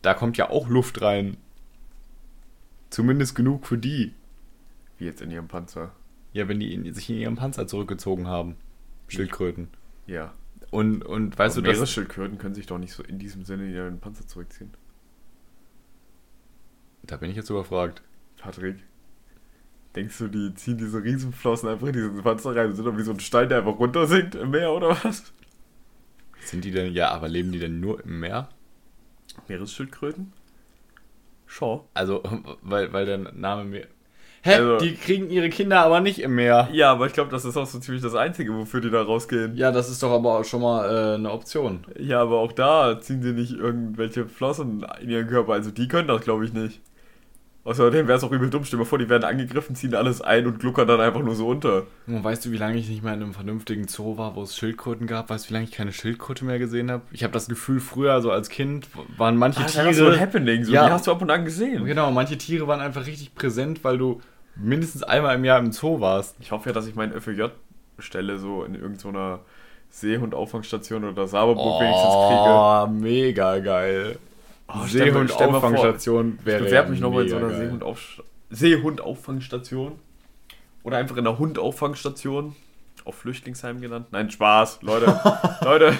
da 0.01 0.13
kommt 0.13 0.37
ja 0.37 0.49
auch 0.49 0.67
Luft 0.69 1.01
rein. 1.01 1.37
Zumindest 2.89 3.35
genug 3.35 3.67
für 3.67 3.77
die. 3.77 4.13
Wie 4.97 5.05
jetzt 5.05 5.21
in 5.21 5.31
ihrem 5.31 5.47
Panzer. 5.47 5.91
Ja, 6.33 6.47
wenn 6.47 6.59
die 6.59 6.73
in, 6.73 6.93
sich 6.93 7.09
in 7.09 7.17
ihrem 7.17 7.35
Panzer 7.35 7.67
zurückgezogen 7.67 8.27
haben. 8.27 8.55
Schildkröten. 9.07 9.69
Ja. 10.05 10.33
Und, 10.71 11.03
und 11.05 11.37
weißt 11.37 11.57
Aber 11.57 11.63
du, 11.63 11.69
dass, 11.69 11.77
Meeresschildkröten 11.77 12.37
können 12.37 12.55
sich 12.55 12.65
doch 12.65 12.77
nicht 12.77 12.93
so 12.93 13.03
in 13.03 13.19
diesem 13.19 13.43
Sinne 13.43 13.65
in 13.65 13.73
ihren 13.73 13.99
Panzer 13.99 14.27
zurückziehen. 14.27 14.71
da 17.03 17.17
bin 17.17 17.29
ich 17.29 17.37
jetzt 17.37 17.49
überfragt. 17.49 18.01
Patrick. 18.37 18.77
Denkst 19.95 20.17
du, 20.19 20.27
die 20.27 20.53
ziehen 20.53 20.77
diese 20.77 21.03
Riesenflossen 21.03 21.69
einfach 21.69 21.87
in 21.87 21.93
diesen 21.93 22.21
Panzer 22.21 22.55
rein 22.55 22.69
und 22.69 22.75
sind 22.75 22.85
doch 22.85 22.97
wie 22.97 23.03
so 23.03 23.11
ein 23.11 23.19
Stein, 23.19 23.49
der 23.49 23.59
einfach 23.59 23.79
runtersinkt 23.79 24.35
im 24.35 24.51
Meer 24.51 24.71
oder 24.71 24.89
was? 25.03 25.33
Sind 26.41 26.65
die 26.65 26.71
denn, 26.71 26.93
ja, 26.93 27.09
aber 27.09 27.27
leben 27.27 27.51
die 27.51 27.59
denn 27.59 27.79
nur 27.79 28.03
im 28.03 28.19
Meer? 28.19 28.49
Meeresschildkröten? 29.47 30.33
Shaw. 31.45 31.81
Also, 31.93 32.23
weil, 32.61 32.91
weil 32.93 33.05
der 33.05 33.17
Name 33.17 33.63
Meer. 33.65 33.87
Hä? 34.43 34.53
Also- 34.55 34.77
die 34.77 34.95
kriegen 34.95 35.29
ihre 35.29 35.49
Kinder 35.49 35.79
aber 35.81 35.99
nicht 35.99 36.19
im 36.19 36.35
Meer. 36.35 36.69
Ja, 36.71 36.91
aber 36.91 37.07
ich 37.07 37.13
glaube, 37.13 37.31
das 37.31 37.43
ist 37.45 37.57
auch 37.57 37.65
so 37.65 37.79
ziemlich 37.79 38.03
das 38.03 38.15
Einzige, 38.15 38.53
wofür 38.55 38.81
die 38.81 38.89
da 38.89 39.01
rausgehen. 39.01 39.55
Ja, 39.55 39.71
das 39.71 39.89
ist 39.89 40.03
doch 40.03 40.11
aber 40.11 40.39
auch 40.39 40.45
schon 40.45 40.61
mal 40.61 40.85
äh, 40.85 41.15
eine 41.15 41.31
Option. 41.31 41.85
Ja, 41.97 42.21
aber 42.21 42.39
auch 42.39 42.51
da 42.51 42.99
ziehen 43.01 43.21
sie 43.21 43.33
nicht 43.33 43.53
irgendwelche 43.53 44.27
Flossen 44.27 44.85
in 45.01 45.09
ihren 45.09 45.27
Körper. 45.27 45.53
Also 45.53 45.71
die 45.71 45.87
können 45.87 46.07
das, 46.07 46.21
glaube 46.21 46.45
ich, 46.45 46.53
nicht. 46.53 46.81
Außerdem 47.67 48.07
wäre 48.07 48.17
es 48.17 48.23
auch 48.23 48.31
übel 48.31 48.49
dumm. 48.49 48.63
Stell 48.63 48.77
dir 48.77 48.83
mal 48.85 48.87
vor, 48.89 48.97
die 48.97 49.09
werden 49.09 49.25
angegriffen, 49.25 49.75
ziehen 49.75 49.93
alles 49.93 50.21
ein 50.21 50.47
und 50.47 50.59
gluckern 50.59 50.87
dann 50.87 51.01
einfach 51.01 51.21
nur 51.21 51.35
so 51.35 51.47
unter. 51.49 51.83
Und 52.07 52.23
weißt 52.23 52.45
du, 52.45 52.51
wie 52.51 52.57
lange 52.57 52.77
ich 52.77 52.87
nicht 52.87 53.03
mehr 53.03 53.13
in 53.13 53.21
einem 53.21 53.33
vernünftigen 53.33 53.89
Zoo 53.89 54.17
war, 54.17 54.37
wo 54.37 54.43
es 54.43 54.55
Schildkröten 54.55 55.05
gab? 55.05 55.29
Weißt 55.29 55.45
du, 55.45 55.49
wie 55.49 55.53
lange 55.55 55.65
ich 55.65 55.71
keine 55.71 55.91
Schildkröte 55.91 56.45
mehr 56.45 56.59
gesehen 56.59 56.89
habe? 56.89 57.01
Ich 57.11 57.23
habe 57.23 57.33
das 57.33 57.49
Gefühl, 57.49 57.81
früher, 57.81 58.21
so 58.21 58.31
als 58.31 58.47
Kind, 58.47 58.87
waren 59.17 59.35
manche 59.35 59.59
Das 59.59 59.71
ist 59.71 59.73
Tiere. 59.73 59.87
einfach 59.89 59.99
so 59.99 60.07
ein 60.07 60.19
Happening. 60.19 60.63
So, 60.63 60.71
Ja. 60.71 60.85
Die 60.87 60.93
hast 60.93 61.07
du 61.07 61.11
ab 61.11 61.21
und 61.21 61.29
an 61.29 61.43
gesehen. 61.43 61.83
Genau, 61.83 62.09
manche 62.11 62.37
Tiere 62.37 62.67
waren 62.69 62.79
einfach 62.79 63.05
richtig 63.05 63.35
präsent, 63.35 63.83
weil 63.83 63.97
du 63.97 64.21
mindestens 64.55 65.03
einmal 65.03 65.35
im 65.35 65.43
Jahr 65.43 65.59
im 65.59 65.73
Zoo 65.73 65.99
warst. 65.99 66.37
Ich 66.39 66.51
hoffe 66.51 66.69
ja, 66.69 66.73
dass 66.73 66.87
ich 66.87 66.95
meinen 66.95 67.19
FÖJ 67.19 67.49
stelle, 67.99 68.39
so 68.39 68.63
in 68.63 68.75
irgendeiner 68.75 69.39
Seehund-Auffangstation 69.89 71.03
oder 71.03 71.27
Saberburg 71.27 71.81
wenigstens 71.81 72.13
kriege. 72.13 72.43
Oh, 72.47 72.87
mega 72.87 73.59
geil. 73.59 74.17
Oh, 74.67 74.73
vor, 74.73 74.87
Seehund-Auffangstation 74.87 76.39
wäre 76.43 76.59
Ich 76.59 76.65
bewerbe 76.65 76.87
ja 76.87 76.91
mich 76.91 76.99
nochmal 76.99 77.23
in 77.23 77.29
so 77.29 77.37
einer 77.37 77.71
Seehund-Auffangstation. 78.49 79.99
Oder 80.83 80.97
einfach 80.97 81.17
in 81.17 81.27
einer 81.27 81.37
Hund-Auffangstation. 81.37 82.55
Auch 83.05 83.13
Flüchtlingsheim 83.13 83.79
genannt. 83.79 84.07
Nein, 84.11 84.29
Spaß, 84.29 84.81
Leute. 84.81 85.19
Leute, 85.61 85.97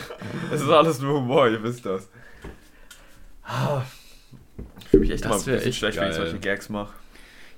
es 0.51 0.61
ist 0.61 0.69
alles 0.69 0.99
nur 1.01 1.21
Humor, 1.21 1.47
ihr 1.47 1.63
wisst 1.63 1.85
das. 1.85 2.09
Ich 4.79 4.87
fühle 4.87 5.01
mich 5.01 5.11
echt 5.11 5.23
Das 5.23 5.29
mal 5.29 5.37
ein 5.37 5.45
bisschen 5.45 5.69
echt 5.69 5.77
schlecht, 5.77 5.99
wenn 5.99 6.09
ich 6.09 6.15
solche 6.15 6.39
Gags 6.39 6.69
mache. 6.69 6.93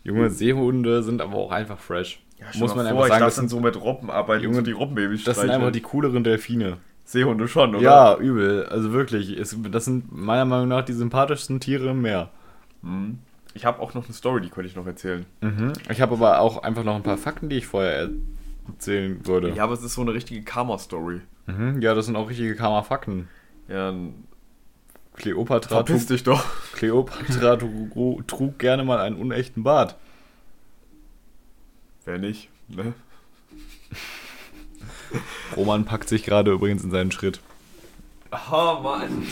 Junge, 0.03 0.29
Seehunde 0.29 1.01
sind 1.03 1.21
aber 1.21 1.35
auch 1.35 1.51
einfach 1.51 1.79
fresh. 1.79 2.21
Muss 2.55 2.75
man 2.75 2.85
einfach 2.87 3.03
ich 3.03 3.09
sagen, 3.09 3.25
das 3.25 3.35
sind, 3.35 3.49
so 3.49 3.59
mit 3.59 3.79
Robben 3.79 4.09
arbeiten, 4.09 4.43
Junge, 4.43 4.57
so 4.57 4.61
die 4.61 4.71
Robbenbabys 4.71 5.23
das 5.23 5.39
sind 5.39 5.49
einfach 5.49 5.71
die 5.71 5.81
cooleren 5.81 6.23
Delfine. 6.23 6.77
Seehunde 7.09 7.47
schon, 7.47 7.73
oder? 7.73 7.83
Ja, 7.83 8.17
übel. 8.17 8.67
Also 8.67 8.91
wirklich. 8.91 9.31
Es, 9.31 9.57
das 9.71 9.85
sind 9.85 10.11
meiner 10.11 10.45
Meinung 10.45 10.67
nach 10.67 10.85
die 10.85 10.93
sympathischsten 10.93 11.59
Tiere 11.59 11.89
im 11.89 12.01
Meer. 12.03 12.29
Mhm. 12.83 13.17
Ich 13.55 13.65
habe 13.65 13.81
auch 13.81 13.95
noch 13.95 14.05
eine 14.05 14.13
Story, 14.13 14.41
die 14.41 14.49
könnte 14.49 14.69
ich 14.69 14.75
noch 14.75 14.85
erzählen. 14.85 15.25
Mhm. 15.41 15.73
Ich 15.89 16.01
habe 16.01 16.13
aber 16.13 16.39
auch 16.39 16.61
einfach 16.61 16.83
noch 16.83 16.95
ein 16.95 17.01
paar 17.01 17.17
Fakten, 17.17 17.49
die 17.49 17.57
ich 17.57 17.65
vorher 17.65 18.09
erzählen 18.67 19.25
würde. 19.25 19.49
Ja, 19.55 19.63
aber 19.63 19.73
es 19.73 19.81
ist 19.81 19.95
so 19.95 20.01
eine 20.01 20.13
richtige 20.13 20.43
Karma-Story. 20.43 21.21
Mhm. 21.47 21.81
ja 21.81 21.95
das 21.95 22.05
sind 22.05 22.15
auch 22.15 22.29
richtige 22.29 22.55
Karma-Fakten. 22.55 23.27
Ja, 23.67 23.87
dann 23.87 24.13
Kleopatra, 25.15 25.77
verpiss 25.77 26.05
trug, 26.05 26.09
dich 26.09 26.23
doch. 26.23 26.45
Kleopatra 26.73 27.55
trug, 27.55 28.27
trug 28.27 28.59
gerne 28.59 28.83
mal 28.83 28.99
einen 28.99 29.15
unechten 29.15 29.63
Bart. 29.63 29.95
Wer 32.05 32.19
nicht, 32.19 32.49
ne? 32.67 32.93
Roman 35.55 35.85
packt 35.85 36.09
sich 36.09 36.23
gerade 36.23 36.51
übrigens 36.51 36.83
in 36.83 36.91
seinen 36.91 37.11
Schritt. 37.11 37.39
Oh 38.31 38.79
Mann. 38.81 39.25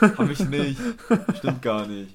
Hab 0.00 0.30
ich 0.30 0.40
nicht. 0.40 0.78
Stimmt 1.38 1.62
gar 1.62 1.86
nicht. 1.86 2.14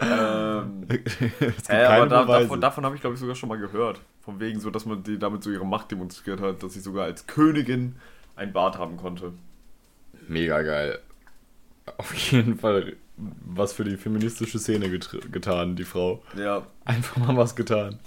Ähm, 0.00 0.86
äh, 1.68 1.84
aber 1.84 2.06
da, 2.06 2.24
davon, 2.24 2.60
davon 2.60 2.84
habe 2.84 2.96
ich 2.96 3.00
glaube 3.00 3.14
ich 3.14 3.20
sogar 3.20 3.36
schon 3.36 3.48
mal 3.48 3.58
gehört. 3.58 4.00
Von 4.24 4.40
wegen 4.40 4.58
so, 4.58 4.70
dass 4.70 4.86
man 4.86 5.02
die 5.02 5.18
damit 5.18 5.42
so 5.42 5.50
ihre 5.50 5.66
Macht 5.66 5.90
demonstriert 5.90 6.40
hat, 6.40 6.62
dass 6.62 6.72
sie 6.72 6.80
sogar 6.80 7.04
als 7.04 7.26
Königin 7.26 7.96
ein 8.34 8.52
Bart 8.52 8.78
haben 8.78 8.96
konnte. 8.96 9.32
Mega 10.28 10.62
geil. 10.62 10.98
Auf 11.98 12.12
jeden 12.14 12.58
Fall 12.58 12.96
was 13.18 13.72
für 13.72 13.84
die 13.84 13.96
feministische 13.96 14.58
Szene 14.58 14.86
getr- 14.88 15.26
getan, 15.30 15.74
die 15.74 15.84
Frau. 15.84 16.22
Ja, 16.36 16.66
Einfach 16.84 17.16
mal 17.16 17.36
was 17.36 17.56
getan. 17.56 17.98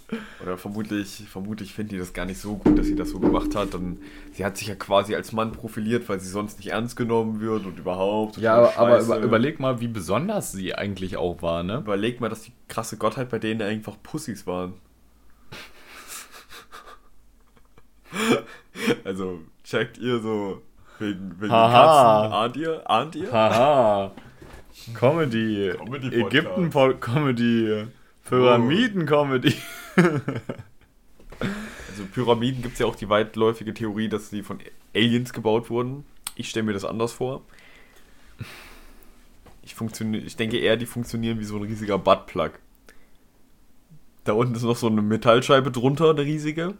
Oder 0.41 0.57
vermutlich, 0.57 1.24
vermutlich 1.30 1.74
finden 1.74 1.89
die 1.95 1.97
das 1.97 2.14
gar 2.14 2.26
nicht 2.26 2.39
so 2.39 2.55
gut, 2.55 2.78
dass 2.78 2.86
sie 2.86 2.95
das 2.95 3.10
so 3.10 3.20
gemacht 3.20 3.53
hat. 3.55 3.74
Dann, 3.74 3.97
sie 4.32 4.45
hat 4.45 4.55
sich 4.57 4.68
ja 4.68 4.76
quasi 4.76 5.16
als 5.16 5.32
Mann 5.34 5.51
profiliert, 5.51 6.07
weil 6.07 6.20
sie 6.20 6.30
sonst 6.30 6.60
nicht 6.60 6.70
ernst 6.70 6.95
genommen 6.95 7.41
wird 7.41 7.66
und 7.66 7.78
überhaupt. 7.80 8.38
Ja, 8.38 8.68
total 8.68 8.78
aber, 8.78 8.95
aber 8.95 9.03
über, 9.03 9.20
überleg 9.20 9.60
mal, 9.60 9.82
wie 9.82 9.88
besonders 9.89 10.51
sie 10.53 10.76
eigentlich 10.76 11.18
auch 11.18 11.41
war, 11.41 11.64
ne? 11.64 11.80
Überleg 11.80 12.22
mal, 12.22 12.30
dass 12.30 12.43
die 12.43 12.53
krasse 12.68 12.95
Gottheit 12.97 13.30
bei 13.30 13.39
denen 13.39 13.62
einfach 13.64 13.97
Pussys 14.01 14.45
waren. 14.47 14.74
also, 19.03 19.39
checkt 19.64 19.97
ihr 19.97 20.20
so 20.20 20.62
wegen, 20.99 21.36
wegen. 21.39 21.49
Katzen. 21.49 22.32
Ahnt 22.34 22.55
ihr? 22.57 22.89
Ahnt 22.89 23.16
ihr? 23.16 23.32
Haha. 23.32 24.12
Comedy. 24.94 25.74
Comedy-Podcast. 25.78 26.36
Ägypten-Comedy. 26.36 27.88
Pyramiden-Comedy. 28.26 29.56
Also 31.90 32.06
Pyramiden 32.14 32.62
gibt 32.62 32.74
es 32.74 32.80
ja 32.80 32.86
auch 32.86 32.96
die 32.96 33.10
weitläufige 33.10 33.74
Theorie, 33.74 34.10
dass 34.10 34.30
sie 34.30 34.44
von 34.44 34.60
Aliens 34.96 35.34
gebaut 35.34 35.70
wurden. 35.70 36.06
Ich 36.36 36.50
stelle 36.50 36.66
mir 36.66 36.74
das 36.74 36.86
anders 36.86 37.14
vor. 37.14 37.42
Ich, 39.64 39.76
ich 39.80 40.36
denke 40.36 40.58
eher, 40.58 40.78
die 40.78 40.86
funktionieren 40.86 41.40
wie 41.40 41.44
so 41.44 41.58
ein 41.58 41.64
riesiger 41.64 41.98
Buttplug. 41.98 42.60
Da 44.24 44.34
unten 44.34 44.56
ist 44.56 44.64
noch 44.64 44.78
so 44.78 44.88
eine 44.88 45.02
Metallscheibe 45.02 45.72
drunter, 45.72 46.12
eine 46.12 46.22
riesige. 46.22 46.76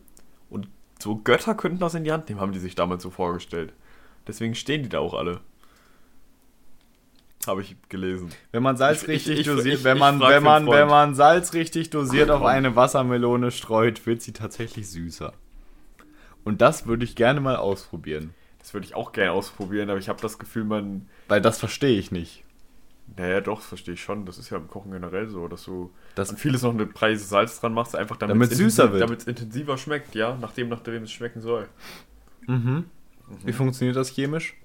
Und 0.50 0.68
so 1.00 1.18
Götter 1.18 1.56
könnten 1.56 1.80
das 1.80 1.96
in 1.96 2.04
die 2.04 2.12
Hand 2.12 2.30
nehmen, 2.30 2.42
haben 2.42 2.52
die 2.52 2.60
sich 2.60 2.76
damals 2.76 3.04
so 3.04 3.10
vorgestellt. 3.10 3.74
Deswegen 4.28 4.56
stehen 4.56 4.84
die 4.84 4.90
da 4.90 5.00
auch 5.00 5.14
alle. 5.14 5.42
Habe 7.48 7.62
ich 7.62 7.76
gelesen. 7.88 8.30
Wenn 8.52 8.62
man 8.64 8.76
Salz 8.78 9.04
Ich- 9.04 9.08
richtig 9.08 9.40
ich- 9.40 9.48
dosiert, 9.48 9.80
ich- 9.80 9.84
wenn 9.84 9.98
man, 9.98 10.20
wenn 10.20 10.44
man, 10.44 10.66
Freund. 10.66 10.78
wenn 10.78 10.88
man 10.88 11.16
Salz 11.16 11.54
richtig 11.54 11.90
dosiert 11.90 12.30
auf 12.32 12.44
eine 12.44 12.76
Wassermelone 12.76 13.52
streut, 13.52 14.06
wird 14.06 14.22
sie 14.22 14.34
tatsächlich 14.34 14.90
süßer. 14.90 15.34
Und 16.44 16.62
das 16.62 16.86
würde 16.86 17.06
ich 17.06 17.16
gerne 17.16 17.40
mal 17.40 17.56
ausprobieren. 17.56 18.34
Das 18.60 18.74
würde 18.74 18.86
ich 18.86 18.94
auch 18.96 19.14
gerne 19.14 19.32
ausprobieren, 19.32 19.90
aber 19.90 20.00
ich 20.00 20.10
habe 20.10 20.22
das 20.22 20.38
Gefühl, 20.38 20.66
man. 20.66 21.08
Weil 21.28 21.42
das 21.42 21.60
verstehe 21.60 21.98
ich 21.98 22.12
nicht. 22.12 22.44
Naja, 23.18 23.42
doch, 23.42 23.60
das 23.60 23.68
verstehe 23.68 23.96
ich 23.96 24.02
schon. 24.04 24.26
Das 24.26 24.38
ist 24.38 24.50
ja 24.52 24.58
im 24.58 24.68
Kochen 24.68 24.92
generell 24.92 25.28
so, 25.30 25.48
dass 25.48 25.64
du 25.64 25.92
Das- 26.16 26.30
an 26.30 26.38
vieles 26.38 26.62
noch 26.62 26.74
eine 26.74 26.86
Preise 26.86 27.24
Salz 27.26 27.60
dran 27.60 27.74
machst, 27.74 27.96
einfach 27.96 28.18
damit 28.18 28.36
Damit's 28.36 28.58
süßer 28.58 28.92
wird. 28.92 29.02
Damit 29.02 29.22
es 29.22 29.28
intensiver 29.28 29.78
schmeckt, 29.78 30.14
ja, 30.14 30.38
nachdem, 30.40 30.70
nachdem 30.70 31.04
es 31.04 31.12
schmecken 31.12 31.42
soll. 31.42 31.68
Mhm. 32.48 32.86
Wie 33.46 33.54
funktioniert 33.54 33.96
das 33.96 34.10
chemisch? 34.10 34.56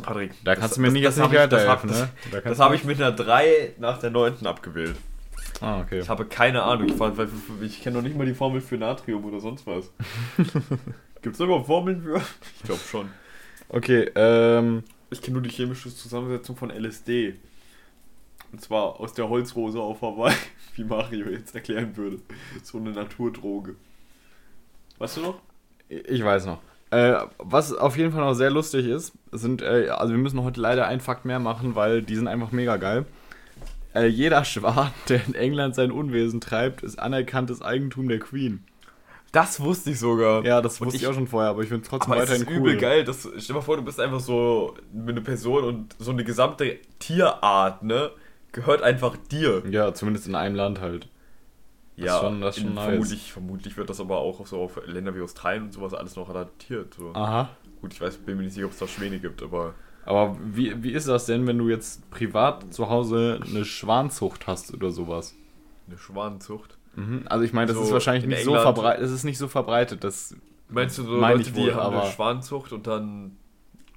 Patrick, 0.00 0.32
Da 0.44 0.54
kannst 0.56 0.76
du 0.76 0.80
mir 0.80 0.90
nicht 0.90 1.04
das 1.04 1.16
jetzt 1.16 1.30
nicht 1.30 1.34
das 1.52 1.66
weiterhelfen, 1.66 1.90
ne? 1.90 2.08
Da 2.30 2.40
Das 2.40 2.58
habe 2.58 2.74
ich 2.76 2.84
mit 2.84 3.00
einer 3.00 3.12
3 3.12 3.74
nach 3.78 3.98
der 3.98 4.10
9. 4.10 4.46
abgewählt. 4.46 4.96
Ah, 5.60 5.80
okay. 5.80 6.00
Ich 6.00 6.08
habe 6.08 6.24
keine 6.24 6.62
Ahnung. 6.62 6.88
Ich, 6.88 6.98
war- 6.98 7.12
ich 7.60 7.82
kenne 7.82 7.96
noch 7.96 8.02
nicht 8.02 8.16
mal 8.16 8.26
die 8.26 8.34
Formel 8.34 8.60
für 8.60 8.76
Natrium 8.78 9.24
oder 9.24 9.38
sonst 9.40 9.66
was. 9.66 9.90
Gibt 11.22 11.34
es 11.34 11.38
da 11.38 11.44
überhaupt 11.44 11.66
Formeln 11.66 12.02
für? 12.02 12.16
Ich 12.56 12.62
glaube 12.64 12.80
schon. 12.90 13.08
Okay, 13.68 14.10
ähm. 14.14 14.82
Ich 15.10 15.20
kenne 15.20 15.34
nur 15.34 15.42
die 15.42 15.50
chemische 15.50 15.94
Zusammensetzung 15.94 16.56
von 16.56 16.70
LSD. 16.70 17.34
Und 18.50 18.60
zwar 18.62 18.98
aus 18.98 19.12
der 19.12 19.28
Holzrose 19.28 19.78
auf 19.78 20.00
Hawaii, 20.02 20.34
wie 20.74 20.84
Mario 20.84 21.28
jetzt 21.28 21.54
erklären 21.54 21.94
würde. 21.96 22.18
So 22.62 22.78
eine 22.78 22.90
Naturdroge. 22.92 23.76
Weißt 24.98 25.18
du 25.18 25.20
noch? 25.20 25.42
Ich 25.88 26.24
weiß 26.24 26.46
noch. 26.46 26.58
Äh, 26.92 27.24
was 27.38 27.72
auf 27.72 27.96
jeden 27.96 28.12
Fall 28.12 28.20
noch 28.20 28.34
sehr 28.34 28.50
lustig 28.50 28.86
ist, 28.86 29.14
sind, 29.32 29.62
äh, 29.62 29.88
also 29.88 30.12
wir 30.12 30.18
müssen 30.18 30.42
heute 30.42 30.60
leider 30.60 30.86
einen 30.86 31.00
Fakt 31.00 31.24
mehr 31.24 31.38
machen, 31.38 31.74
weil 31.74 32.02
die 32.02 32.14
sind 32.14 32.28
einfach 32.28 32.52
mega 32.52 32.76
geil. 32.76 33.06
Äh, 33.94 34.08
jeder 34.08 34.44
Schwan, 34.44 34.90
der 35.08 35.26
in 35.26 35.34
England 35.34 35.74
sein 35.74 35.90
Unwesen 35.90 36.42
treibt, 36.42 36.82
ist 36.82 36.98
anerkanntes 36.98 37.62
Eigentum 37.62 38.08
der 38.08 38.18
Queen. 38.18 38.62
Das 39.32 39.60
wusste 39.60 39.92
ich 39.92 39.98
sogar. 39.98 40.44
Ja, 40.44 40.60
das 40.60 40.82
wusste 40.82 40.98
ich, 40.98 41.06
auch 41.06 41.14
schon 41.14 41.28
vorher, 41.28 41.48
aber 41.48 41.62
ich 41.62 41.68
finde 41.68 41.84
es 41.84 41.88
trotzdem 41.88 42.12
Aber 42.12 42.24
es 42.24 42.28
weiterhin 42.28 42.46
ist 42.46 42.50
cool. 42.50 42.68
übel 42.68 42.76
geil. 42.76 43.04
Das, 43.04 43.20
stell 43.22 43.40
dir 43.40 43.54
mal 43.54 43.62
vor, 43.62 43.78
du 43.78 43.82
bist 43.84 43.98
einfach 43.98 44.20
so 44.20 44.74
eine 44.94 45.22
Person 45.22 45.64
und 45.64 45.96
so 45.98 46.10
eine 46.10 46.24
gesamte 46.24 46.78
Tierart, 46.98 47.82
ne? 47.82 48.10
Gehört 48.52 48.82
einfach 48.82 49.16
dir. 49.30 49.62
Ja, 49.70 49.94
zumindest 49.94 50.26
in 50.26 50.34
einem 50.34 50.56
Land 50.56 50.82
halt. 50.82 51.08
Das 51.96 52.06
ist 52.14 52.20
schon- 52.20 52.40
das 52.40 52.56
schon 52.58 52.74
nice. 52.74 52.84
vermutlich, 52.86 53.32
vermutlich 53.32 53.76
wird 53.76 53.90
das 53.90 54.00
aber 54.00 54.18
auch 54.18 54.46
so 54.46 54.60
auf 54.62 54.80
Länder 54.86 55.14
wie 55.14 55.20
Australien 55.20 55.64
und 55.64 55.72
sowas 55.72 55.94
alles 55.94 56.16
noch 56.16 56.28
adaptiert. 56.30 56.94
So. 56.94 57.12
Aha. 57.14 57.50
Gut, 57.80 57.92
ich 57.92 58.00
weiß, 58.00 58.16
bin 58.18 58.36
mir 58.36 58.44
nicht 58.44 58.54
sicher, 58.54 58.66
ob 58.66 58.72
es 58.72 58.78
da 58.78 58.86
Schwäne 58.86 59.18
gibt, 59.18 59.42
aber 59.42 59.74
Aber 60.04 60.36
wie, 60.42 60.82
wie 60.82 60.92
ist 60.92 61.06
das 61.08 61.26
denn, 61.26 61.46
wenn 61.46 61.58
du 61.58 61.68
jetzt 61.68 62.10
privat 62.10 62.72
zu 62.74 62.88
Hause 62.88 63.40
eine 63.48 63.64
Schwanzucht 63.64 64.46
hast 64.46 64.72
oder 64.74 64.90
sowas? 64.90 65.34
eine 65.88 65.98
Schwanenzucht. 65.98 66.78
Mhm. 66.96 67.22
Also 67.26 67.44
ich 67.44 67.52
meine, 67.52 67.66
das 67.68 67.76
So, 67.76 67.82
ist 67.84 67.92
wahrscheinlich 67.92 68.24
in 68.24 68.30
nicht 68.30 68.44
so 68.44 68.50
England- 68.54 68.76
verbreitet. 68.76 69.04
Es 69.04 69.10
ist 69.10 69.24
nicht 69.24 69.38
so 69.38 69.48
verbreitet. 69.48 70.02
Das 70.04 70.34
Meinst 70.68 70.96
du 70.98 71.02
so 71.02 71.10
Meine 71.18 71.36
Leute, 71.36 71.48
ich 71.48 71.54
die 71.54 71.60
wohl, 71.60 71.74
haben 71.74 71.96
eine 71.96 72.10
Schwanenzucht 72.10 72.72
und 72.72 72.86
dann 72.86 73.36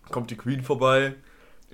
kommt 0.10 0.30
die 0.32 0.36
Queen 0.36 0.62
vorbei 0.62 1.16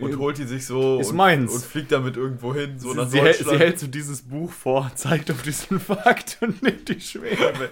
und 0.02 0.14
Äh, 0.14 0.16
holt 0.18 0.38
die 0.38 0.44
sich 0.46 0.66
so 0.66 1.00
ist 1.00 1.12
und, 1.12 1.16
meins. 1.18 1.54
und 1.54 1.64
fliegt 1.64 1.92
damit 1.92 2.18
irgendwo 2.18 2.54
hin, 2.54 2.80
so 2.80 2.94
nach 2.94 3.06
sie, 3.06 3.12
sie, 3.18 3.22
hält, 3.22 3.38
sie 3.38 3.58
hält 3.58 3.80
so 3.80 3.88
dieses 3.88 4.22
Buch 4.22 4.52
vor, 4.52 4.92
zeigt 4.96 5.32
auf 5.32 5.42
diesen 5.42 5.80
Fakt 5.80 6.38
und 6.42 6.62
nimmt 6.64 6.88
die 6.90 7.00
Schwere. 7.00 7.70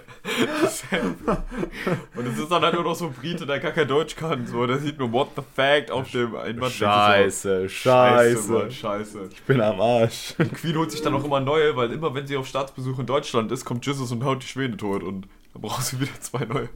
Und 2.16 2.26
es 2.26 2.38
ist 2.38 2.50
dann 2.50 2.62
halt 2.62 2.74
nur 2.74 2.84
noch 2.84 2.94
so 2.94 3.06
ein 3.06 3.12
Brite, 3.12 3.46
der 3.46 3.58
gar 3.60 3.72
kein 3.72 3.88
Deutsch 3.88 4.16
kann. 4.16 4.46
So, 4.46 4.66
der 4.66 4.78
sieht 4.78 4.98
nur 4.98 5.12
What 5.12 5.30
the 5.36 5.42
Fact 5.54 5.90
auf 5.90 6.10
dem 6.10 6.34
Einband. 6.36 6.72
Scheiße, 6.72 7.68
Scheiße, 7.68 7.68
scheiße. 7.68 8.52
Mann, 8.52 8.70
scheiße. 8.70 9.28
Ich 9.32 9.42
bin 9.42 9.60
am 9.60 9.80
Arsch. 9.80 10.34
Die 10.38 10.44
Queen 10.48 10.76
holt 10.76 10.90
sich 10.90 11.02
dann 11.02 11.14
auch 11.14 11.24
immer 11.24 11.40
neue, 11.40 11.76
weil 11.76 11.90
immer 11.92 12.14
wenn 12.14 12.26
sie 12.26 12.36
auf 12.36 12.46
Staatsbesuch 12.46 12.98
in 12.98 13.06
Deutschland 13.06 13.50
ist, 13.52 13.64
kommt 13.64 13.84
Jesus 13.86 14.10
und 14.12 14.24
haut 14.24 14.42
die 14.42 14.46
Schwäne 14.46 14.76
tot 14.76 15.02
und 15.02 15.26
dann 15.52 15.62
braucht 15.62 15.84
sie 15.84 16.00
wieder 16.00 16.18
zwei 16.20 16.44
neue. 16.44 16.68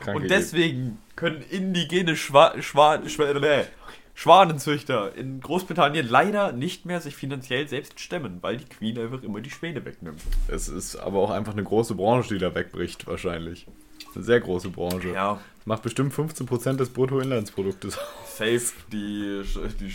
Kranke 0.00 0.20
Und 0.22 0.30
deswegen 0.30 0.98
können 1.16 1.42
indigene 1.50 2.16
Schwa 2.16 2.54
Schwa 2.60 3.00
Schwa 3.08 3.24
Schwanenzüchter 4.16 5.14
in 5.14 5.40
Großbritannien 5.40 6.08
leider 6.08 6.50
nicht 6.50 6.86
mehr 6.86 7.02
sich 7.02 7.14
finanziell 7.14 7.68
selbst 7.68 8.00
stemmen, 8.00 8.38
weil 8.40 8.56
die 8.56 8.64
Queen 8.64 8.98
einfach 8.98 9.22
immer 9.22 9.42
die 9.42 9.50
Schwäne 9.50 9.84
wegnimmt. 9.84 10.22
Es 10.48 10.68
ist 10.68 10.96
aber 10.96 11.18
auch 11.18 11.30
einfach 11.30 11.52
eine 11.52 11.62
große 11.62 11.94
Branche, 11.94 12.32
die 12.32 12.38
da 12.38 12.54
wegbricht, 12.54 13.06
wahrscheinlich. 13.06 13.66
Eine 14.14 14.24
sehr 14.24 14.40
große 14.40 14.70
Branche. 14.70 15.12
Ja, 15.12 15.38
Macht 15.66 15.82
bestimmt 15.82 16.14
15% 16.14 16.76
des 16.76 16.88
Bruttoinlandsproduktes 16.90 17.98
aus. 17.98 18.38
safe. 18.38 18.72
Die, 18.90 19.42
die, 19.80 19.92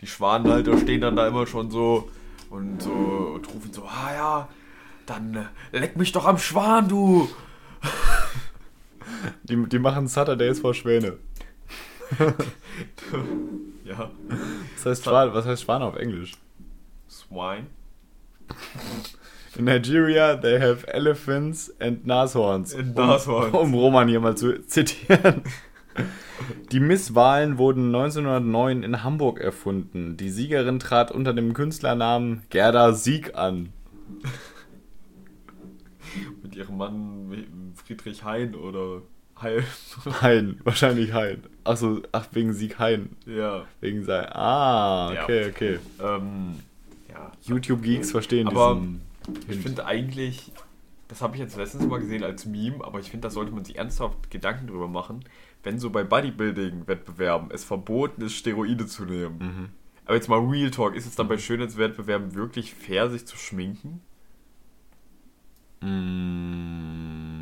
die 0.00 0.06
Schwanenhalter 0.06 0.78
stehen 0.78 1.02
dann 1.02 1.16
da 1.16 1.28
immer 1.28 1.46
schon 1.46 1.70
so 1.70 2.08
und 2.48 2.80
so 2.80 2.90
und 2.90 3.52
rufen 3.52 3.70
so, 3.72 3.84
ah 3.84 4.14
ja, 4.14 4.48
dann 5.04 5.48
äh, 5.72 5.78
leck 5.78 5.96
mich 5.96 6.12
doch 6.12 6.24
am 6.24 6.38
Schwan, 6.38 6.88
du! 6.88 7.28
Die, 9.42 9.56
die 9.68 9.78
machen 9.78 10.08
Saturdays 10.08 10.60
vor 10.60 10.72
Schwäne. 10.72 11.18
Ja. 13.84 14.10
Das 14.76 14.86
heißt 14.86 15.04
Schwan, 15.04 15.34
was 15.34 15.44
heißt 15.44 15.64
Schwan 15.64 15.82
auf 15.82 15.96
Englisch? 15.96 16.32
Swine. 17.08 17.66
In 19.56 19.66
Nigeria, 19.66 20.36
they 20.36 20.58
have 20.58 20.86
elephants 20.88 21.72
and 21.78 22.06
Nashorns. 22.06 22.74
And 22.74 22.96
Nashorns. 22.96 23.52
Um, 23.52 23.60
um 23.60 23.74
Roman 23.74 24.08
hier 24.08 24.20
mal 24.20 24.36
zu 24.36 24.64
zitieren. 24.66 25.42
Die 26.70 26.80
Misswahlen 26.80 27.58
wurden 27.58 27.94
1909 27.94 28.82
in 28.82 29.02
Hamburg 29.04 29.40
erfunden. 29.40 30.16
Die 30.16 30.30
Siegerin 30.30 30.78
trat 30.78 31.12
unter 31.12 31.34
dem 31.34 31.52
Künstlernamen 31.52 32.42
Gerda 32.48 32.94
Sieg 32.94 33.34
an. 33.34 33.74
Mit 36.42 36.56
ihrem 36.56 36.78
Mann 36.78 37.74
Friedrich 37.74 38.24
Hein 38.24 38.54
oder 38.54 39.02
Heil. 39.42 39.64
Hein, 40.22 40.60
wahrscheinlich 40.64 41.12
Hein. 41.12 41.42
Achso, 41.64 42.00
ach, 42.12 42.26
wegen 42.32 42.52
Sieg 42.52 42.78
Hein. 42.78 43.16
Ja. 43.26 43.64
Wegen 43.80 44.04
sein. 44.04 44.26
Ah, 44.32 45.12
Ja. 45.14 45.24
okay, 45.24 45.50
okay. 45.50 45.78
Ähm, 46.00 46.54
ja. 47.08 47.30
YouTube-Geeks 47.42 48.10
verstehen 48.10 48.48
Aber 48.48 48.74
diesen. 48.74 49.02
Ich 49.48 49.58
finde 49.58 49.86
eigentlich, 49.86 50.52
das 51.08 51.20
habe 51.22 51.36
ich 51.36 51.40
jetzt 51.40 51.56
letztens 51.56 51.86
mal 51.86 52.00
gesehen 52.00 52.24
als 52.24 52.46
Meme, 52.46 52.82
aber 52.84 52.98
ich 52.98 53.10
finde, 53.10 53.26
da 53.26 53.30
sollte 53.30 53.52
man 53.52 53.64
sich 53.64 53.76
ernsthaft 53.76 54.30
Gedanken 54.30 54.66
drüber 54.66 54.88
machen, 54.88 55.24
wenn 55.62 55.78
so 55.78 55.90
bei 55.90 56.02
Bodybuilding-Wettbewerben 56.02 57.50
es 57.52 57.62
verboten 57.64 58.22
ist, 58.22 58.32
Steroide 58.34 58.86
zu 58.86 59.04
nehmen. 59.04 59.38
Mhm. 59.38 59.68
Aber 60.04 60.16
jetzt 60.16 60.28
mal 60.28 60.40
Real 60.40 60.70
Talk, 60.72 60.96
ist 60.96 61.06
es 61.06 61.14
dann 61.14 61.28
bei 61.28 61.38
Schönheitswettbewerben 61.38 62.34
wirklich 62.34 62.74
fair, 62.74 63.08
sich 63.10 63.24
zu 63.26 63.36
schminken? 63.36 64.00
Mm, 65.80 67.41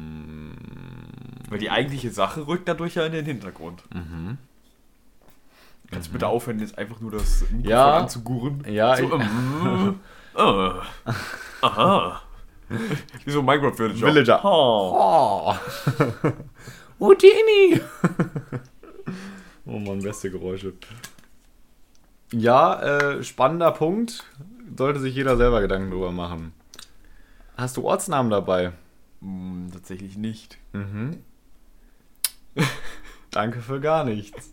Weil 1.50 1.58
die 1.58 1.68
eigentliche 1.70 2.10
Sache 2.10 2.46
rückt 2.46 2.66
dadurch 2.68 2.94
ja 2.94 3.04
in 3.04 3.12
den 3.12 3.26
Hintergrund. 3.26 3.82
mhm. 3.94 4.38
Kannst 5.90 6.08
du 6.08 6.12
bitte 6.12 6.28
aufhören, 6.28 6.60
jetzt 6.60 6.78
einfach 6.78 7.00
nur 7.00 7.10
das 7.10 7.40
Mikrofon 7.42 7.64
Ja. 7.68 7.98
anzugurren? 7.98 8.64
Ja, 8.68 8.96
So, 8.96 9.02
ich- 9.06 9.12
ähm, 9.12 10.00
äh, 10.36 10.70
aha. 11.66 12.22
Wie 13.24 13.30
so 13.32 13.40
ein 13.40 13.44
Minecraft-Villager. 13.44 14.06
Villager. 14.06 14.40
Oh. 14.44 15.52
Oh. 15.52 16.30
Houdini! 17.00 17.80
oh 19.66 19.78
Mann, 19.80 20.00
beste 20.00 20.30
Geräusche. 20.30 20.74
Ja, 22.32 22.80
äh, 22.80 23.24
spannender 23.24 23.72
Punkt. 23.72 24.22
Sollte 24.76 25.00
sich 25.00 25.16
jeder 25.16 25.36
selber 25.36 25.60
Gedanken 25.60 25.90
drüber 25.90 26.12
machen. 26.12 26.52
Hast 27.56 27.76
du 27.76 27.82
Ortsnamen 27.84 28.30
dabei? 28.30 28.72
Hm, 29.20 29.70
tatsächlich 29.72 30.16
nicht. 30.16 30.58
Mhm. 30.72 31.18
Danke 33.30 33.60
für 33.60 33.80
gar 33.80 34.04
nichts. 34.04 34.52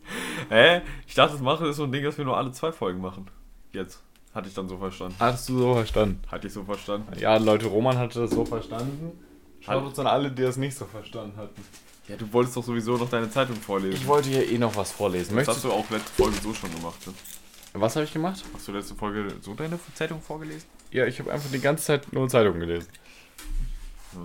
Hä? 0.50 0.82
Ich 1.08 1.16
dachte, 1.16 1.34
das 1.34 1.42
machen 1.42 1.68
ist 1.68 1.78
so 1.78 1.84
ein 1.84 1.92
Ding, 1.92 2.04
dass 2.04 2.18
wir 2.18 2.26
nur 2.26 2.38
alle 2.38 2.52
zwei 2.52 2.72
Folgen 2.72 3.02
machen. 3.02 3.28
Jetzt. 3.74 4.02
Hatte 4.34 4.50
ich 4.50 4.54
dann 4.54 4.70
so 4.70 4.78
verstanden. 4.78 5.16
Hast 5.20 5.50
du 5.50 5.58
so 5.58 5.74
verstanden? 5.74 6.22
Hatte 6.30 6.48
ich 6.48 6.54
so 6.54 6.64
verstanden. 6.64 7.12
Ja, 7.20 7.38
Leute, 7.38 7.66
Roman 7.66 7.98
hatte 7.98 8.20
das 8.20 8.32
so 8.32 8.46
verstanden. 8.46 9.18
Schaut 9.62 9.84
uns 9.84 9.98
an 9.98 10.08
alle, 10.08 10.32
die 10.32 10.44
das 10.44 10.58
nicht 10.58 10.78
so 10.78 10.86
verstanden 10.86 11.36
hatten. 11.38 11.62
Ja, 12.08 12.16
du 12.16 12.32
wolltest 12.32 12.56
doch 12.56 12.64
sowieso 12.64 12.98
noch 12.98 13.10
deine 13.10 13.30
Zeitung 13.30 13.56
vorlesen. 13.56 13.96
Ich 13.96 14.08
wollte 14.08 14.30
hier 14.30 14.50
eh 14.50 14.58
noch 14.58 14.76
was 14.76 14.92
vorlesen. 14.92 15.30
das 15.30 15.36
Möchtest 15.36 15.58
hast 15.58 15.66
du 15.66 15.72
auch 15.72 15.90
letzte 15.90 16.12
Folge 16.12 16.38
so 16.42 16.54
schon 16.54 16.74
gemacht. 16.74 17.06
Ne? 17.08 17.14
Was 17.74 17.96
habe 17.96 18.06
ich 18.06 18.14
gemacht? 18.14 18.44
Hast 18.54 18.68
du 18.68 18.72
letzte 18.72 18.96
Folge 18.96 19.34
so 19.42 19.54
deine 19.56 19.80
Zeitung 19.94 20.22
vorgelesen? 20.22 20.68
Ja, 20.92 21.06
ich 21.06 21.20
habe 21.20 21.34
einfach 21.34 21.52
die 21.52 21.60
ganze 21.60 21.84
Zeit 21.84 22.14
nur 22.14 22.30
Zeitungen 22.30 22.62
gelesen. 22.62 22.88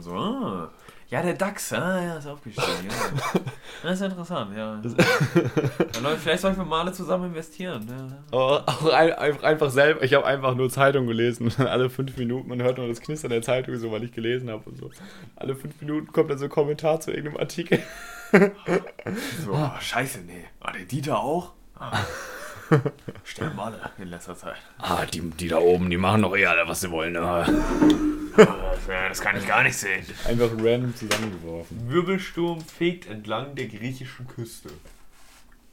So, 0.01 0.13
ah. 0.13 0.71
Ja, 1.13 1.21
der 1.21 1.35
DAX, 1.35 1.75
ah, 1.75 2.03
ja, 2.03 2.17
ist 2.17 2.27
aufgestiegen. 2.27 2.89
Ja. 2.89 3.41
Das 3.83 4.01
ist 4.01 4.03
interessant, 4.03 4.57
ja. 4.57 4.81
ja 4.81 6.17
vielleicht 6.17 6.41
sollten 6.41 6.59
wir 6.59 6.65
mal 6.65 6.83
alle 6.83 6.93
zusammen 6.93 7.27
investieren. 7.27 7.85
Ja. 7.91 8.19
Aber 8.31 8.69
auch 8.69 8.93
ein, 8.93 9.13
einfach, 9.43 9.71
selber, 9.71 10.05
ich 10.05 10.15
habe 10.15 10.25
einfach 10.25 10.55
nur 10.55 10.71
Zeitung 10.71 11.07
gelesen 11.07 11.53
alle 11.59 11.91
fünf 11.91 12.17
Minuten, 12.17 12.49
man 12.49 12.63
hört 12.63 12.79
nur 12.79 12.87
das 12.87 13.01
Knistern 13.01 13.31
der 13.31 13.43
Zeitung, 13.43 13.77
so 13.77 13.91
weil 13.91 14.05
ich 14.05 14.13
gelesen 14.13 14.51
habe 14.51 14.71
und 14.71 14.79
so. 14.79 14.89
Alle 15.37 15.57
fünf 15.57 15.79
Minuten 15.81 16.13
kommt 16.13 16.31
dann 16.31 16.39
so 16.39 16.45
ein 16.45 16.51
Kommentar 16.51 17.01
zu 17.01 17.11
irgendeinem 17.11 17.41
Artikel. 17.41 17.83
So, 19.45 19.53
oh, 19.53 19.71
scheiße, 19.79 20.21
nee. 20.21 20.47
War 20.61 20.73
der 20.73 20.87
Dieter 20.87 21.19
auch? 21.19 21.53
Ah. 21.79 21.99
Sterben 23.25 23.59
alle 23.59 23.79
in 23.99 24.09
letzter 24.09 24.37
Zeit. 24.37 24.57
Ah, 24.79 25.05
die, 25.07 25.21
die 25.21 25.49
da 25.49 25.59
oben, 25.59 25.91
die 25.91 25.97
machen 25.97 26.23
doch 26.23 26.37
eh 26.37 26.47
alle, 26.47 26.67
was 26.67 26.81
sie 26.81 26.91
wollen. 26.91 27.17
Aber. 27.17 27.47
Das 28.87 29.21
kann 29.21 29.37
ich 29.37 29.47
gar 29.47 29.63
nicht 29.63 29.77
sehen. 29.77 30.05
Einfach 30.27 30.51
random 30.59 30.95
zusammengeworfen. 30.97 31.91
Wirbelsturm 31.91 32.61
fegt 32.61 33.07
entlang 33.07 33.55
der 33.55 33.67
griechischen 33.67 34.27
Küste. 34.27 34.71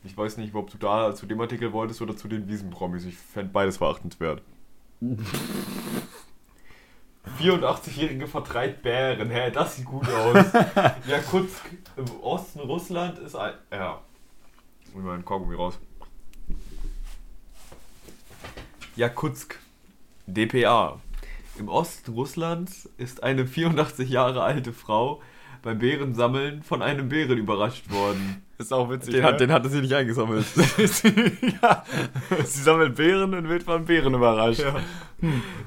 Ich 0.04 0.18
weiß 0.18 0.38
nicht, 0.38 0.54
ob 0.56 0.70
du 0.72 0.78
da 0.78 1.14
zu 1.16 1.26
dem 1.26 1.40
Artikel 1.42 1.72
wolltest 1.74 2.02
oder 2.02 2.16
zu 2.16 2.28
den 2.28 2.48
Wiesenpromis. 2.48 3.06
Ich 3.06 3.18
fände 3.18 3.52
beides 3.52 3.78
verachtenswert. 3.78 4.42
84-Jährige 7.40 8.28
vertreibt 8.28 8.82
Bären. 8.82 9.30
Hä, 9.30 9.52
das 9.52 9.76
sieht 9.76 9.86
gut 9.86 10.08
aus. 10.10 10.46
Jakutsk 11.08 11.64
im 11.98 12.06
Osten 12.22 12.60
Russland 12.60 13.20
ist 13.20 13.36
ein. 13.36 13.54
Ja. 13.72 14.02
Jetzt 14.80 14.94
muss 14.94 15.02
ich 15.02 15.06
mal 15.06 15.14
einen 15.14 15.26
Kaugummi 15.26 15.56
raus. 15.56 15.80
Jakutsk. 18.96 19.60
DPA. 20.28 21.00
Im 21.58 21.68
Osten 21.68 22.14
Russlands 22.14 22.90
ist 22.98 23.24
eine 23.24 23.48
84 23.48 24.10
Jahre 24.10 24.44
alte 24.44 24.74
Frau 24.74 25.22
beim 25.62 25.80
Bärensammeln 25.80 26.64
von 26.64 26.82
einem 26.82 27.10
Bären 27.10 27.38
überrascht 27.38 27.92
worden. 27.92 28.44
Ist 28.58 28.72
auch 28.72 28.90
witzig. 28.90 29.16
Den, 29.16 29.24
hat, 29.24 29.40
den 29.40 29.52
hatte 29.52 29.70
sie 29.70 29.82
nicht 29.82 29.94
eingesammelt. 29.94 30.46
ja, 31.62 31.84
sie 32.46 32.62
sammelt 32.62 32.96
Beeren 32.96 33.34
und 33.34 33.50
wird 33.50 33.64
von 33.64 33.86
Bären 33.86 34.14
überrascht. 34.14 34.60
ja. 34.60 34.76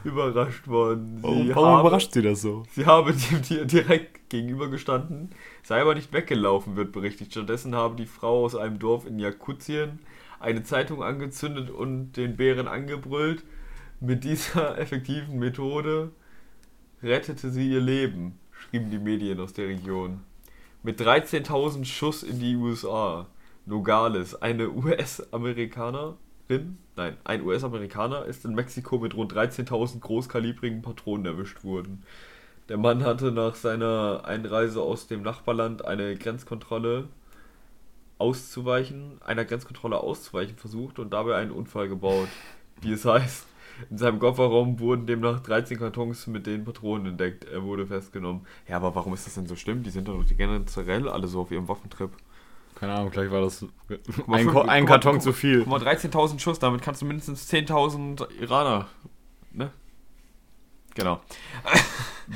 Überrascht 0.04 0.66
worden. 0.68 1.16
Sie 1.18 1.22
Warum, 1.22 1.48
warum 1.50 1.68
habe, 1.68 1.88
überrascht 1.88 2.12
sie 2.12 2.22
das 2.22 2.40
so? 2.40 2.64
Sie 2.74 2.86
habe 2.86 3.12
dem 3.12 3.42
Tier 3.42 3.64
direkt 3.66 4.30
gegenübergestanden, 4.30 5.30
sei 5.62 5.80
aber 5.80 5.94
nicht 5.94 6.12
weggelaufen, 6.12 6.76
wird 6.76 6.92
berichtet. 6.92 7.32
Stattdessen 7.32 7.74
habe 7.74 7.96
die 7.96 8.06
Frau 8.06 8.44
aus 8.44 8.54
einem 8.56 8.78
Dorf 8.78 9.06
in 9.06 9.18
Jakutien 9.18 9.98
eine 10.42 10.62
Zeitung 10.62 11.02
angezündet 11.02 11.70
und 11.70 12.12
den 12.12 12.36
Bären 12.36 12.68
angebrüllt. 12.68 13.44
Mit 14.00 14.24
dieser 14.24 14.78
effektiven 14.78 15.38
Methode 15.38 16.10
rettete 17.02 17.50
sie 17.50 17.70
ihr 17.70 17.80
Leben, 17.80 18.38
schrieben 18.50 18.90
die 18.90 18.98
Medien 18.98 19.40
aus 19.40 19.52
der 19.52 19.68
Region. 19.68 20.20
Mit 20.82 21.00
13.000 21.00 21.84
Schuss 21.84 22.22
in 22.22 22.40
die 22.40 22.56
USA. 22.56 23.26
Nogales, 23.64 24.42
eine 24.42 24.70
US-Amerikanerin, 24.70 26.78
nein, 26.96 27.16
ein 27.22 27.42
US-Amerikaner 27.42 28.24
ist 28.24 28.44
in 28.44 28.56
Mexiko 28.56 28.98
mit 28.98 29.14
rund 29.14 29.32
13.000 29.32 30.00
großkalibrigen 30.00 30.82
Patronen 30.82 31.26
erwischt 31.26 31.62
worden. 31.62 32.02
Der 32.68 32.78
Mann 32.78 33.04
hatte 33.04 33.30
nach 33.30 33.54
seiner 33.54 34.22
Einreise 34.24 34.82
aus 34.82 35.06
dem 35.06 35.22
Nachbarland 35.22 35.84
eine 35.84 36.16
Grenzkontrolle 36.16 37.06
auszuweichen, 38.22 39.20
einer 39.20 39.44
Grenzkontrolle 39.44 39.98
auszuweichen 39.98 40.56
versucht 40.56 40.98
und 40.98 41.12
dabei 41.12 41.36
einen 41.36 41.50
Unfall 41.50 41.88
gebaut. 41.88 42.28
Wie 42.80 42.92
es 42.92 43.04
heißt, 43.04 43.46
in 43.90 43.98
seinem 43.98 44.18
Kofferraum 44.18 44.78
wurden 44.78 45.06
demnach 45.06 45.40
13 45.40 45.78
Kartons 45.78 46.26
mit 46.28 46.46
den 46.46 46.64
Patronen 46.64 47.06
entdeckt. 47.06 47.44
Er 47.44 47.64
wurde 47.64 47.86
festgenommen. 47.86 48.46
Ja, 48.68 48.76
aber 48.76 48.94
warum 48.94 49.12
ist 49.14 49.26
das 49.26 49.34
denn 49.34 49.46
so 49.46 49.56
schlimm? 49.56 49.82
Die 49.82 49.90
sind 49.90 50.08
doch 50.08 50.24
generell 50.36 51.08
alle 51.08 51.26
so 51.26 51.40
auf 51.40 51.50
ihrem 51.50 51.68
Waffentrip. 51.68 52.10
Keine 52.76 52.94
Ahnung, 52.94 53.12
vielleicht 53.12 53.30
war 53.30 53.42
das 53.42 53.64
ein, 54.28 54.46
Ko 54.46 54.62
ein 54.62 54.86
Karton 54.86 55.20
zu 55.20 55.32
viel. 55.32 55.60
Guck 55.60 55.68
mal, 55.68 55.80
13.000 55.80 56.40
Schuss, 56.40 56.58
damit 56.58 56.82
kannst 56.82 57.02
du 57.02 57.06
mindestens 57.06 57.52
10.000 57.52 58.28
Iraner. 58.40 58.88
Ne? 59.52 59.70
Genau. 60.94 61.20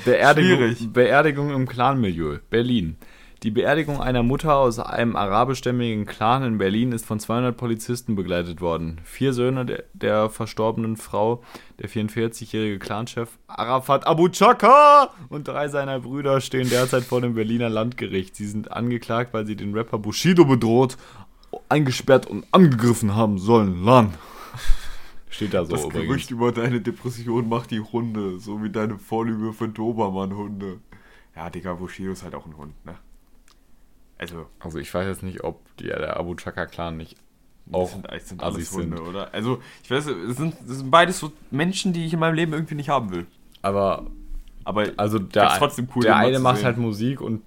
Beerdigung, 0.04 0.58
Schwierig. 0.58 0.92
Beerdigung 0.92 1.50
im 1.52 1.66
Clanmilieu, 1.66 2.38
Berlin. 2.50 2.96
Die 3.42 3.50
Beerdigung 3.50 4.00
einer 4.00 4.22
Mutter 4.22 4.56
aus 4.56 4.78
einem 4.78 5.14
arabischstämmigen 5.14 6.06
Clan 6.06 6.42
in 6.42 6.56
Berlin 6.58 6.92
ist 6.92 7.04
von 7.04 7.20
200 7.20 7.54
Polizisten 7.54 8.16
begleitet 8.16 8.62
worden. 8.62 8.98
Vier 9.04 9.34
Söhne 9.34 9.66
der, 9.66 9.84
der 9.92 10.30
verstorbenen 10.30 10.96
Frau, 10.96 11.42
der 11.78 11.90
44-jährige 11.90 12.78
Clanchef 12.78 13.38
Arafat 13.46 14.06
Abu 14.06 14.30
Chaka 14.30 15.10
und 15.28 15.46
drei 15.46 15.68
seiner 15.68 16.00
Brüder 16.00 16.40
stehen 16.40 16.70
derzeit 16.70 17.04
vor 17.04 17.20
dem 17.20 17.34
Berliner 17.34 17.68
Landgericht. 17.68 18.34
Sie 18.36 18.46
sind 18.46 18.72
angeklagt, 18.72 19.34
weil 19.34 19.46
sie 19.46 19.54
den 19.54 19.74
Rapper 19.74 19.98
Bushido 19.98 20.46
bedroht, 20.46 20.96
eingesperrt 21.68 22.26
und 22.26 22.46
angegriffen 22.52 23.14
haben 23.14 23.38
sollen. 23.38 23.84
Lan. 23.84 24.14
Steht 25.28 25.52
da 25.52 25.66
so 25.66 25.72
Das 25.72 25.84
übrigens. 25.84 26.06
Gerücht 26.06 26.30
über 26.30 26.52
deine 26.52 26.80
Depression 26.80 27.50
macht 27.50 27.70
die 27.70 27.80
Hunde, 27.80 28.38
so 28.38 28.62
wie 28.62 28.70
deine 28.70 28.98
Vorliebe 28.98 29.52
für 29.52 29.68
Dobermann-Hunde. 29.68 30.80
Ja, 31.36 31.50
Digga, 31.50 31.74
Bushido 31.74 32.12
ist 32.12 32.22
halt 32.22 32.34
auch 32.34 32.46
ein 32.46 32.56
Hund, 32.56 32.72
ne? 32.86 32.94
Also, 34.18 34.46
Also 34.60 34.78
ich 34.78 34.92
weiß 34.92 35.06
jetzt 35.06 35.22
nicht, 35.22 35.44
ob 35.44 35.60
die, 35.76 35.84
der 35.84 36.16
Abu 36.16 36.34
Chaka 36.36 36.66
Clan 36.66 36.96
nicht 36.96 37.16
auch 37.72 37.90
sind, 37.90 38.06
sind 38.22 38.42
alles 38.42 38.70
Hunde, 38.70 38.98
sind. 38.98 39.06
oder? 39.06 39.34
Also, 39.34 39.60
ich 39.82 39.90
weiß, 39.90 40.06
es 40.06 40.36
sind, 40.36 40.54
es 40.68 40.78
sind 40.78 40.90
beides 40.90 41.18
so 41.18 41.32
Menschen, 41.50 41.92
die 41.92 42.06
ich 42.06 42.12
in 42.12 42.20
meinem 42.20 42.34
Leben 42.34 42.52
irgendwie 42.52 42.74
nicht 42.76 42.88
haben 42.88 43.10
will. 43.10 43.26
Aber 43.62 44.06
Aber 44.64 44.86
also 44.96 45.18
der, 45.18 45.48
trotzdem 45.58 45.88
cool, 45.94 46.02
der 46.02 46.16
eine 46.16 46.38
macht 46.38 46.58
sehen. 46.58 46.66
halt 46.66 46.78
Musik 46.78 47.20
und 47.20 47.42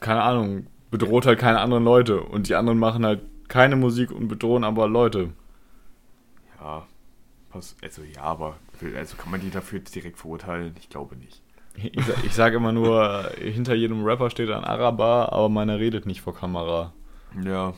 keine 0.00 0.22
Ahnung, 0.22 0.66
bedroht 0.90 1.26
halt 1.26 1.38
keine 1.38 1.60
anderen 1.60 1.84
Leute. 1.84 2.22
Und 2.22 2.48
die 2.48 2.54
anderen 2.54 2.78
machen 2.78 3.04
halt 3.04 3.22
keine 3.48 3.76
Musik 3.76 4.10
und 4.12 4.28
bedrohen 4.28 4.64
aber 4.64 4.88
Leute. 4.88 5.32
Ja, 6.60 6.86
also 7.80 8.02
ja, 8.02 8.22
aber 8.22 8.58
also 8.96 9.16
kann 9.16 9.30
man 9.30 9.40
die 9.40 9.50
dafür 9.50 9.80
direkt 9.80 10.18
verurteilen? 10.18 10.74
Ich 10.78 10.88
glaube 10.88 11.16
nicht. 11.16 11.42
Ich, 11.80 12.24
ich 12.24 12.34
sage 12.34 12.56
immer 12.56 12.72
nur, 12.72 13.30
hinter 13.38 13.74
jedem 13.74 14.04
Rapper 14.04 14.30
steht 14.30 14.50
ein 14.50 14.64
Araber, 14.64 15.32
aber 15.32 15.48
meiner 15.48 15.78
redet 15.78 16.06
nicht 16.06 16.22
vor 16.22 16.34
Kamera. 16.34 16.92
Ja. 17.44 17.74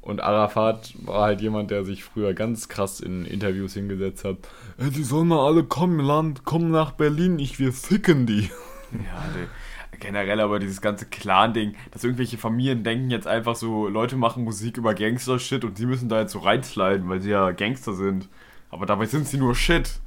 Und 0.00 0.20
Arafat 0.20 0.92
war 1.04 1.22
halt 1.22 1.40
jemand, 1.40 1.70
der 1.70 1.84
sich 1.84 2.04
früher 2.04 2.34
ganz 2.34 2.68
krass 2.68 3.00
in 3.00 3.24
Interviews 3.24 3.72
hingesetzt 3.74 4.24
hat. 4.24 4.36
Ey, 4.76 4.90
die 4.90 5.04
sollen 5.04 5.28
mal 5.28 5.46
alle 5.46 5.64
kommen, 5.64 5.98
Land, 6.00 6.44
kommen 6.44 6.70
nach 6.70 6.92
Berlin, 6.92 7.38
ich 7.38 7.58
wir 7.58 7.72
ficken 7.72 8.26
die. 8.26 8.50
Ja, 8.92 9.24
die, 9.34 9.98
generell 10.00 10.40
aber 10.40 10.58
dieses 10.58 10.80
ganze 10.80 11.06
Clan-Ding, 11.06 11.74
dass 11.90 12.04
irgendwelche 12.04 12.36
Familien 12.36 12.84
denken 12.84 13.10
jetzt 13.10 13.26
einfach 13.26 13.56
so, 13.56 13.88
Leute 13.88 14.16
machen 14.16 14.44
Musik 14.44 14.76
über 14.76 14.94
Gangster-Shit 14.94 15.64
und 15.64 15.78
sie 15.78 15.86
müssen 15.86 16.08
da 16.08 16.20
jetzt 16.20 16.32
so 16.32 16.40
reinsliden, 16.40 17.08
weil 17.08 17.20
sie 17.20 17.30
ja 17.30 17.52
Gangster 17.52 17.94
sind. 17.94 18.28
Aber 18.70 18.86
dabei 18.86 19.06
sind 19.06 19.26
sie 19.26 19.38
nur 19.38 19.54
Shit. 19.54 20.00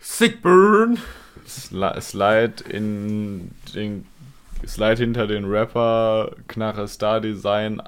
Sick 0.00 0.42
Burn! 0.42 0.98
Sli 1.50 2.00
Slide 2.00 2.64
in 2.68 3.50
den 3.74 4.06
Slide 4.66 4.96
hinter 4.96 5.26
den 5.26 5.44
Rapper, 5.44 6.32
Knarre 6.48 6.86
Star 6.88 7.20
Design. 7.20 7.82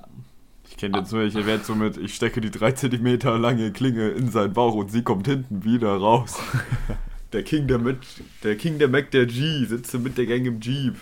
Ich 0.68 0.76
kenne 0.76 0.98
jetzt 0.98 1.12
nur, 1.12 1.22
ich 1.22 1.34
werde 1.34 1.62
so 1.62 1.74
mit, 1.74 1.96
ich 1.96 2.14
stecke 2.14 2.40
die 2.40 2.50
3 2.50 2.72
cm 2.72 3.18
lange 3.40 3.72
Klinge 3.72 4.08
in 4.08 4.30
seinen 4.30 4.52
Bauch 4.52 4.74
und 4.74 4.90
sie 4.90 5.02
kommt 5.02 5.26
hinten 5.26 5.64
wieder 5.64 5.96
raus. 5.96 6.38
Der 7.32 7.42
King 7.42 7.66
der, 7.66 7.78
mit, 7.78 7.96
der 8.44 8.56
King 8.56 8.78
der 8.78 8.88
Mac 8.88 9.10
der 9.10 9.24
G 9.24 9.64
sitzt 9.64 9.94
mit 9.94 10.18
der 10.18 10.26
Gang 10.26 10.44
im 10.44 10.60
Jeep. 10.60 10.96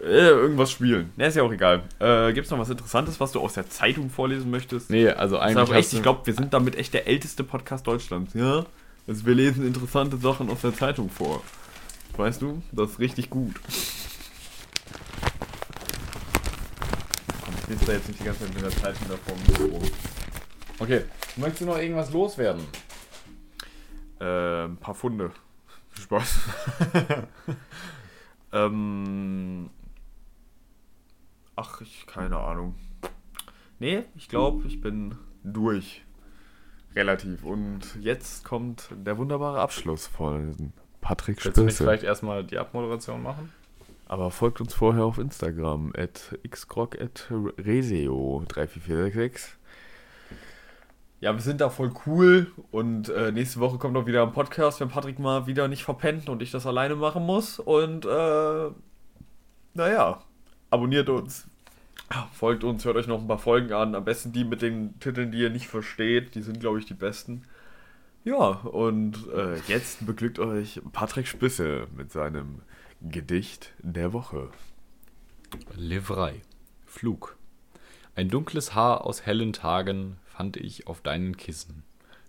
Äh, 0.00 0.28
irgendwas 0.28 0.70
spielen. 0.70 1.10
Ne, 1.16 1.26
ist 1.26 1.34
ja 1.34 1.42
auch 1.42 1.52
egal. 1.52 1.82
Äh, 1.98 2.32
gibt's 2.32 2.50
noch 2.50 2.58
was 2.58 2.70
Interessantes, 2.70 3.18
was 3.18 3.32
du 3.32 3.40
aus 3.40 3.54
der 3.54 3.68
Zeitung 3.68 4.10
vorlesen 4.10 4.50
möchtest? 4.52 4.90
Nee, 4.90 5.08
also 5.08 5.38
eigentlich. 5.38 5.64
ist 5.64 5.70
auch 5.70 5.74
echt, 5.74 5.92
ich 5.94 6.02
glaube, 6.02 6.26
wir 6.26 6.34
sind 6.34 6.52
damit 6.54 6.76
echt 6.76 6.94
der 6.94 7.08
älteste 7.08 7.42
Podcast 7.42 7.86
Deutschlands. 7.86 8.34
Ja? 8.34 8.66
Also 9.06 9.26
wir 9.26 9.34
lesen 9.34 9.66
interessante 9.66 10.16
Sachen 10.16 10.48
aus 10.50 10.62
der 10.62 10.74
Zeitung 10.74 11.10
vor. 11.10 11.42
Weißt 12.16 12.40
du? 12.40 12.62
Das 12.72 12.92
ist 12.92 12.98
richtig 12.98 13.28
gut. 13.28 13.54
Ich 17.62 17.68
lese 17.68 17.84
da 17.84 17.92
jetzt 17.92 18.08
nicht 18.08 18.20
die 18.20 18.24
ganze 18.24 18.46
Zeit 18.46 18.54
mit 18.54 18.62
der 18.62 18.70
Zeitung 18.70 19.08
davor 19.08 19.68
rum. 19.68 19.82
Okay. 20.78 21.02
Möchtest 21.36 21.62
du 21.62 21.66
noch 21.66 21.78
irgendwas 21.78 22.12
loswerden? 22.12 22.64
Äh, 24.20 24.64
ein 24.64 24.76
paar 24.76 24.94
Funde. 24.94 25.32
Spaß. 26.00 26.40
ähm. 28.52 29.70
Ach, 31.56 31.80
ich, 31.80 32.06
keine 32.06 32.38
Ahnung. 32.38 32.74
Nee, 33.78 34.04
ich 34.16 34.28
glaube, 34.28 34.66
ich 34.66 34.80
bin 34.80 35.16
durch. 35.42 36.03
Relativ. 36.96 37.42
Und 37.44 37.80
jetzt 38.00 38.44
kommt 38.44 38.88
der 38.94 39.18
wunderbare 39.18 39.60
Abschluss 39.60 40.06
von 40.06 40.72
Patrick 41.00 41.44
Willst 41.44 41.58
du 41.58 41.62
nicht 41.64 41.72
Spitze. 41.74 41.84
vielleicht 41.84 42.04
erstmal 42.04 42.44
die 42.44 42.58
Abmoderation 42.58 43.22
machen? 43.22 43.52
Aber 44.06 44.30
folgt 44.30 44.60
uns 44.60 44.74
vorher 44.74 45.04
auf 45.04 45.18
Instagram 45.18 45.92
at 45.96 46.38
xgrog 46.48 47.00
at 47.00 47.26
reseo 47.58 48.42
34466. 48.46 49.56
Ja, 51.20 51.32
wir 51.32 51.40
sind 51.40 51.60
da 51.62 51.70
voll 51.70 51.92
cool 52.06 52.52
und 52.70 53.08
äh, 53.08 53.32
nächste 53.32 53.58
Woche 53.60 53.78
kommt 53.78 53.96
auch 53.96 54.04
wieder 54.06 54.22
ein 54.22 54.32
Podcast, 54.32 54.80
wenn 54.80 54.88
Patrick 54.90 55.18
mal 55.18 55.46
wieder 55.46 55.68
nicht 55.68 55.82
verpennt 55.82 56.28
und 56.28 56.42
ich 56.42 56.50
das 56.50 56.66
alleine 56.66 56.96
machen 56.96 57.24
muss. 57.24 57.58
Und 57.58 58.04
äh, 58.04 58.70
naja, 59.72 60.22
abonniert 60.70 61.08
uns, 61.08 61.48
folgt 62.32 62.64
uns, 62.64 62.84
hört 62.84 62.96
euch 62.96 63.06
noch 63.06 63.20
ein 63.20 63.28
paar 63.28 63.38
Folgen 63.38 63.72
an. 63.72 63.94
Am 63.94 64.04
besten 64.04 64.32
die 64.32 64.44
mit 64.44 64.62
den 64.62 64.98
Titeln, 65.00 65.32
die 65.32 65.38
ihr 65.38 65.50
nicht 65.50 65.68
versteht. 65.68 66.34
Die 66.34 66.42
sind, 66.42 66.60
glaube 66.60 66.78
ich, 66.78 66.86
die 66.86 66.94
besten. 66.94 67.42
Ja, 68.24 68.36
und 68.36 69.28
äh, 69.34 69.56
jetzt 69.68 70.06
beglückt 70.06 70.38
euch 70.38 70.80
Patrick 70.92 71.26
Spisse 71.26 71.88
mit 71.96 72.10
seinem 72.10 72.62
Gedicht 73.02 73.72
der 73.80 74.12
Woche. 74.12 74.48
Livrei. 75.76 76.40
Flug. 76.86 77.36
Ein 78.14 78.28
dunkles 78.28 78.74
Haar 78.74 79.04
aus 79.04 79.26
hellen 79.26 79.52
Tagen 79.52 80.16
fand 80.24 80.56
ich 80.56 80.86
auf 80.86 81.00
deinen 81.00 81.36
Kissen. 81.36 81.82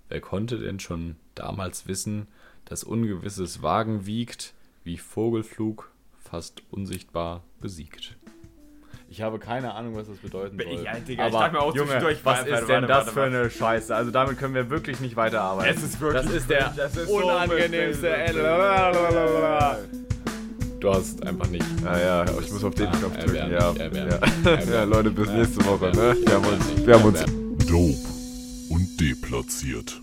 Wer 0.09 0.21
konnte 0.21 0.57
denn 0.57 0.79
schon 0.79 1.15
damals 1.33 1.87
wissen, 1.87 2.27
dass 2.65 2.83
ungewisses 2.83 3.61
Wagen 3.61 4.05
wiegt, 4.05 4.53
wie 4.83 4.97
Vogelflug, 4.97 5.91
fast 6.17 6.63
unsichtbar 6.71 7.43
besiegt? 7.61 8.17
Ich 9.15 9.21
habe 9.21 9.39
keine 9.39 9.73
Ahnung, 9.73 9.95
was 9.95 10.07
das 10.09 10.17
bedeuten 10.17 10.57
soll. 10.61 10.83
Ja, 10.83 10.93
Digga, 10.95 11.27
ich 11.27 11.33
Aber 11.33 11.43
dachte 11.45 11.53
mir 11.53 11.61
auch 11.61 11.73
Junge, 11.73 11.87
zwischendurch, 11.87 12.17
was 12.25 12.41
ist 12.41 12.51
warte, 12.51 12.65
denn 12.65 12.75
warte, 12.81 12.87
das 12.87 12.97
warte, 12.97 13.11
für 13.13 13.23
eine 13.23 13.49
Scheiße? 13.49 13.95
Also 13.95 14.11
damit 14.11 14.37
können 14.37 14.53
wir 14.55 14.69
wirklich 14.69 14.99
nicht 14.99 15.15
weiterarbeiten. 15.15 15.73
Es 15.77 15.83
ist 15.83 16.01
wirklich- 16.01 16.23
Das 16.25 16.33
ist 16.33 16.49
der 16.49 16.73
das 16.75 16.97
ist 16.97 17.09
unangenehmste. 17.09 18.09
unbefriedigend. 18.09 18.41
Du 20.81 20.93
hast 20.93 21.25
einfach 21.25 21.47
nicht. 21.47 21.65
Ah 21.85 21.97
ja, 21.97 22.25
ich 22.25 22.51
muss 22.51 22.63
auf 22.65 22.75
den 22.75 22.87
Ah, 22.87 22.91
Knopf 22.91 23.15
drücken. 23.17 23.35
erbärmlich, 23.35 23.77
Ja. 23.79 23.83
erbärmlich, 23.85 24.69
Ja. 24.69 24.83
Leute, 24.83 25.11
bis 25.11 25.29
nächste 25.29 25.65
Woche. 25.65 25.85
Ne? 25.91 26.17
Wir 26.25 26.33
haben 26.33 26.45
uns, 26.45 26.85
wir 26.85 26.93
haben 26.93 27.03
uns. 27.05 27.23
Dope 27.67 27.95
und 28.69 28.99
deplatziert. 28.99 30.01